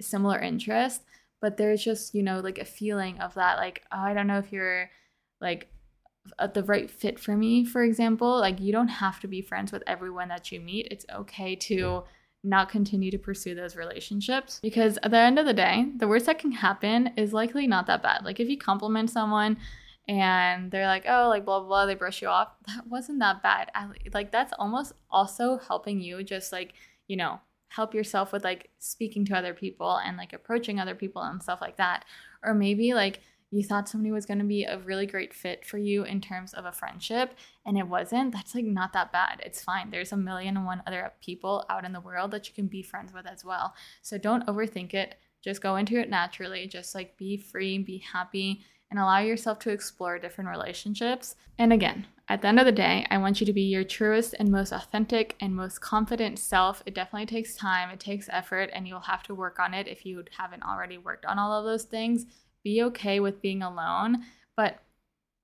similar 0.00 0.40
interests 0.40 1.04
but 1.40 1.56
there's 1.56 1.82
just 1.82 2.14
you 2.14 2.22
know 2.22 2.40
like 2.40 2.58
a 2.58 2.64
feeling 2.64 3.18
of 3.20 3.34
that 3.34 3.56
like 3.56 3.82
oh, 3.92 4.00
i 4.00 4.14
don't 4.14 4.26
know 4.26 4.38
if 4.38 4.52
you're 4.52 4.90
like 5.40 5.68
uh, 6.38 6.46
the 6.46 6.62
right 6.64 6.90
fit 6.90 7.18
for 7.18 7.36
me 7.36 7.64
for 7.64 7.82
example 7.82 8.38
like 8.38 8.60
you 8.60 8.72
don't 8.72 8.88
have 8.88 9.20
to 9.20 9.26
be 9.26 9.40
friends 9.40 9.72
with 9.72 9.82
everyone 9.86 10.28
that 10.28 10.52
you 10.52 10.60
meet 10.60 10.86
it's 10.90 11.06
okay 11.14 11.56
to 11.56 12.04
not 12.42 12.70
continue 12.70 13.10
to 13.10 13.18
pursue 13.18 13.54
those 13.54 13.76
relationships 13.76 14.60
because 14.62 14.98
at 15.02 15.10
the 15.10 15.16
end 15.16 15.38
of 15.38 15.46
the 15.46 15.54
day, 15.54 15.86
the 15.96 16.08
worst 16.08 16.26
that 16.26 16.38
can 16.38 16.52
happen 16.52 17.10
is 17.16 17.32
likely 17.32 17.66
not 17.66 17.86
that 17.86 18.02
bad. 18.02 18.24
Like 18.24 18.40
if 18.40 18.48
you 18.48 18.56
compliment 18.56 19.10
someone 19.10 19.58
and 20.08 20.70
they're 20.70 20.86
like, 20.86 21.04
oh, 21.06 21.28
like 21.28 21.44
blah, 21.44 21.60
blah, 21.60 21.68
blah, 21.68 21.86
they 21.86 21.94
brush 21.94 22.22
you 22.22 22.28
off, 22.28 22.48
that 22.66 22.86
wasn't 22.86 23.18
that 23.20 23.42
bad. 23.42 23.70
I, 23.74 23.88
like 24.14 24.32
that's 24.32 24.52
almost 24.58 24.92
also 25.10 25.58
helping 25.58 26.00
you 26.00 26.22
just 26.22 26.52
like, 26.52 26.72
you 27.08 27.16
know, 27.16 27.40
help 27.70 27.94
yourself 27.94 28.32
with 28.32 28.44
like 28.44 28.68
speaking 28.78 29.24
to 29.24 29.36
other 29.36 29.54
people 29.54 29.96
and 30.04 30.16
like 30.16 30.32
approaching 30.32 30.78
other 30.78 30.94
people 30.94 31.22
and 31.22 31.42
stuff 31.42 31.60
like 31.60 31.76
that. 31.76 32.04
Or 32.44 32.52
maybe 32.52 32.94
like 32.94 33.20
you 33.52 33.62
thought 33.62 33.88
somebody 33.88 34.10
was 34.10 34.26
going 34.26 34.38
to 34.38 34.44
be 34.44 34.64
a 34.64 34.78
really 34.78 35.06
great 35.06 35.32
fit 35.32 35.64
for 35.64 35.78
you 35.78 36.04
in 36.04 36.20
terms 36.20 36.52
of 36.52 36.64
a 36.64 36.72
friendship 36.72 37.34
and 37.64 37.78
it 37.78 37.86
wasn't, 37.86 38.32
that's 38.32 38.54
like 38.54 38.64
not 38.64 38.92
that 38.92 39.12
bad. 39.12 39.40
It's 39.44 39.62
fine. 39.62 39.90
There's 39.90 40.12
a 40.12 40.16
million 40.16 40.56
and 40.56 40.66
one 40.66 40.82
other 40.86 41.12
people 41.20 41.64
out 41.70 41.84
in 41.84 41.92
the 41.92 42.00
world 42.00 42.32
that 42.32 42.48
you 42.48 42.54
can 42.54 42.66
be 42.66 42.82
friends 42.82 43.12
with 43.12 43.26
as 43.26 43.44
well. 43.44 43.74
So 44.02 44.18
don't 44.18 44.46
overthink 44.46 44.92
it. 44.92 45.16
Just 45.42 45.62
go 45.62 45.76
into 45.76 45.98
it 45.98 46.10
naturally. 46.10 46.66
Just 46.66 46.94
like 46.94 47.16
be 47.16 47.36
free, 47.36 47.78
be 47.78 47.98
happy, 47.98 48.62
and 48.90 48.98
allow 48.98 49.20
yourself 49.20 49.60
to 49.60 49.70
explore 49.70 50.18
different 50.18 50.50
relationships. 50.50 51.36
And 51.56 51.72
again, 51.72 52.06
at 52.30 52.42
the 52.42 52.48
end 52.48 52.60
of 52.60 52.64
the 52.64 52.70
day, 52.70 53.04
I 53.10 53.18
want 53.18 53.40
you 53.40 53.46
to 53.46 53.52
be 53.52 53.62
your 53.62 53.82
truest 53.82 54.36
and 54.38 54.52
most 54.52 54.70
authentic 54.70 55.34
and 55.40 55.54
most 55.54 55.80
confident 55.80 56.38
self. 56.38 56.80
It 56.86 56.94
definitely 56.94 57.26
takes 57.26 57.56
time, 57.56 57.90
it 57.90 57.98
takes 57.98 58.28
effort, 58.30 58.70
and 58.72 58.86
you'll 58.86 59.00
have 59.00 59.24
to 59.24 59.34
work 59.34 59.58
on 59.58 59.74
it 59.74 59.88
if 59.88 60.06
you 60.06 60.22
haven't 60.38 60.62
already 60.62 60.96
worked 60.96 61.26
on 61.26 61.40
all 61.40 61.52
of 61.52 61.64
those 61.64 61.82
things 61.82 62.26
be 62.62 62.82
okay 62.82 63.18
with 63.18 63.42
being 63.42 63.62
alone, 63.62 64.24
but 64.56 64.78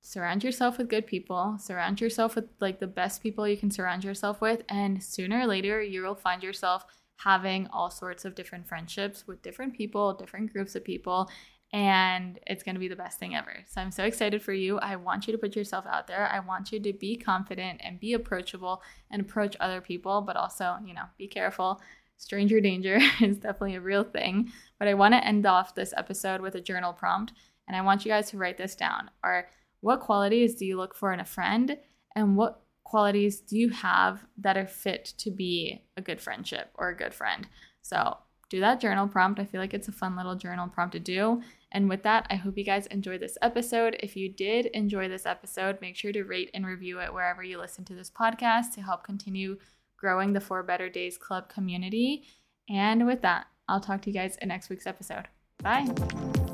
surround 0.01 0.45
yourself 0.45 0.78
with 0.78 0.89
good 0.89 1.09
people, 1.09 1.57
surround 1.59 2.01
yourself 2.01 2.37
with 2.37 2.45
like 2.61 2.78
the 2.78 2.87
best 2.87 3.20
people 3.20 3.49
you 3.49 3.57
can 3.57 3.70
surround 3.70 4.05
yourself 4.05 4.41
with, 4.41 4.62
and 4.68 5.03
sooner 5.03 5.41
or 5.41 5.47
later 5.47 5.82
you 5.82 6.03
will 6.03 6.14
find 6.14 6.43
yourself 6.43 6.84
having 7.16 7.66
all 7.72 7.91
sorts 7.91 8.24
of 8.24 8.34
different 8.34 8.68
friendships 8.68 9.26
with 9.26 9.43
different 9.43 9.74
people, 9.74 10.14
different 10.14 10.53
groups 10.53 10.76
of 10.76 10.84
people, 10.84 11.28
and 11.73 12.39
it's 12.47 12.62
going 12.62 12.75
to 12.75 12.81
be 12.81 12.89
the 12.89 12.97
best 12.97 13.19
thing 13.19 13.35
ever. 13.35 13.64
So 13.67 13.81
I'm 13.81 13.91
so 13.91 14.05
excited 14.05 14.43
for 14.43 14.53
you. 14.53 14.79
I 14.79 14.97
want 14.97 15.27
you 15.27 15.33
to 15.33 15.39
put 15.39 15.57
yourself 15.57 15.85
out 15.87 16.07
there. 16.07 16.31
I 16.33 16.41
want 16.41 16.73
you 16.73 16.81
to 16.81 16.93
be 16.93 17.17
confident 17.17 17.81
and 17.83 18.01
be 18.01 18.14
approachable 18.14 18.83
and 19.11 19.21
approach 19.21 19.57
other 19.61 19.81
people, 19.81 20.21
but 20.21 20.37
also, 20.37 20.77
you 20.85 20.95
know, 20.95 21.05
be 21.19 21.27
careful 21.27 21.81
stranger 22.17 22.61
danger 22.61 22.99
is 23.21 23.39
definitely 23.39 23.77
a 23.77 23.81
real 23.81 24.05
thing. 24.05 24.53
But 24.79 24.89
I 24.89 24.95
want 24.95 25.14
to 25.14 25.25
end 25.25 25.47
off 25.47 25.75
this 25.75 25.95
episode 25.97 26.41
with 26.41 26.55
a 26.55 26.61
journal 26.61 26.93
prompt. 26.93 27.33
And 27.69 27.77
I 27.77 27.83
want 27.83 28.05
you 28.05 28.11
guys 28.11 28.31
to 28.31 28.39
write 28.39 28.59
this 28.59 28.75
down. 28.75 29.11
Or 29.25 29.49
what 29.81 30.01
qualities 30.01 30.55
do 30.55 30.64
you 30.64 30.77
look 30.77 30.95
for 30.95 31.12
in 31.12 31.21
a 31.21 31.25
friend? 31.25 31.77
And 32.14 32.37
what 32.37 32.62
qualities 32.85 33.41
do 33.41 33.59
you 33.59 33.71
have 33.71 34.25
that 34.39 34.57
are 34.57 34.67
fit 34.67 35.12
to 35.19 35.31
be 35.31 35.83
a 35.97 36.01
good 36.01 36.21
friendship 36.21 36.71
or 36.75 36.89
a 36.89 36.97
good 36.97 37.12
friend? 37.12 37.49
So 37.83 38.19
do 38.49 38.61
that 38.61 38.80
journal 38.80 39.09
prompt. 39.09 39.40
I 39.40 39.44
feel 39.44 39.61
like 39.61 39.74
it's 39.74 39.88
a 39.88 39.92
fun 39.92 40.16
little 40.16 40.36
journal 40.36 40.68
prompt 40.68 40.92
to 40.92 41.01
do. 41.01 41.42
And 41.72 41.88
with 41.88 42.03
that, 42.05 42.26
I 42.30 42.36
hope 42.36 42.57
you 42.57 42.64
guys 42.64 42.86
enjoyed 42.86 43.20
this 43.20 43.36
episode. 43.42 43.97
If 44.01 44.16
you 44.16 44.28
did 44.28 44.66
enjoy 44.66 45.09
this 45.09 45.26
episode, 45.26 45.80
make 45.80 45.97
sure 45.97 46.12
to 46.12 46.24
rate 46.24 46.51
and 46.55 46.64
review 46.64 47.01
it 47.01 47.12
wherever 47.12 47.42
you 47.42 47.59
listen 47.59 47.84
to 47.86 47.94
this 47.94 48.11
podcast 48.11 48.72
to 48.74 48.82
help 48.82 49.05
continue 49.05 49.59
growing 49.97 50.32
the 50.32 50.40
For 50.40 50.62
Better 50.62 50.88
Days 50.88 51.18
Club 51.18 51.49
community. 51.49 52.24
And 52.68 53.07
with 53.07 53.22
that, 53.22 53.47
I'll 53.68 53.80
talk 53.80 54.03
to 54.03 54.11
you 54.11 54.14
guys 54.14 54.36
in 54.40 54.49
next 54.49 54.70
week's 54.70 54.86
episode. 54.86 55.28
Bye. 55.62 56.45